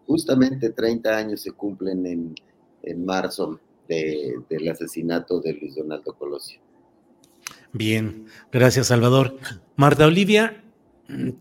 justamente 0.07 0.71
30 0.71 1.17
años 1.17 1.41
se 1.43 1.53
cumplen 1.53 2.07
en, 2.07 2.35
en 2.83 3.05
marzo 3.05 3.61
del 3.89 4.69
asesinato 4.71 5.41
de 5.41 5.55
Luis 5.55 5.75
Donaldo 5.75 6.13
Colosio. 6.13 6.61
Bien, 7.73 8.27
gracias 8.53 8.89
Salvador. 8.89 9.37
Marta 9.77 10.07
Olivia, 10.07 10.63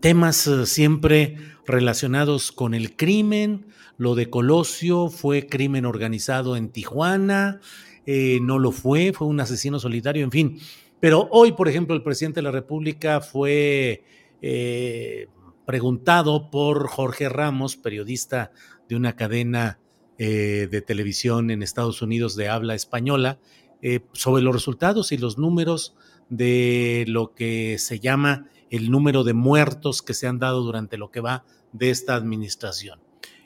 temas 0.00 0.46
eh, 0.46 0.66
siempre 0.66 1.36
relacionados 1.68 2.50
con 2.50 2.74
el 2.74 2.96
crimen. 2.96 3.66
Lo 3.96 4.14
de 4.14 4.30
Colosio 4.30 5.08
fue 5.08 5.46
crimen 5.46 5.84
organizado 5.84 6.56
en 6.56 6.70
Tijuana, 6.70 7.60
eh, 8.06 8.40
no 8.42 8.58
lo 8.58 8.72
fue, 8.72 9.12
fue 9.12 9.26
un 9.26 9.40
asesino 9.40 9.78
solitario, 9.78 10.24
en 10.24 10.30
fin. 10.30 10.58
Pero 11.00 11.28
hoy, 11.30 11.52
por 11.52 11.68
ejemplo, 11.68 11.94
el 11.94 12.02
presidente 12.02 12.38
de 12.38 12.44
la 12.44 12.50
República 12.50 13.20
fue 13.20 14.02
eh, 14.42 15.28
preguntado 15.66 16.50
por 16.50 16.88
Jorge 16.88 17.28
Ramos, 17.28 17.76
periodista 17.76 18.50
de 18.88 18.96
una 18.96 19.14
cadena 19.14 19.78
de 20.18 20.82
televisión 20.84 21.52
en 21.52 21.62
Estados 21.62 22.02
Unidos 22.02 22.34
de 22.34 22.48
habla 22.48 22.74
española, 22.74 23.38
eh, 23.80 24.00
sobre 24.12 24.42
los 24.42 24.52
resultados 24.52 25.12
y 25.12 25.18
los 25.18 25.38
números 25.38 25.94
de 26.28 27.04
lo 27.06 27.32
que 27.32 27.78
se 27.78 28.00
llama 28.00 28.48
el 28.70 28.90
número 28.90 29.22
de 29.22 29.34
muertos 29.34 30.02
que 30.02 30.14
se 30.14 30.26
han 30.26 30.40
dado 30.40 30.62
durante 30.62 30.98
lo 30.98 31.12
que 31.12 31.20
va 31.20 31.44
de 31.72 31.90
esta 31.90 32.14
administración. 32.14 33.00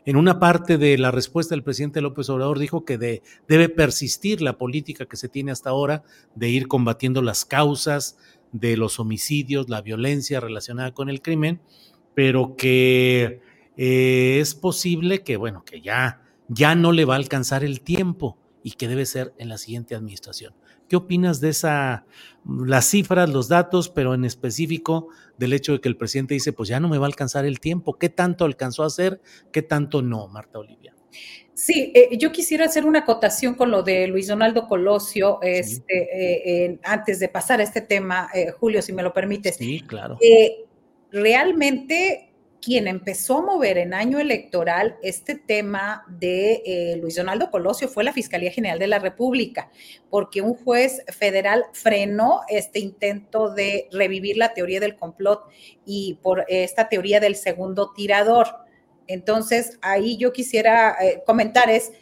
En 0.05 0.17
una 0.17 0.41
parte 0.41 0.79
de 0.79 0.99
la 0.99 1.13
respuesta 1.13 1.55
del 1.55 1.63
presidente 1.63 2.01
López 2.01 2.29
Obrador 2.29 2.59
dijo 2.59 2.85
que 2.85 2.99
debe 2.99 3.69
persistir 3.69 4.43
la 4.43 4.59
política 4.59 5.07
que 5.07 5.17
se 5.17 5.29
tiene 5.29 5.53
hasta 5.53 5.71
ahora 5.71 6.03
de 6.35 6.49
ir 6.49 6.67
combatiendo 6.67 7.23
las 7.23 7.45
causas 7.45 8.19
de 8.51 8.77
los 8.77 8.99
homicidios, 8.99 9.69
la 9.69 9.81
violencia 9.81 10.41
relacionada 10.41 10.93
con 10.93 11.09
el 11.09 11.23
crimen, 11.23 11.61
pero 12.15 12.57
que 12.57 13.41
eh, 13.77 14.39
es 14.41 14.55
posible 14.57 15.23
que, 15.23 15.37
bueno, 15.37 15.65
que 15.65 15.81
ya, 15.81 16.21
ya 16.49 16.75
no 16.75 16.91
le 16.91 17.05
va 17.05 17.15
a 17.15 17.19
alcanzar 17.19 17.63
el 17.63 17.81
tiempo 17.81 18.37
y 18.65 18.73
que 18.73 18.89
debe 18.89 19.07
ser 19.07 19.33
en 19.39 19.49
la 19.49 19.59
siguiente 19.59 19.95
administración. 19.95 20.55
¿Qué 20.89 20.97
opinas 20.97 21.41
de 21.41 21.49
esa, 21.51 22.05
las 22.45 22.87
cifras, 22.87 23.31
los 23.31 23.49
datos, 23.49 23.89
pero 23.89 24.15
en 24.15 24.25
específico 24.25 25.09
del 25.39 25.53
hecho 25.53 25.73
de 25.73 25.81
que 25.81 25.89
el 25.89 25.97
presidente 25.97 26.35
dice, 26.35 26.53
pues 26.53 26.69
ya 26.69 26.81
no 26.81 26.89
me 26.89 26.99
va 26.99 27.07
a 27.07 27.09
alcanzar 27.09 27.45
el 27.45 27.61
tiempo? 27.61 27.99
¿Qué 27.99 28.09
tanto 28.09 28.45
alcanzó 28.45 28.83
a 28.83 28.87
hacer? 28.87 29.21
¿Qué 29.53 29.63
tanto 29.63 30.03
no, 30.03 30.29
Marta 30.29 30.59
Olivia? 30.59 30.95
Sí, 31.55 31.93
eh, 31.95 32.17
yo 32.19 32.33
quisiera 32.33 32.65
hacer 32.65 32.87
una 32.87 33.01
acotación 33.01 33.55
con 33.55 33.71
lo 33.71 33.83
de 33.83 34.07
Luis 34.09 34.27
Donaldo 34.27 34.67
Colosio, 34.67 35.39
este, 35.43 36.65
eh, 36.65 36.79
antes 36.83 37.21
de 37.21 37.29
pasar 37.29 37.61
a 37.61 37.63
este 37.63 37.83
tema, 37.83 38.29
Julio, 38.59 38.83
si 38.83 38.93
me 38.93 39.03
lo 39.03 39.13
permites. 39.13 39.57
Sí, 39.57 39.81
claro. 39.87 40.19
realmente 41.11 42.32
quien 42.63 42.87
empezó 42.87 43.39
a 43.39 43.43
mover 43.43 43.77
en 43.77 43.93
año 43.93 44.21
electoral 44.21 44.97
este 45.03 45.35
tema 45.35 46.05
de 46.09 46.63
eh, 46.65 46.97
Luis 46.97 47.17
Donaldo 47.17 47.51
Colosio 47.51 47.89
fue 47.89 48.05
la 48.05 48.13
Fiscalía 48.13 48.53
General 48.53 48.79
de 48.79 48.87
la 48.87 49.01
República, 49.01 49.71
porque 50.09 50.43
un 50.43 50.55
juez 50.55 51.05
federal 51.09 51.65
frenó 51.73 52.43
este 52.49 52.79
intento 52.79 53.53
de 53.53 53.89
revivir 53.91 54.37
la 54.37 54.55
teoría 54.55 54.79
del 54.79 54.97
complot 54.97 55.43
y 55.85 56.21
por 56.23 56.45
esta 56.49 56.89
teoría 56.89 57.19
del 57.19 57.35
segundo 57.35 57.93
tirador. 57.93 58.47
Entonces, 59.09 59.79
ahí 59.83 60.17
yo 60.17 60.33
quisiera 60.33 60.97
eh, 61.03 61.23
comentar 61.27 61.69
es 61.69 61.93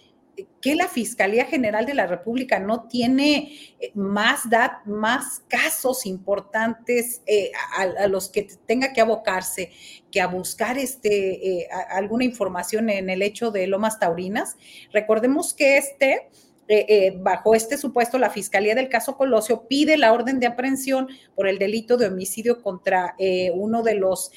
que 0.61 0.75
la 0.75 0.89
Fiscalía 0.89 1.45
General 1.47 1.87
de 1.87 1.95
la 1.95 2.07
República 2.07 2.59
no 2.59 2.89
tiene 2.89 3.53
eh, 3.81 3.91
más, 3.95 4.43
más 4.85 5.43
casos 5.49 6.07
importantes 6.07 7.23
eh, 7.27 7.53
a, 7.77 8.07
los 8.07 8.29
que 8.29 8.49
tenga 8.67 8.93
que 8.93 9.01
abocarse 9.01 9.71
que 10.11 10.21
a 10.21 10.27
buscar 10.27 10.77
este, 10.79 11.61
eh, 11.63 11.69
alguna 11.91 12.25
información 12.25 12.91
en 12.91 13.11
el 13.11 13.23
hecho 13.23 13.51
de 13.51 13.67
Lomas 13.67 13.99
Taurinas. 13.99 14.57
Recordemos 14.93 15.55
que 15.55 15.79
este 15.79 16.29
eh, 16.73 16.87
eh, 16.89 17.19
bajo 17.19 17.57
este 17.57 17.77
supuesto, 17.77 18.17
la 18.17 18.31
Fiscalía 18.31 18.77
del 18.77 18.89
caso 18.89 19.17
Colosio 19.17 19.67
pide 19.67 19.97
la 19.97 20.13
orden 20.13 20.39
de 20.39 20.47
aprehensión 20.47 21.09
por 21.35 21.49
el 21.49 21.59
delito 21.59 21.97
de 21.97 22.07
homicidio 22.07 22.63
contra 22.63 23.17
eh, 23.19 23.51
uno 23.53 23.83
de 23.83 23.97
los, 23.97 24.31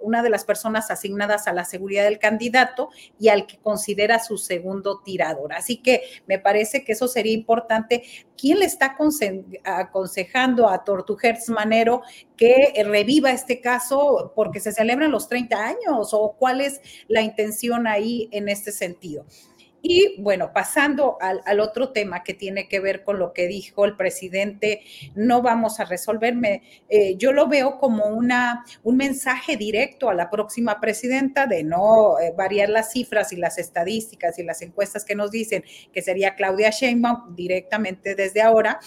una 0.00 0.24
de 0.24 0.30
las 0.30 0.44
personas 0.44 0.90
asignadas 0.90 1.46
a 1.46 1.52
la 1.52 1.64
seguridad 1.64 2.02
del 2.02 2.18
candidato 2.18 2.88
y 3.20 3.28
al 3.28 3.46
que 3.46 3.58
considera 3.58 4.18
su 4.18 4.38
segundo 4.38 5.02
tirador. 5.04 5.52
Así 5.52 5.76
que 5.76 6.02
me 6.26 6.40
parece 6.40 6.82
que 6.82 6.92
eso 6.92 7.06
sería 7.06 7.32
importante. 7.32 8.02
¿Quién 8.36 8.58
le 8.58 8.64
está 8.64 8.96
aconsejando 9.64 10.68
a 10.68 10.82
Tortuguers 10.82 11.48
Manero 11.48 12.02
que 12.36 12.72
reviva 12.84 13.30
este 13.30 13.60
caso 13.60 14.32
porque 14.34 14.58
se 14.58 14.72
celebran 14.72 15.12
los 15.12 15.28
30 15.28 15.64
años 15.64 16.08
o 16.12 16.34
cuál 16.36 16.60
es 16.60 16.80
la 17.06 17.22
intención 17.22 17.86
ahí 17.86 18.28
en 18.32 18.48
este 18.48 18.72
sentido? 18.72 19.24
Y 19.84 20.20
bueno, 20.22 20.52
pasando 20.52 21.18
al, 21.20 21.58
otro 21.58 21.90
tema 21.90 22.22
que 22.22 22.34
tiene 22.34 22.68
que 22.68 22.78
ver 22.78 23.02
con 23.02 23.18
lo 23.18 23.32
que 23.32 23.48
dijo 23.48 23.84
el 23.84 23.96
presidente, 23.96 24.82
no 25.16 25.42
vamos 25.42 25.80
a 25.80 25.84
resolverme. 25.84 26.62
Eh, 26.88 27.16
yo 27.16 27.32
lo 27.32 27.48
veo 27.48 27.78
como 27.78 28.06
una, 28.06 28.64
un 28.84 28.96
mensaje 28.96 29.56
directo 29.56 30.08
a 30.08 30.14
la 30.14 30.30
próxima 30.30 30.80
presidenta 30.80 31.46
de 31.46 31.64
no 31.64 32.20
eh, 32.20 32.32
variar 32.36 32.68
las 32.68 32.92
cifras 32.92 33.32
y 33.32 33.36
las 33.36 33.58
estadísticas 33.58 34.38
y 34.38 34.44
las 34.44 34.62
encuestas 34.62 35.04
que 35.04 35.16
nos 35.16 35.32
dicen 35.32 35.64
que 35.92 36.00
sería 36.00 36.36
Claudia 36.36 36.70
Sheinbaum 36.70 37.34
directamente 37.34 38.14
desde 38.14 38.40
ahora, 38.40 38.78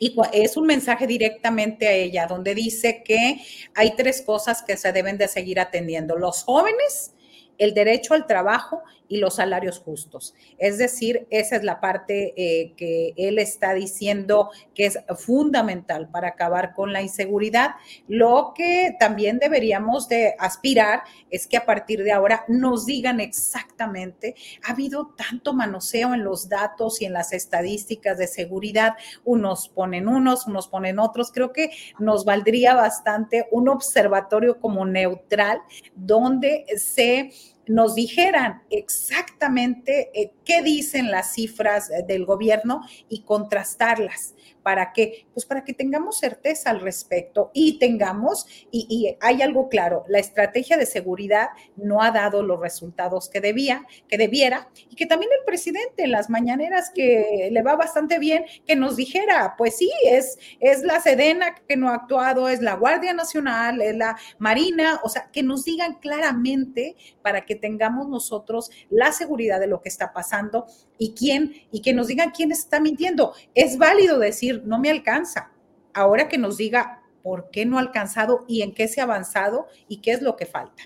y 0.00 0.14
es 0.32 0.56
un 0.56 0.66
mensaje 0.66 1.06
directamente 1.06 1.88
a 1.88 1.92
ella, 1.92 2.26
donde 2.26 2.54
dice 2.54 3.02
que 3.02 3.40
hay 3.74 3.96
tres 3.96 4.22
cosas 4.22 4.62
que 4.62 4.76
se 4.76 4.92
deben 4.92 5.18
de 5.18 5.28
seguir 5.28 5.60
atendiendo. 5.60 6.16
Los 6.16 6.44
jóvenes, 6.44 7.14
el 7.56 7.74
derecho 7.74 8.14
al 8.14 8.26
trabajo 8.26 8.82
y 9.08 9.18
los 9.18 9.36
salarios 9.36 9.78
justos. 9.78 10.34
Es 10.58 10.78
decir, 10.78 11.26
esa 11.30 11.56
es 11.56 11.64
la 11.64 11.80
parte 11.80 12.34
eh, 12.36 12.74
que 12.76 13.14
él 13.16 13.38
está 13.38 13.74
diciendo 13.74 14.50
que 14.74 14.86
es 14.86 14.98
fundamental 15.16 16.10
para 16.10 16.28
acabar 16.28 16.74
con 16.74 16.92
la 16.92 17.02
inseguridad. 17.02 17.70
Lo 18.06 18.52
que 18.54 18.94
también 19.00 19.38
deberíamos 19.38 20.08
de 20.08 20.34
aspirar 20.38 21.02
es 21.30 21.46
que 21.46 21.56
a 21.56 21.66
partir 21.66 22.04
de 22.04 22.12
ahora 22.12 22.44
nos 22.48 22.86
digan 22.86 23.20
exactamente, 23.20 24.34
ha 24.64 24.72
habido 24.72 25.14
tanto 25.16 25.54
manoseo 25.54 26.14
en 26.14 26.24
los 26.24 26.48
datos 26.48 27.00
y 27.00 27.06
en 27.06 27.12
las 27.12 27.32
estadísticas 27.32 28.18
de 28.18 28.26
seguridad, 28.26 28.94
unos 29.24 29.68
ponen 29.68 30.08
unos, 30.08 30.46
unos 30.46 30.68
ponen 30.68 30.98
otros. 30.98 31.32
Creo 31.32 31.52
que 31.52 31.70
nos 31.98 32.24
valdría 32.24 32.74
bastante 32.74 33.46
un 33.50 33.68
observatorio 33.68 34.60
como 34.60 34.84
neutral 34.84 35.60
donde 35.94 36.64
se 36.76 37.30
nos 37.68 37.94
dijeran 37.94 38.62
exactamente 38.70 40.10
eh, 40.14 40.32
qué 40.44 40.62
dicen 40.62 41.10
las 41.10 41.34
cifras 41.34 41.90
eh, 41.90 42.04
del 42.06 42.24
gobierno 42.24 42.82
y 43.08 43.22
contrastarlas. 43.22 44.34
¿Para 44.68 44.92
qué? 44.92 45.26
Pues 45.32 45.46
para 45.46 45.64
que 45.64 45.72
tengamos 45.72 46.18
certeza 46.18 46.68
al 46.68 46.82
respecto 46.82 47.50
y 47.54 47.78
tengamos, 47.78 48.46
y, 48.70 49.16
hay 49.18 49.40
algo 49.40 49.70
claro, 49.70 50.04
la 50.08 50.18
estrategia 50.18 50.76
de 50.76 50.84
seguridad 50.84 51.48
no 51.76 52.02
ha 52.02 52.10
dado 52.10 52.42
los 52.42 52.60
resultados 52.60 53.30
que 53.30 53.40
debía, 53.40 53.86
que 54.08 54.18
debiera, 54.18 54.68
y 54.90 54.94
que 54.94 55.06
también 55.06 55.30
el 55.38 55.46
presidente 55.46 56.04
en 56.04 56.10
las 56.10 56.28
mañaneras 56.28 56.90
que 56.94 57.48
le 57.50 57.62
va 57.62 57.76
bastante 57.76 58.18
bien, 58.18 58.44
que 58.66 58.76
nos 58.76 58.96
dijera, 58.96 59.54
pues 59.56 59.78
sí, 59.78 59.90
es, 60.04 60.38
es 60.60 60.82
la 60.82 61.00
Sedena 61.00 61.54
que 61.66 61.78
no 61.78 61.88
ha 61.88 61.94
actuado, 61.94 62.50
es 62.50 62.60
la 62.60 62.74
Guardia 62.74 63.14
Nacional, 63.14 63.80
es 63.80 63.96
la 63.96 64.18
Marina, 64.38 65.00
o 65.02 65.08
sea, 65.08 65.30
que 65.32 65.42
nos 65.42 65.64
digan 65.64 65.94
claramente 65.94 66.94
para 67.22 67.46
que 67.46 67.54
tengamos 67.54 68.06
nosotros 68.06 68.70
la 68.90 69.12
seguridad 69.12 69.60
de 69.60 69.66
lo 69.66 69.80
que 69.80 69.88
está 69.88 70.12
pasando 70.12 70.66
y 70.98 71.14
quién, 71.14 71.54
y 71.70 71.80
que 71.80 71.94
nos 71.94 72.08
digan 72.08 72.32
quién 72.36 72.52
está 72.52 72.80
mintiendo. 72.80 73.32
Es 73.54 73.78
válido 73.78 74.18
decir, 74.18 74.62
no 74.64 74.78
me 74.78 74.90
alcanza. 74.90 75.52
Ahora 75.94 76.28
que 76.28 76.38
nos 76.38 76.56
diga 76.56 77.02
por 77.22 77.50
qué 77.50 77.66
no 77.66 77.78
ha 77.78 77.80
alcanzado 77.80 78.44
y 78.48 78.62
en 78.62 78.72
qué 78.72 78.88
se 78.88 79.00
ha 79.00 79.04
avanzado 79.04 79.66
y 79.88 79.98
qué 79.98 80.12
es 80.12 80.22
lo 80.22 80.36
que 80.36 80.46
falta. 80.46 80.84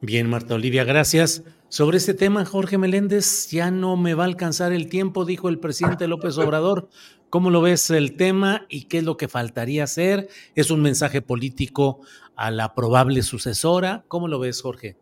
Bien, 0.00 0.28
Marta 0.28 0.54
Olivia, 0.54 0.84
gracias. 0.84 1.42
Sobre 1.68 1.96
este 1.96 2.14
tema, 2.14 2.44
Jorge 2.44 2.78
Meléndez, 2.78 3.48
ya 3.50 3.70
no 3.70 3.96
me 3.96 4.14
va 4.14 4.24
a 4.24 4.26
alcanzar 4.26 4.72
el 4.72 4.88
tiempo, 4.88 5.24
dijo 5.24 5.48
el 5.48 5.58
presidente 5.58 6.06
López 6.06 6.38
Obrador. 6.38 6.88
¿Cómo 7.30 7.50
lo 7.50 7.60
ves 7.62 7.90
el 7.90 8.16
tema 8.16 8.66
y 8.68 8.84
qué 8.84 8.98
es 8.98 9.04
lo 9.04 9.16
que 9.16 9.28
faltaría 9.28 9.84
hacer? 9.84 10.28
¿Es 10.54 10.70
un 10.70 10.82
mensaje 10.82 11.20
político 11.20 12.00
a 12.36 12.50
la 12.50 12.74
probable 12.74 13.22
sucesora? 13.22 14.04
¿Cómo 14.06 14.28
lo 14.28 14.38
ves, 14.38 14.62
Jorge? 14.62 14.96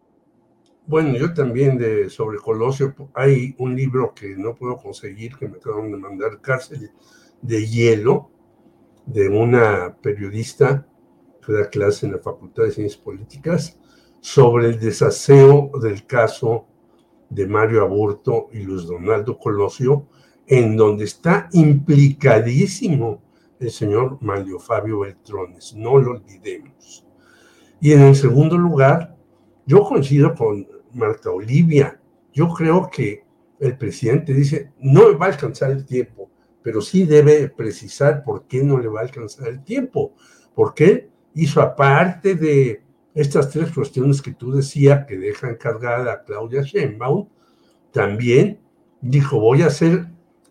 Bueno, 0.85 1.17
yo 1.17 1.33
también 1.33 1.79
de 1.79 2.11
sobre 2.11 2.39
Colosio, 2.39 2.95
hay 3.15 3.55
un 3.59 3.77
libro 3.77 4.13
que 4.15 4.37
no 4.37 4.55
puedo 4.55 4.77
conseguir, 4.77 5.37
que 5.37 5.49
me 5.49 5.59
acaban 5.59 5.93
de 5.93 5.97
mandar, 5.97 6.41
Cárcel 6.41 6.91
de 7.41 7.67
Hielo, 7.67 8.31
de 9.07 9.29
una 9.29 9.97
periodista 10.03 10.87
que 11.45 11.53
da 11.53 11.71
clase 11.71 12.07
en 12.07 12.13
la 12.13 12.19
Facultad 12.19 12.65
de 12.65 12.73
Ciencias 12.73 13.01
Políticas, 13.01 13.79
sobre 14.21 14.67
el 14.67 14.81
desaseo 14.81 15.71
del 15.81 16.05
caso 16.07 16.67
de 17.31 17.47
Mario 17.47 17.83
Aburto 17.83 18.49
y 18.53 18.63
Luis 18.63 18.85
Donaldo 18.85 19.39
Colosio, 19.39 20.09
en 20.47 20.77
donde 20.77 21.05
está 21.05 21.49
implicadísimo 21.53 23.23
el 23.59 23.71
señor 23.71 24.19
Mario 24.21 24.59
Fabio 24.59 25.01
Beltrones, 25.01 25.75
no 25.75 25.99
lo 25.99 26.13
olvidemos. 26.13 27.07
Y 27.81 27.93
en 27.93 28.03
el 28.03 28.17
segundo 28.17 28.59
lugar, 28.59 29.17
yo 29.67 29.85
coincido 29.85 30.35
con 30.35 30.67
Marta 30.95 31.31
Olivia. 31.31 32.01
Yo 32.33 32.49
creo 32.49 32.89
que 32.91 33.25
el 33.61 33.77
presidente 33.77 34.35
dice, 34.35 34.73
no 34.79 35.17
va 35.17 35.27
a 35.27 35.29
alcanzar 35.31 35.71
el 35.71 35.85
tiempo, 35.85 36.31
pero 36.63 36.81
sí 36.81 37.05
debe 37.05 37.49
precisar 37.49 38.25
por 38.25 38.47
qué 38.47 38.63
no 38.65 38.79
le 38.79 38.89
va 38.89 39.01
a 39.01 39.05
alcanzar 39.05 39.49
el 39.49 39.63
tiempo. 39.63 40.15
Porque 40.55 41.09
hizo 41.35 41.61
aparte 41.61 42.35
de 42.35 42.83
estas 43.15 43.51
tres 43.51 43.71
cuestiones 43.73 44.21
que 44.21 44.33
tú 44.33 44.53
decías 44.53 45.07
que 45.07 45.19
deja 45.19 45.51
encargada 45.51 46.13
a 46.13 46.23
Claudia 46.25 46.63
Sheinbaum, 46.63 47.29
también 47.93 48.61
dijo, 49.01 49.39
voy 49.39 49.63
a 49.63 49.67
hacer 49.67 50.07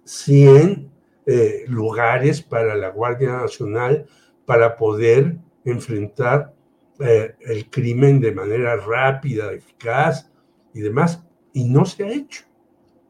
100 0.06 0.92
eh, 1.26 1.66
lugares 1.68 2.42
para 2.42 2.76
la 2.76 2.90
Guardia 2.90 3.34
Nacional 3.34 4.06
para 4.46 4.78
poder 4.78 5.38
enfrentar 5.66 6.54
eh, 7.00 7.36
el 7.42 7.70
crimen 7.70 8.20
de 8.20 8.32
manera 8.32 8.76
rápida, 8.78 9.52
eficaz 9.52 10.31
y 10.74 10.82
demás, 10.82 11.24
y 11.54 11.66
no 11.66 11.86
se 11.86 12.04
ha 12.04 12.12
hecho. 12.12 12.44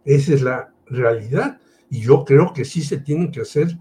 Esa 0.06 0.34
es 0.34 0.42
la 0.42 0.74
realidad. 0.86 1.60
Y 1.90 2.02
yo 2.02 2.24
creo 2.26 2.54
que 2.54 2.66
sí 2.66 2.82
se 2.82 2.98
tienen 2.98 3.32
que 3.32 3.42
hacer 3.42 3.78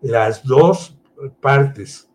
las 0.00 0.44
dos 0.44 0.98
partes. 1.40 2.08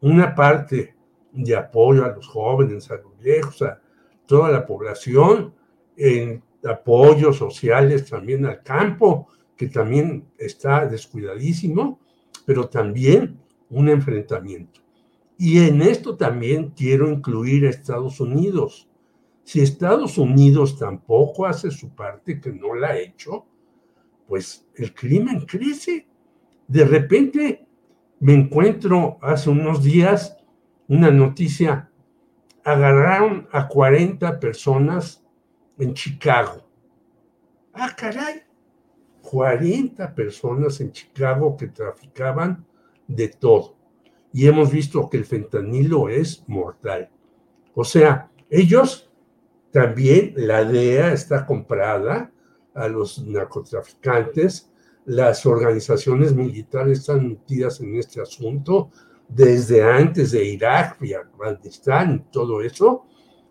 Una 0.00 0.34
parte 0.34 0.94
de 1.32 1.56
apoyo 1.56 2.04
a 2.04 2.14
los 2.14 2.26
jóvenes, 2.26 2.90
a 2.90 2.96
los 2.96 3.18
viejos, 3.18 3.62
a 3.62 3.80
toda 4.26 4.50
la 4.50 4.66
población, 4.66 5.54
en 5.96 6.42
apoyos 6.64 7.36
sociales 7.36 8.08
también 8.08 8.46
al 8.46 8.62
campo, 8.62 9.28
que 9.56 9.68
también 9.68 10.28
está 10.38 10.86
descuidadísimo, 10.86 12.00
pero 12.46 12.68
también 12.68 13.40
un 13.70 13.88
enfrentamiento. 13.88 14.80
Y 15.36 15.60
en 15.60 15.82
esto 15.82 16.16
también 16.16 16.70
quiero 16.76 17.10
incluir 17.10 17.66
a 17.66 17.70
Estados 17.70 18.20
Unidos. 18.20 18.87
Si 19.48 19.62
Estados 19.62 20.18
Unidos 20.18 20.78
tampoco 20.78 21.46
hace 21.46 21.70
su 21.70 21.88
parte, 21.94 22.38
que 22.38 22.52
no 22.52 22.74
la 22.74 22.88
ha 22.88 22.98
hecho, 22.98 23.46
pues 24.26 24.68
el 24.74 24.92
crimen 24.92 25.46
crece. 25.46 26.06
De 26.66 26.84
repente 26.84 27.66
me 28.20 28.34
encuentro 28.34 29.16
hace 29.22 29.48
unos 29.48 29.82
días 29.82 30.36
una 30.86 31.10
noticia, 31.10 31.90
agarraron 32.62 33.48
a 33.50 33.68
40 33.68 34.38
personas 34.38 35.24
en 35.78 35.94
Chicago. 35.94 36.68
Ah, 37.72 37.96
caray, 37.96 38.42
40 39.22 40.14
personas 40.14 40.78
en 40.82 40.92
Chicago 40.92 41.56
que 41.56 41.68
traficaban 41.68 42.66
de 43.06 43.28
todo. 43.28 43.78
Y 44.30 44.46
hemos 44.46 44.70
visto 44.70 45.08
que 45.08 45.16
el 45.16 45.24
fentanilo 45.24 46.10
es 46.10 46.46
mortal. 46.46 47.08
O 47.72 47.82
sea, 47.82 48.30
ellos 48.50 49.07
también, 49.70 50.32
la 50.36 50.64
DEA 50.64 51.12
está 51.12 51.44
comprada 51.44 52.32
a 52.74 52.88
los 52.88 53.24
narcotraficantes, 53.24 54.70
las 55.04 55.44
organizaciones 55.46 56.34
militares 56.34 57.00
están 57.00 57.28
metidas 57.28 57.80
en 57.80 57.96
este 57.96 58.20
asunto 58.20 58.90
desde 59.28 59.82
antes 59.82 60.32
de 60.32 60.44
Irak 60.44 61.02
y 61.02 61.12
Afganistán 61.12 62.26
todo 62.30 62.62
eso. 62.62 63.04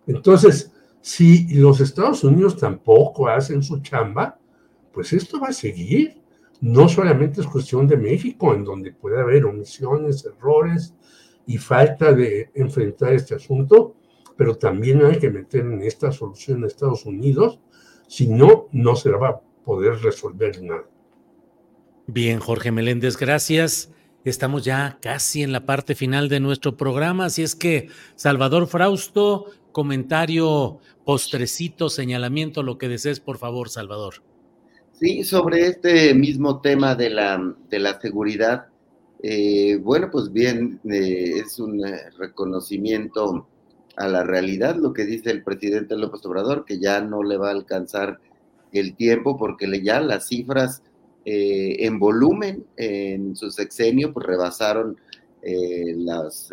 Entonces, 0.06 0.72
si 1.00 1.54
los 1.54 1.80
Estados 1.80 2.24
Unidos 2.24 2.56
tampoco 2.56 3.28
hacen 3.28 3.62
su 3.62 3.80
chamba, 3.80 4.38
pues 4.92 5.12
esto 5.12 5.40
va 5.40 5.48
a 5.48 5.52
seguir. 5.52 6.20
No 6.60 6.88
solamente 6.88 7.40
es 7.40 7.46
cuestión 7.46 7.86
de 7.86 7.96
México, 7.96 8.52
en 8.52 8.64
donde 8.64 8.92
puede 8.92 9.20
haber 9.20 9.44
omisiones, 9.44 10.24
errores 10.24 10.94
y 11.46 11.56
falta 11.56 12.12
de 12.12 12.50
enfrentar 12.54 13.12
este 13.12 13.36
asunto, 13.36 13.94
pero 14.38 14.56
también 14.56 15.04
hay 15.04 15.18
que 15.18 15.30
meter 15.30 15.62
en 15.62 15.82
esta 15.82 16.12
solución 16.12 16.62
a 16.62 16.68
Estados 16.68 17.04
Unidos, 17.04 17.58
si 18.06 18.28
no, 18.28 18.68
no 18.70 18.94
se 18.94 19.10
va 19.10 19.28
a 19.28 19.40
poder 19.64 20.00
resolver 20.00 20.62
nada. 20.62 20.84
Bien, 22.06 22.38
Jorge 22.38 22.70
Meléndez, 22.70 23.16
gracias. 23.16 23.92
Estamos 24.24 24.64
ya 24.64 24.98
casi 25.02 25.42
en 25.42 25.50
la 25.50 25.66
parte 25.66 25.96
final 25.96 26.28
de 26.28 26.38
nuestro 26.38 26.76
programa, 26.76 27.26
así 27.26 27.42
es 27.42 27.56
que, 27.56 27.88
Salvador 28.14 28.68
Frausto, 28.68 29.46
comentario, 29.72 30.78
postrecito, 31.04 31.88
señalamiento, 31.88 32.62
lo 32.62 32.78
que 32.78 32.88
desees, 32.88 33.18
por 33.18 33.38
favor, 33.38 33.70
Salvador. 33.70 34.22
Sí, 34.92 35.24
sobre 35.24 35.66
este 35.66 36.14
mismo 36.14 36.60
tema 36.60 36.94
de 36.94 37.10
la, 37.10 37.54
de 37.68 37.78
la 37.80 38.00
seguridad, 38.00 38.68
eh, 39.20 39.78
bueno, 39.82 40.10
pues 40.12 40.32
bien, 40.32 40.80
eh, 40.84 41.40
es 41.44 41.58
un 41.58 41.84
eh, 41.84 42.10
reconocimiento 42.16 43.48
a 43.98 44.08
la 44.08 44.24
realidad 44.24 44.76
lo 44.76 44.92
que 44.92 45.04
dice 45.04 45.30
el 45.30 45.42
presidente 45.42 45.96
López 45.96 46.24
Obrador, 46.24 46.64
que 46.64 46.78
ya 46.78 47.00
no 47.00 47.22
le 47.22 47.36
va 47.36 47.48
a 47.48 47.52
alcanzar 47.52 48.20
el 48.72 48.94
tiempo 48.94 49.36
porque 49.36 49.82
ya 49.82 50.00
las 50.00 50.28
cifras 50.28 50.82
en 51.24 51.98
volumen 51.98 52.64
en 52.76 53.36
su 53.36 53.50
sexenio 53.50 54.14
pues 54.14 54.26
rebasaron 54.26 54.96
las, 55.42 56.50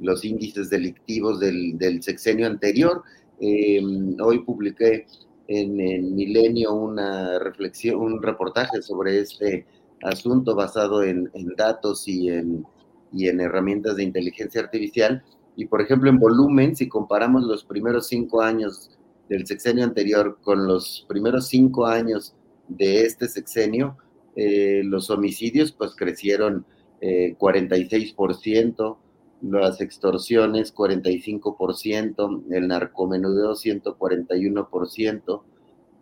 los 0.00 0.24
índices 0.24 0.70
delictivos 0.70 1.40
del, 1.40 2.02
sexenio 2.02 2.46
anterior. 2.46 3.02
hoy 3.40 4.38
publiqué 4.44 5.06
en 5.48 5.80
el 5.80 6.02
Milenio 6.02 6.74
una 6.74 7.38
reflexión, 7.38 8.00
un 8.00 8.22
reportaje 8.22 8.82
sobre 8.82 9.20
este 9.20 9.66
asunto 10.02 10.54
basado 10.54 11.02
en, 11.02 11.30
datos 11.56 12.06
en, 12.06 12.64
y 13.12 13.28
en 13.28 13.40
herramientas 13.40 13.96
de 13.96 14.04
inteligencia 14.04 14.60
artificial. 14.60 15.24
Y 15.58 15.66
por 15.66 15.80
ejemplo, 15.80 16.08
en 16.08 16.20
volumen, 16.20 16.76
si 16.76 16.88
comparamos 16.88 17.42
los 17.42 17.64
primeros 17.64 18.06
cinco 18.06 18.42
años 18.42 18.92
del 19.28 19.44
sexenio 19.44 19.82
anterior 19.82 20.38
con 20.40 20.68
los 20.68 21.04
primeros 21.08 21.48
cinco 21.48 21.84
años 21.84 22.36
de 22.68 23.02
este 23.02 23.26
sexenio, 23.26 23.96
eh, 24.36 24.82
los 24.84 25.10
homicidios 25.10 25.72
pues 25.72 25.96
crecieron 25.96 26.64
eh, 27.00 27.34
46%, 27.36 28.98
las 29.50 29.80
extorsiones 29.80 30.72
45%, 30.72 32.42
el 32.52 32.68
narcomenudeo 32.68 33.54
141%, 33.54 35.42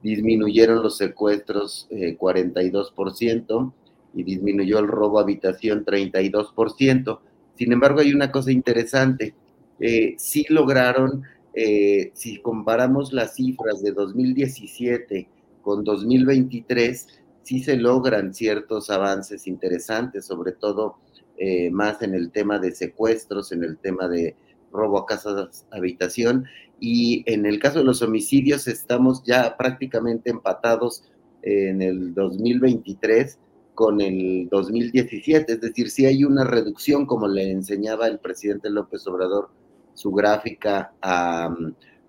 disminuyeron 0.02 0.82
los 0.82 0.98
secuestros 0.98 1.88
42% 1.90 3.68
eh, 3.68 3.72
y 4.12 4.22
disminuyó 4.22 4.80
el 4.80 4.88
robo 4.88 5.18
a 5.18 5.22
habitación 5.22 5.86
32%. 5.86 7.20
Sin 7.54 7.72
embargo, 7.72 8.00
hay 8.00 8.12
una 8.12 8.30
cosa 8.30 8.52
interesante, 8.52 9.34
eh, 9.80 10.14
sí 10.18 10.44
lograron, 10.48 11.22
eh, 11.54 12.10
si 12.14 12.40
comparamos 12.40 13.12
las 13.12 13.34
cifras 13.34 13.82
de 13.82 13.92
2017 13.92 15.28
con 15.62 15.84
2023, 15.84 17.06
sí 17.42 17.62
se 17.62 17.76
logran 17.76 18.34
ciertos 18.34 18.90
avances 18.90 19.46
interesantes, 19.46 20.26
sobre 20.26 20.52
todo 20.52 20.96
eh, 21.38 21.70
más 21.70 22.02
en 22.02 22.14
el 22.14 22.30
tema 22.30 22.58
de 22.58 22.72
secuestros, 22.72 23.52
en 23.52 23.64
el 23.64 23.78
tema 23.78 24.08
de 24.08 24.34
robo 24.72 24.98
a 24.98 25.06
casas 25.06 25.66
habitación. 25.70 26.46
Y 26.78 27.22
en 27.26 27.46
el 27.46 27.58
caso 27.58 27.78
de 27.78 27.84
los 27.84 28.02
homicidios 28.02 28.68
estamos 28.68 29.22
ya 29.24 29.56
prácticamente 29.56 30.30
empatados 30.30 31.04
en 31.42 31.80
el 31.80 32.12
2023 32.12 33.38
con 33.74 34.00
el 34.00 34.48
2017, 34.50 35.52
es 35.52 35.60
decir, 35.60 35.90
si 35.90 36.06
hay 36.06 36.24
una 36.24 36.44
reducción 36.44 37.06
como 37.06 37.28
le 37.28 37.50
enseñaba 37.50 38.08
el 38.08 38.18
presidente 38.18 38.70
López 38.70 39.06
Obrador 39.06 39.50
su 39.96 40.12
gráfica 40.12 40.92
a, 41.02 41.52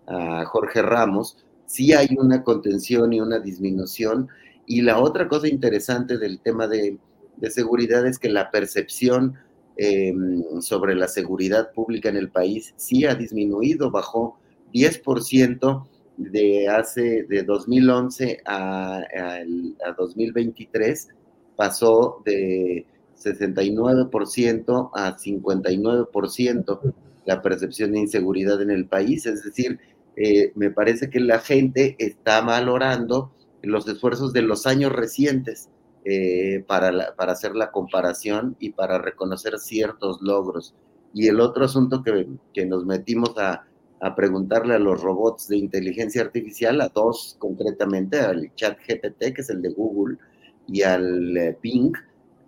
a 0.06 0.46
Jorge 0.46 0.82
Ramos, 0.84 1.38
sí 1.66 1.94
hay 1.94 2.10
una 2.18 2.44
contención 2.44 3.12
y 3.14 3.20
una 3.20 3.40
disminución. 3.40 4.30
Y 4.66 4.82
la 4.82 5.00
otra 5.00 5.28
cosa 5.28 5.48
interesante 5.48 6.18
del 6.18 6.40
tema 6.40 6.68
de 6.68 7.00
de 7.38 7.50
seguridad 7.50 8.06
es 8.06 8.20
que 8.20 8.30
la 8.30 8.52
percepción 8.52 9.36
em, 9.78 10.44
sobre 10.62 10.96
la 10.96 11.08
seguridad 11.08 11.72
pública 11.72 12.10
en 12.10 12.18
el 12.18 12.30
país 12.30 12.74
sí 12.78 13.06
ha 13.06 13.16
disminuido, 13.16 13.92
bajó 13.92 14.38
10% 14.74 15.88
de 16.18 16.68
hace 16.68 17.24
de 17.24 17.44
2011 17.44 18.42
a, 18.46 18.98
a, 18.98 19.92
2023, 19.98 21.10
pasó 21.56 22.22
de 22.26 22.86
69% 23.16 24.90
a 24.94 25.16
59% 25.16 26.94
la 27.28 27.42
percepción 27.42 27.92
de 27.92 28.00
inseguridad 28.00 28.62
en 28.62 28.72
el 28.72 28.88
país, 28.88 29.26
es 29.26 29.44
decir, 29.44 29.80
eh, 30.16 30.52
me 30.56 30.72
parece 30.72 31.10
que 31.10 31.20
la 31.20 31.40
gente 31.40 31.96
está 32.00 32.42
valorando 32.42 33.32
los 33.62 33.88
esfuerzos 33.88 34.34
de 34.34 34.42
los 34.42 34.66
años 34.66 34.94
recientes 34.94 35.70
eh, 36.06 36.64
para, 36.68 37.16
para, 37.16 37.34
hacer 37.34 37.54
la 37.56 37.70
comparación 37.70 38.56
y 38.60 38.72
para 38.72 38.98
reconocer 38.98 39.60
ciertos 39.60 40.22
logros. 40.22 40.74
Y 41.14 41.28
el 41.28 41.42
otro 41.42 41.66
asunto 41.66 42.02
que, 42.02 42.28
que 42.54 42.66
nos 42.66 42.86
metimos 42.86 43.38
a, 43.38 43.68
a, 44.00 44.16
preguntarle 44.16 44.76
a 44.76 44.80
los 44.80 45.02
robots 45.02 45.50
de 45.50 45.58
inteligencia 45.58 46.22
artificial, 46.22 46.80
a 46.80 46.88
dos 46.88 47.36
concretamente, 47.40 48.20
al 48.22 48.56
chat 48.56 48.78
GPT, 48.88 49.34
que 49.34 49.42
es 49.42 49.50
el 49.50 49.62
de 49.62 49.70
Google, 49.70 50.18
y 50.68 50.82
al 50.84 51.36
eh, 51.36 51.58
Ping 51.62 51.92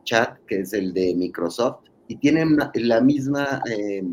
chat, 0.05 0.38
que 0.47 0.61
es 0.61 0.71
el 0.71 0.93
de 0.93 1.13
Microsoft, 1.15 1.84
y 2.07 2.15
tienen 2.15 2.57
la 2.73 3.01
misma 3.01 3.61
eh, 3.69 4.03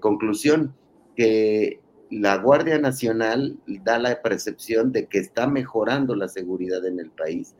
conclusión, 0.00 0.74
que 1.16 1.80
la 2.10 2.38
Guardia 2.38 2.78
Nacional 2.78 3.58
da 3.66 3.98
la 3.98 4.22
percepción 4.22 4.92
de 4.92 5.06
que 5.06 5.18
está 5.18 5.46
mejorando 5.46 6.14
la 6.14 6.28
seguridad 6.28 6.86
en 6.86 7.00
el 7.00 7.10
país 7.10 7.54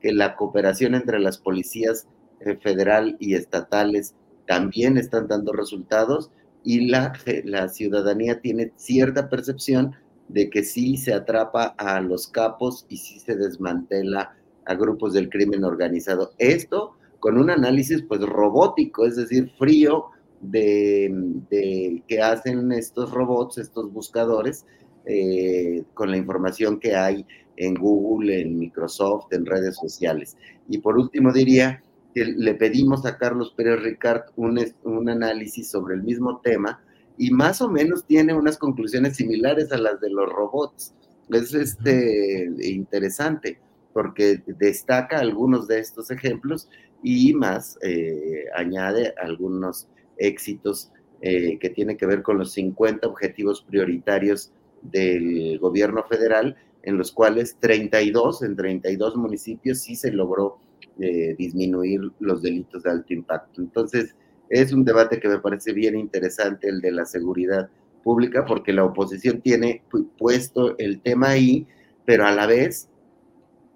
que 0.00 0.12
la 0.12 0.34
cooperación 0.34 0.94
entre 0.94 1.20
las 1.20 1.38
policías 1.38 2.06
eh, 2.40 2.56
federal 2.56 3.16
y 3.20 3.34
estatales 3.34 4.14
también 4.46 4.96
están 4.96 5.28
dando 5.28 5.52
resultados 5.52 6.30
y 6.64 6.88
la, 6.88 7.12
la 7.44 7.68
ciudadanía 7.68 8.40
tiene 8.40 8.72
cierta 8.76 9.28
percepción 9.28 9.94
de 10.28 10.50
que 10.50 10.64
sí 10.64 10.96
se 10.96 11.14
atrapa 11.14 11.74
a 11.78 12.00
los 12.00 12.26
capos 12.26 12.86
y 12.88 12.96
sí 12.96 13.20
se 13.20 13.36
desmantela 13.36 14.34
a 14.64 14.74
grupos 14.74 15.12
del 15.12 15.28
crimen 15.28 15.64
organizado. 15.64 16.32
Esto 16.38 16.96
con 17.18 17.38
un 17.38 17.50
análisis 17.50 18.02
pues 18.02 18.20
robótico, 18.22 19.06
es 19.06 19.16
decir, 19.16 19.50
frío 19.58 20.06
de, 20.40 22.02
que 22.06 22.20
hacen 22.20 22.72
estos 22.72 23.10
robots, 23.12 23.58
estos 23.58 23.92
buscadores, 23.92 24.66
eh, 25.06 25.84
con 25.94 26.10
la 26.10 26.16
información 26.16 26.78
que 26.78 26.94
hay 26.94 27.26
en 27.56 27.74
Google, 27.74 28.40
en 28.40 28.58
Microsoft, 28.58 29.32
en 29.32 29.46
redes 29.46 29.76
sociales. 29.76 30.36
Y 30.68 30.78
por 30.78 30.98
último 30.98 31.32
diría 31.32 31.82
que 32.14 32.24
le 32.24 32.54
pedimos 32.54 33.06
a 33.06 33.18
Carlos 33.18 33.54
Pérez 33.56 33.82
Ricard 33.82 34.22
un, 34.36 34.60
un 34.84 35.08
análisis 35.08 35.70
sobre 35.70 35.94
el 35.94 36.02
mismo 36.02 36.40
tema 36.40 36.82
y 37.18 37.30
más 37.30 37.60
o 37.60 37.68
menos 37.68 38.06
tiene 38.06 38.32
unas 38.32 38.56
conclusiones 38.56 39.16
similares 39.16 39.70
a 39.72 39.78
las 39.78 40.00
de 40.00 40.10
los 40.10 40.28
robots. 40.32 40.94
Es 41.28 41.54
este, 41.54 42.50
interesante 42.62 43.60
porque 43.92 44.42
destaca 44.46 45.18
algunos 45.18 45.68
de 45.68 45.80
estos 45.80 46.10
ejemplos 46.10 46.68
y 47.02 47.34
más 47.34 47.78
eh, 47.82 48.44
añade 48.56 49.14
algunos 49.22 49.88
éxitos 50.20 50.92
eh, 51.22 51.58
que 51.58 51.70
tienen 51.70 51.96
que 51.96 52.06
ver 52.06 52.22
con 52.22 52.38
los 52.38 52.52
50 52.52 53.06
objetivos 53.06 53.62
prioritarios 53.62 54.52
del 54.82 55.58
gobierno 55.58 56.04
federal, 56.04 56.56
en 56.82 56.96
los 56.96 57.12
cuales 57.12 57.56
32, 57.60 58.42
en 58.42 58.56
32 58.56 59.16
municipios 59.16 59.80
sí 59.80 59.96
se 59.96 60.12
logró 60.12 60.58
eh, 60.98 61.34
disminuir 61.36 62.00
los 62.20 62.42
delitos 62.42 62.82
de 62.84 62.90
alto 62.90 63.12
impacto. 63.12 63.60
Entonces, 63.60 64.14
es 64.48 64.72
un 64.72 64.84
debate 64.84 65.20
que 65.20 65.28
me 65.28 65.38
parece 65.38 65.72
bien 65.72 65.96
interesante, 65.96 66.68
el 66.68 66.80
de 66.80 66.92
la 66.92 67.04
seguridad 67.04 67.68
pública, 68.02 68.44
porque 68.44 68.72
la 68.72 68.84
oposición 68.84 69.40
tiene 69.40 69.82
puesto 70.18 70.76
el 70.78 71.00
tema 71.00 71.30
ahí, 71.30 71.66
pero 72.04 72.26
a 72.26 72.32
la 72.32 72.46
vez 72.46 72.88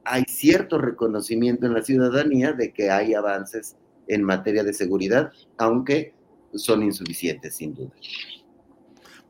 hay 0.04 0.24
cierto 0.24 0.78
reconocimiento 0.78 1.66
en 1.66 1.74
la 1.74 1.82
ciudadanía 1.82 2.52
de 2.52 2.72
que 2.72 2.90
hay 2.90 3.14
avances 3.14 3.76
en 4.08 4.22
materia 4.22 4.64
de 4.64 4.74
seguridad, 4.74 5.30
aunque 5.56 6.12
son 6.56 6.82
insuficientes, 6.82 7.56
sin 7.56 7.74
duda. 7.74 7.92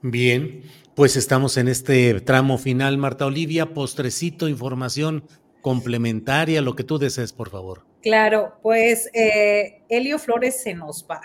Bien, 0.02 0.62
pues 0.94 1.16
estamos 1.16 1.56
en 1.56 1.68
este 1.68 2.20
tramo 2.20 2.58
final, 2.58 2.98
Marta 2.98 3.26
Olivia, 3.26 3.72
postrecito, 3.72 4.48
información 4.48 5.24
complementaria, 5.62 6.60
lo 6.60 6.76
que 6.76 6.84
tú 6.84 6.98
desees, 6.98 7.32
por 7.32 7.48
favor. 7.48 7.86
Claro, 8.02 8.58
pues 8.62 9.08
eh, 9.14 9.82
Helio 9.88 10.18
Flores 10.18 10.62
se 10.62 10.74
nos 10.74 11.06
va. 11.10 11.22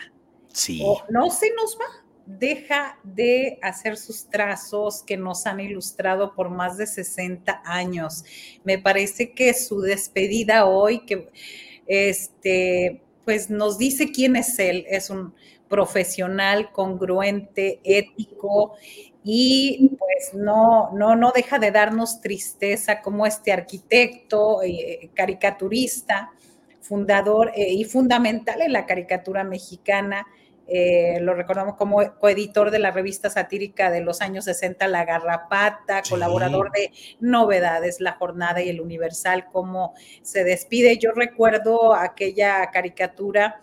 Sí. 0.53 0.81
no 1.09 1.29
se 1.29 1.51
nos 1.53 1.77
va, 1.77 2.05
deja 2.25 2.97
de 3.03 3.59
hacer 3.61 3.97
sus 3.97 4.29
trazos 4.29 5.03
que 5.03 5.17
nos 5.17 5.45
han 5.45 5.59
ilustrado 5.59 6.33
por 6.33 6.49
más 6.49 6.77
de 6.77 6.87
60 6.87 7.61
años. 7.65 8.23
Me 8.63 8.77
parece 8.77 9.33
que 9.33 9.53
su 9.53 9.81
despedida 9.81 10.65
hoy, 10.65 11.05
que 11.05 11.29
este, 11.85 13.01
pues 13.25 13.49
nos 13.49 13.77
dice 13.77 14.11
quién 14.11 14.35
es 14.35 14.57
él, 14.59 14.85
es 14.89 15.09
un 15.09 15.33
profesional, 15.69 16.71
congruente, 16.71 17.79
ético 17.83 18.75
y 19.23 19.91
pues 19.97 20.33
no, 20.33 20.91
no, 20.93 21.15
no 21.15 21.31
deja 21.33 21.59
de 21.59 21.71
darnos 21.71 22.21
tristeza 22.21 23.01
como 23.01 23.25
este 23.25 23.53
arquitecto, 23.53 24.63
eh, 24.63 25.09
caricaturista, 25.13 26.31
fundador 26.81 27.51
eh, 27.55 27.71
y 27.71 27.85
fundamental 27.85 28.61
en 28.61 28.73
la 28.73 28.85
caricatura 28.85 29.43
mexicana, 29.43 30.25
eh, 30.71 31.19
lo 31.21 31.33
recordamos 31.33 31.75
como 31.75 31.97
coeditor 32.19 32.69
de 32.69 32.77
la 32.77 32.91
revista 32.91 33.31
satírica 33.31 33.89
de 33.89 34.01
los 34.01 34.21
años 34.21 34.45
60, 34.45 34.87
La 34.87 35.03
Garrapata, 35.03 36.03
colaborador 36.07 36.71
de 36.71 36.91
Novedades, 37.19 37.99
La 37.99 38.13
Jornada 38.13 38.61
y 38.61 38.69
El 38.69 38.79
Universal, 38.79 39.47
cómo 39.51 39.95
se 40.21 40.43
despide. 40.43 40.99
Yo 40.99 41.11
recuerdo 41.11 41.95
aquella 41.95 42.69
caricatura 42.69 43.59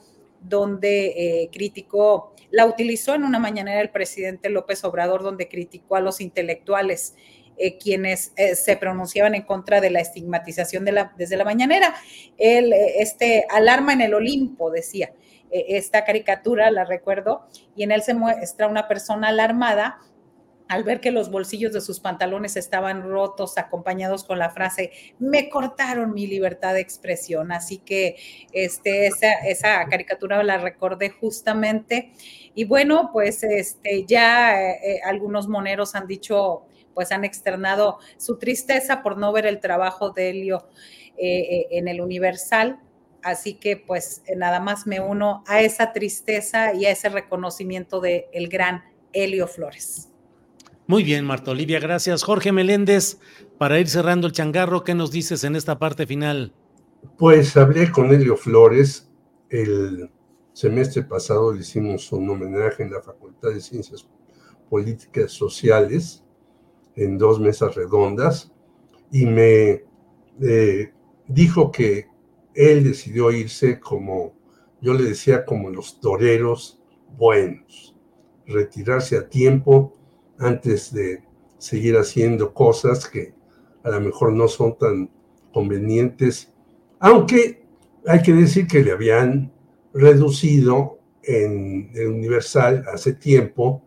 donde 0.48 1.06
eh, 1.42 1.50
criticó, 1.52 2.34
la 2.50 2.66
utilizó 2.66 3.14
en 3.14 3.24
una 3.24 3.38
mañanera 3.38 3.80
el 3.80 3.90
presidente 3.90 4.48
López 4.48 4.84
Obrador, 4.84 5.22
donde 5.22 5.48
criticó 5.48 5.96
a 5.96 6.00
los 6.00 6.20
intelectuales. 6.20 7.14
Eh, 7.58 7.78
quienes 7.78 8.34
se 8.54 8.76
pronunciaban 8.76 9.34
en 9.34 9.40
contra 9.40 9.80
de 9.80 9.88
la 9.88 10.00
estigmatización 10.00 10.84
de 10.84 10.92
la, 10.92 11.14
desde 11.16 11.38
la 11.38 11.44
mañanera. 11.46 11.94
Él, 12.36 12.70
este, 12.74 13.46
alarma 13.48 13.94
en 13.94 14.02
el 14.02 14.12
Olimpo, 14.12 14.70
decía. 14.70 15.14
Esta 15.50 16.04
caricatura, 16.04 16.70
la 16.70 16.84
recuerdo, 16.84 17.46
y 17.74 17.84
en 17.84 17.92
él 17.92 18.02
se 18.02 18.12
muestra 18.12 18.66
una 18.66 18.88
persona 18.88 19.28
alarmada 19.28 20.00
al 20.68 20.82
ver 20.82 21.00
que 21.00 21.10
los 21.10 21.30
bolsillos 21.30 21.72
de 21.72 21.80
sus 21.80 22.00
pantalones 22.00 22.56
estaban 22.56 23.02
rotos, 23.02 23.56
acompañados 23.56 24.24
con 24.24 24.38
la 24.38 24.50
frase, 24.50 24.90
me 25.18 25.48
cortaron 25.48 26.12
mi 26.12 26.26
libertad 26.26 26.74
de 26.74 26.80
expresión. 26.80 27.52
Así 27.52 27.78
que 27.78 28.16
este, 28.52 29.06
esa, 29.06 29.86
caricatura 29.88 30.42
la 30.42 30.58
recordé 30.58 31.10
justamente. 31.10 32.12
Y 32.54 32.64
bueno, 32.64 33.10
pues 33.12 33.44
este, 33.44 34.04
ya 34.06 34.60
eh, 34.60 34.80
eh, 34.82 35.00
algunos 35.04 35.46
moneros 35.46 35.94
han 35.94 36.06
dicho, 36.06 36.64
pues 36.94 37.12
han 37.12 37.24
externado 37.24 37.98
su 38.16 38.38
tristeza 38.38 39.02
por 39.02 39.18
no 39.18 39.32
ver 39.32 39.46
el 39.46 39.60
trabajo 39.60 40.10
de 40.10 40.30
Helio 40.30 40.68
eh, 41.16 41.66
en 41.70 41.86
el 41.86 42.00
Universal. 42.00 42.80
Así 43.22 43.54
que 43.54 43.76
pues 43.76 44.22
nada 44.36 44.60
más 44.60 44.86
me 44.86 45.00
uno 45.00 45.42
a 45.46 45.60
esa 45.60 45.92
tristeza 45.92 46.74
y 46.74 46.86
a 46.86 46.90
ese 46.90 47.08
reconocimiento 47.08 48.00
del 48.00 48.24
el 48.32 48.48
gran 48.48 48.84
Helio 49.12 49.48
Flores. 49.48 50.10
Muy 50.88 51.02
bien, 51.02 51.24
Marta 51.24 51.50
Olivia, 51.50 51.80
gracias. 51.80 52.22
Jorge 52.22 52.52
Meléndez, 52.52 53.18
para 53.58 53.80
ir 53.80 53.88
cerrando 53.88 54.28
el 54.28 54.32
changarro, 54.32 54.84
¿qué 54.84 54.94
nos 54.94 55.10
dices 55.10 55.42
en 55.42 55.56
esta 55.56 55.80
parte 55.80 56.06
final? 56.06 56.52
Pues 57.18 57.56
hablé 57.56 57.90
con 57.90 58.12
Helio 58.12 58.36
Flores. 58.36 59.10
El 59.50 60.08
semestre 60.52 61.02
pasado 61.02 61.52
le 61.52 61.60
hicimos 61.60 62.12
un 62.12 62.30
homenaje 62.30 62.84
en 62.84 62.92
la 62.92 63.02
Facultad 63.02 63.50
de 63.50 63.60
Ciencias 63.60 64.08
Políticas 64.70 65.32
Sociales 65.32 66.22
en 66.94 67.18
dos 67.18 67.40
mesas 67.40 67.74
redondas 67.74 68.52
y 69.10 69.26
me 69.26 69.84
eh, 70.40 70.92
dijo 71.26 71.72
que 71.72 72.06
él 72.54 72.84
decidió 72.84 73.32
irse 73.32 73.80
como, 73.80 74.34
yo 74.80 74.94
le 74.94 75.02
decía, 75.02 75.44
como 75.44 75.68
los 75.68 76.00
toreros 76.00 76.80
buenos, 77.16 77.96
retirarse 78.46 79.16
a 79.16 79.28
tiempo 79.28 79.95
antes 80.38 80.92
de 80.92 81.22
seguir 81.58 81.96
haciendo 81.96 82.52
cosas 82.52 83.08
que 83.08 83.34
a 83.82 83.90
lo 83.90 84.00
mejor 84.00 84.32
no 84.32 84.48
son 84.48 84.76
tan 84.78 85.10
convenientes, 85.52 86.52
aunque 86.98 87.66
hay 88.06 88.22
que 88.22 88.32
decir 88.32 88.66
que 88.66 88.82
le 88.82 88.92
habían 88.92 89.52
reducido 89.92 90.98
en 91.22 91.90
el 91.94 92.08
Universal 92.08 92.84
hace 92.92 93.14
tiempo 93.14 93.82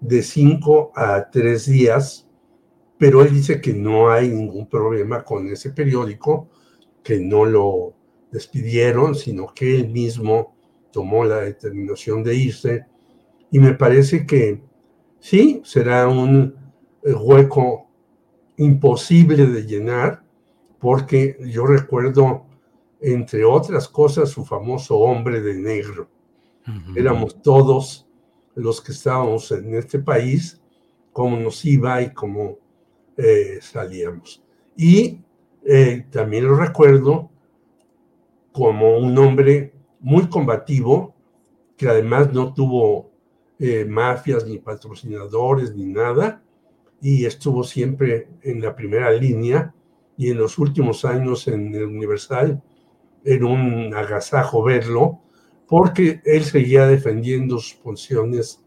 de 0.00 0.22
cinco 0.22 0.92
a 0.94 1.30
tres 1.30 1.66
días, 1.66 2.28
pero 2.98 3.22
él 3.22 3.32
dice 3.32 3.60
que 3.60 3.72
no 3.72 4.10
hay 4.10 4.28
ningún 4.28 4.68
problema 4.68 5.24
con 5.24 5.48
ese 5.48 5.70
periódico, 5.70 6.48
que 7.02 7.18
no 7.18 7.44
lo 7.44 7.94
despidieron, 8.30 9.14
sino 9.14 9.52
que 9.54 9.76
él 9.76 9.88
mismo 9.90 10.56
tomó 10.90 11.24
la 11.24 11.40
determinación 11.40 12.22
de 12.22 12.34
irse. 12.34 12.86
Y 13.50 13.58
me 13.58 13.74
parece 13.74 14.26
que 14.26 14.62
sí, 15.24 15.62
será 15.64 16.06
un 16.06 16.54
eh, 17.02 17.14
hueco 17.14 17.88
imposible 18.58 19.46
de 19.46 19.62
llenar, 19.66 20.22
porque 20.78 21.38
yo 21.40 21.64
recuerdo, 21.64 22.44
entre 23.00 23.42
otras 23.42 23.88
cosas, 23.88 24.28
su 24.28 24.44
famoso 24.44 24.98
hombre 24.98 25.40
de 25.40 25.54
negro. 25.54 26.10
Éramos 26.94 27.40
todos 27.42 28.06
los 28.54 28.82
que 28.82 28.92
estábamos 28.92 29.50
en 29.50 29.74
este 29.74 29.98
país, 29.98 30.60
cómo 31.12 31.38
nos 31.38 31.64
iba 31.64 32.02
y 32.02 32.12
cómo 32.12 32.58
eh, 33.16 33.58
salíamos. 33.62 34.42
Y 34.76 35.20
eh, 35.64 36.06
también 36.10 36.46
lo 36.46 36.54
recuerdo 36.54 37.30
como 38.52 38.98
un 38.98 39.16
hombre 39.16 39.72
muy 40.00 40.28
combativo, 40.28 41.14
que 41.78 41.88
además 41.88 42.32
no 42.32 42.52
tuvo 42.52 43.13
eh, 43.58 43.84
mafias 43.84 44.46
ni 44.46 44.58
patrocinadores 44.58 45.74
ni 45.74 45.86
nada, 45.86 46.42
y 47.00 47.24
estuvo 47.24 47.64
siempre 47.64 48.28
en 48.42 48.60
la 48.60 48.74
primera 48.74 49.10
línea 49.12 49.74
y 50.16 50.30
en 50.30 50.38
los 50.38 50.58
últimos 50.58 51.04
años 51.04 51.46
en 51.48 51.74
el 51.74 51.84
Universal 51.84 52.62
era 53.24 53.46
un 53.46 53.94
agasajo 53.94 54.62
verlo, 54.62 55.20
porque 55.66 56.20
él 56.24 56.44
seguía 56.44 56.86
defendiendo 56.86 57.58
sus 57.58 57.74
posiciones 57.74 58.62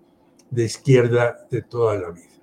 de 0.49 0.65
izquierda 0.65 1.47
de 1.49 1.61
toda 1.61 1.97
la 1.97 2.09
vida. 2.11 2.41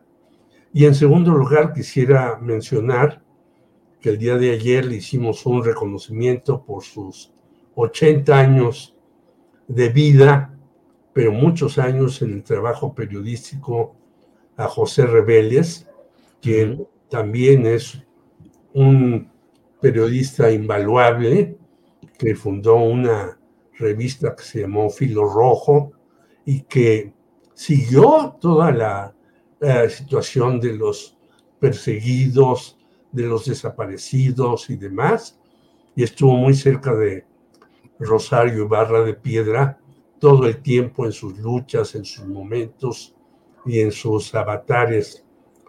Y 0.72 0.86
en 0.86 0.95
segundo 0.95 1.32
lugar, 1.32 1.72
quisiera 1.72 2.38
mencionar 2.40 3.22
que 4.01 4.11
el 4.11 4.18
día 4.18 4.36
de 4.36 4.53
ayer 4.53 4.84
le 4.84 4.97
hicimos 4.97 5.47
un 5.47 5.64
reconocimiento 5.64 6.64
por 6.64 6.82
sus 6.82 7.32
80 7.74 8.38
años 8.38 8.97
de 9.66 9.88
vida, 9.88 10.53
pero 11.15 11.31
muchos 11.31 11.79
años 11.79 12.21
en 12.23 12.33
el 12.33 12.43
trabajo 12.43 12.93
periodístico 12.93 13.95
a 14.57 14.67
José 14.67 15.07
Rebeles, 15.07 15.87
quien 16.43 16.87
también 17.09 17.65
es 17.67 18.03
un 18.75 19.31
periodista 19.81 20.51
invaluable, 20.51 21.57
que 22.19 22.35
fundó 22.35 22.75
una 22.77 23.39
revista 23.79 24.35
que 24.35 24.43
se 24.43 24.61
llamó 24.62 24.91
Filo 24.91 25.29
Rojo 25.29 25.93
y 26.45 26.62
que 26.62 27.12
siguió 27.55 28.37
toda 28.41 28.73
la, 28.73 29.15
situación 29.89 30.61
de 30.61 30.75
los 30.75 31.17
perseguidos, 31.59 32.77
de 33.12 33.23
los 33.23 33.47
desaparecidos 33.47 34.69
y 34.69 34.77
demás, 34.77 35.41
y 35.97 36.03
estuvo 36.03 36.37
muy 36.37 36.53
cerca 36.53 36.95
de 36.95 37.25
Rosario 37.99 38.69
Barra 38.69 39.03
de 39.05 39.15
Piedra 39.15 39.79
todo 40.25 40.47
el 40.47 40.62
tiempo 40.62 41.05
en 41.05 41.12
sus 41.12 41.37
luchas, 41.37 41.95
en 41.95 42.07
sus 42.07 42.27
momentos 42.27 43.14
y 43.66 43.81
en 43.81 43.93
sus 43.93 44.35
avatares 44.35 45.22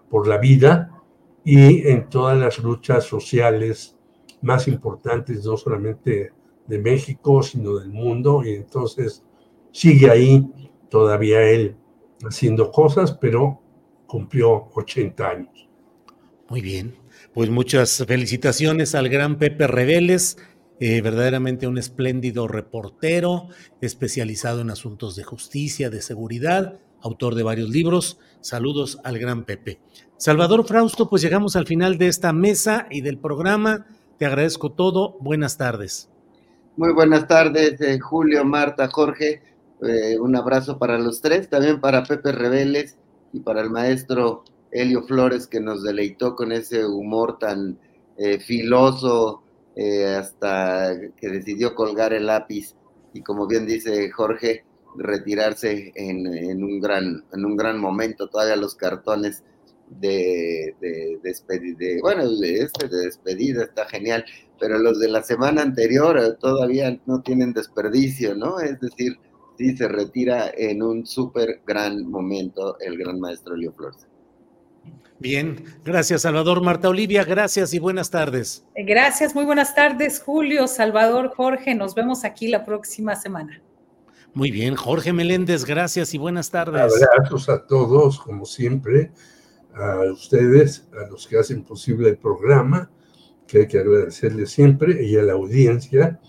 por 0.10 0.30
la 0.30 0.38
vida 0.38 1.03
y 1.43 1.86
en 1.89 2.08
todas 2.08 2.38
las 2.38 2.60
luchas 2.60 3.03
sociales 3.03 3.97
más 4.41 4.70
importantes, 4.70 5.43
no 5.43 5.58
solamente 5.58 6.32
de 6.68 6.80
México, 6.80 7.43
sino 7.43 7.76
del 7.76 7.89
mundo, 7.89 8.43
y 8.45 8.51
entonces 8.51 9.26
sigue 9.74 10.10
ahí 10.10 10.49
todavía 10.88 11.43
él 11.43 11.76
haciendo 12.24 12.72
cosas, 12.72 13.12
pero 13.12 13.60
cumplió 14.08 14.70
80 14.74 15.28
años. 15.28 15.68
Muy 16.47 16.62
bien, 16.62 16.95
pues 17.34 17.49
muchas 17.49 18.06
felicitaciones 18.08 18.95
al 18.95 19.10
gran 19.10 19.38
Pepe 19.38 19.68
Reveles, 19.68 20.38
eh, 20.80 21.01
verdaderamente 21.01 21.67
un 21.67 21.78
espléndido 21.78 22.49
reportero, 22.49 23.47
especializado 23.80 24.59
en 24.59 24.69
asuntos 24.69 25.15
de 25.15 25.23
justicia, 25.23 25.89
de 25.89 26.01
seguridad, 26.01 26.80
autor 27.01 27.36
de 27.36 27.43
varios 27.43 27.69
libros. 27.69 28.19
Saludos 28.41 28.99
al 29.05 29.17
gran 29.17 29.45
Pepe. 29.45 29.80
Salvador 30.17 30.65
Frausto, 30.67 31.09
pues 31.09 31.21
llegamos 31.21 31.55
al 31.55 31.65
final 31.65 31.97
de 31.97 32.07
esta 32.07 32.34
mesa 32.34 32.88
y 32.91 32.99
del 32.99 33.17
programa. 33.17 33.86
Te 34.17 34.26
agradezco 34.26 34.73
todo. 34.73 35.17
Buenas 35.21 35.57
tardes. 35.57 36.09
Muy 36.76 36.91
buenas 36.91 37.26
tardes, 37.26 37.80
eh, 37.80 37.97
Julio, 37.99 38.43
Marta, 38.43 38.89
Jorge. 38.89 39.43
Eh, 39.82 40.19
un 40.19 40.36
abrazo 40.36 40.78
para 40.78 40.99
los 40.99 41.21
tres, 41.21 41.49
también 41.49 41.80
para 41.80 42.03
Pepe 42.03 42.34
Reveles 42.34 42.97
y 43.32 43.39
para 43.39 43.61
el 43.61 43.69
maestro 43.69 44.43
Helio 44.71 45.03
Flores 45.03 45.47
que 45.47 45.61
nos 45.61 45.84
deleitó 45.84 46.36
con 46.36 46.51
ese 46.51 46.86
humor 46.86 47.39
tan 47.39 47.80
filoso 48.45 49.45
hasta 50.17 50.93
que 51.17 51.30
decidió 51.30 51.76
colgar 51.76 52.13
el 52.13 52.28
lápiz 52.28 52.76
y 53.15 53.21
como 53.21 53.47
bien 53.47 53.65
dice 53.65 54.11
Jorge, 54.11 54.65
retirarse 54.97 55.91
en, 55.95 56.28
en, 56.28 56.63
un, 56.63 56.80
gran, 56.80 57.23
en 57.34 57.45
un 57.45 57.55
gran 57.55 57.80
momento. 57.80 58.28
Todavía 58.28 58.55
los 58.57 58.76
cartones 58.76 59.43
de, 59.88 60.76
de, 60.82 61.99
bueno, 62.01 62.23
este 62.43 62.88
de 62.88 63.05
despedida 63.05 63.63
está 63.63 63.86
genial, 63.88 64.26
pero 64.59 64.78
los 64.80 64.99
de 64.99 65.09
la 65.09 65.23
semana 65.23 65.61
anterior 65.61 66.17
eh, 66.17 66.34
todavía 66.39 66.99
no 67.05 67.21
tienen 67.21 67.53
desperdicio, 67.53 68.36
¿no? 68.36 68.59
Es 68.59 68.80
decir, 68.80 69.17
sí 69.57 69.78
se 69.78 69.88
retira 69.88 70.51
en 70.55 70.82
un 70.84 71.05
súper 71.05 71.61
gran 71.65 72.05
momento 72.09 72.78
el 72.80 72.97
gran 72.97 73.19
maestro 73.19 73.55
Leo 73.55 73.71
Flores. 73.73 74.07
Bien, 75.19 75.63
gracias 75.83 76.23
Salvador. 76.23 76.61
Marta 76.61 76.89
Olivia, 76.89 77.23
gracias 77.23 77.73
y 77.73 77.79
buenas 77.79 78.09
tardes. 78.09 78.65
Gracias, 78.75 79.33
muy 79.33 79.45
buenas 79.45 79.73
tardes 79.73 80.21
Julio, 80.21 80.67
Salvador, 80.67 81.33
Jorge. 81.36 81.73
Nos 81.73 81.95
vemos 81.95 82.25
aquí 82.25 82.47
la 82.47 82.65
próxima 82.65 83.15
semana. 83.15 83.61
Muy 84.33 84.51
bien, 84.51 84.75
Jorge 84.75 85.13
Meléndez, 85.13 85.63
gracias 85.63 86.13
y 86.13 86.17
buenas 86.17 86.51
tardes. 86.51 86.81
Abrazos 87.01 87.47
a 87.47 87.65
todos, 87.65 88.19
como 88.19 88.45
siempre 88.45 89.11
a 89.73 90.11
ustedes, 90.11 90.88
a 90.93 91.09
los 91.09 91.25
que 91.27 91.38
hacen 91.38 91.63
posible 91.63 92.09
el 92.09 92.17
programa, 92.17 92.91
que 93.47 93.59
hay 93.59 93.67
que 93.67 93.79
agradecerles 93.79 94.51
siempre, 94.51 95.05
y 95.05 95.15
a 95.17 95.23
la 95.23 95.33
audiencia 95.33 96.19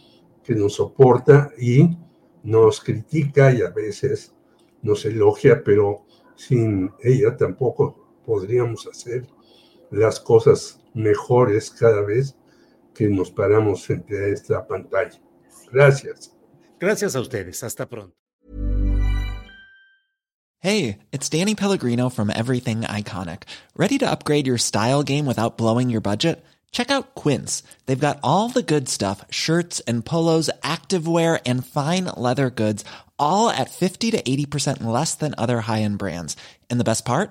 que 0.44 0.54
nos 0.54 0.74
soporta 0.74 1.50
y 1.58 1.96
nos 2.44 2.80
critica 2.80 3.52
y 3.52 3.62
a 3.62 3.70
veces 3.70 4.32
nos 4.82 5.04
elogia, 5.04 5.62
pero 5.64 6.06
sin 6.36 6.92
ella 7.02 7.36
tampoco 7.36 8.05
podríamos 8.26 8.86
hacer 8.86 9.26
las 9.90 10.20
cosas 10.20 10.80
mejores 10.92 11.70
cada 11.70 12.02
vez 12.02 12.36
que 12.92 13.08
nos 13.08 13.30
paramos 13.30 13.86
frente 13.86 14.18
a 14.18 14.28
esta 14.28 14.66
pantalla. 14.66 15.18
Gracias. 15.72 16.32
Gracias 16.78 17.14
a 17.16 17.20
ustedes. 17.20 17.62
Hasta 17.62 17.88
pronto. 17.88 18.16
Hey, 20.60 20.98
it's 21.12 21.28
Danny 21.28 21.54
Pellegrino 21.54 22.08
from 22.08 22.30
Everything 22.30 22.80
Iconic. 22.80 23.42
Ready 23.76 23.98
to 23.98 24.10
upgrade 24.10 24.46
your 24.46 24.58
style 24.58 25.02
game 25.02 25.26
without 25.26 25.58
blowing 25.58 25.90
your 25.90 26.00
budget? 26.00 26.44
Check 26.72 26.90
out 26.90 27.14
Quince. 27.14 27.62
They've 27.86 28.06
got 28.06 28.18
all 28.22 28.48
the 28.48 28.62
good 28.62 28.88
stuff 28.88 29.24
shirts 29.30 29.80
and 29.80 30.04
polos, 30.04 30.50
activewear, 30.62 31.40
and 31.46 31.64
fine 31.64 32.06
leather 32.16 32.50
goods, 32.50 32.84
all 33.18 33.48
at 33.48 33.70
50 33.70 34.10
to 34.12 34.22
80% 34.22 34.82
less 34.82 35.14
than 35.14 35.34
other 35.38 35.60
high 35.60 35.82
end 35.82 35.98
brands. 35.98 36.36
And 36.68 36.80
the 36.80 36.84
best 36.84 37.04
part? 37.04 37.30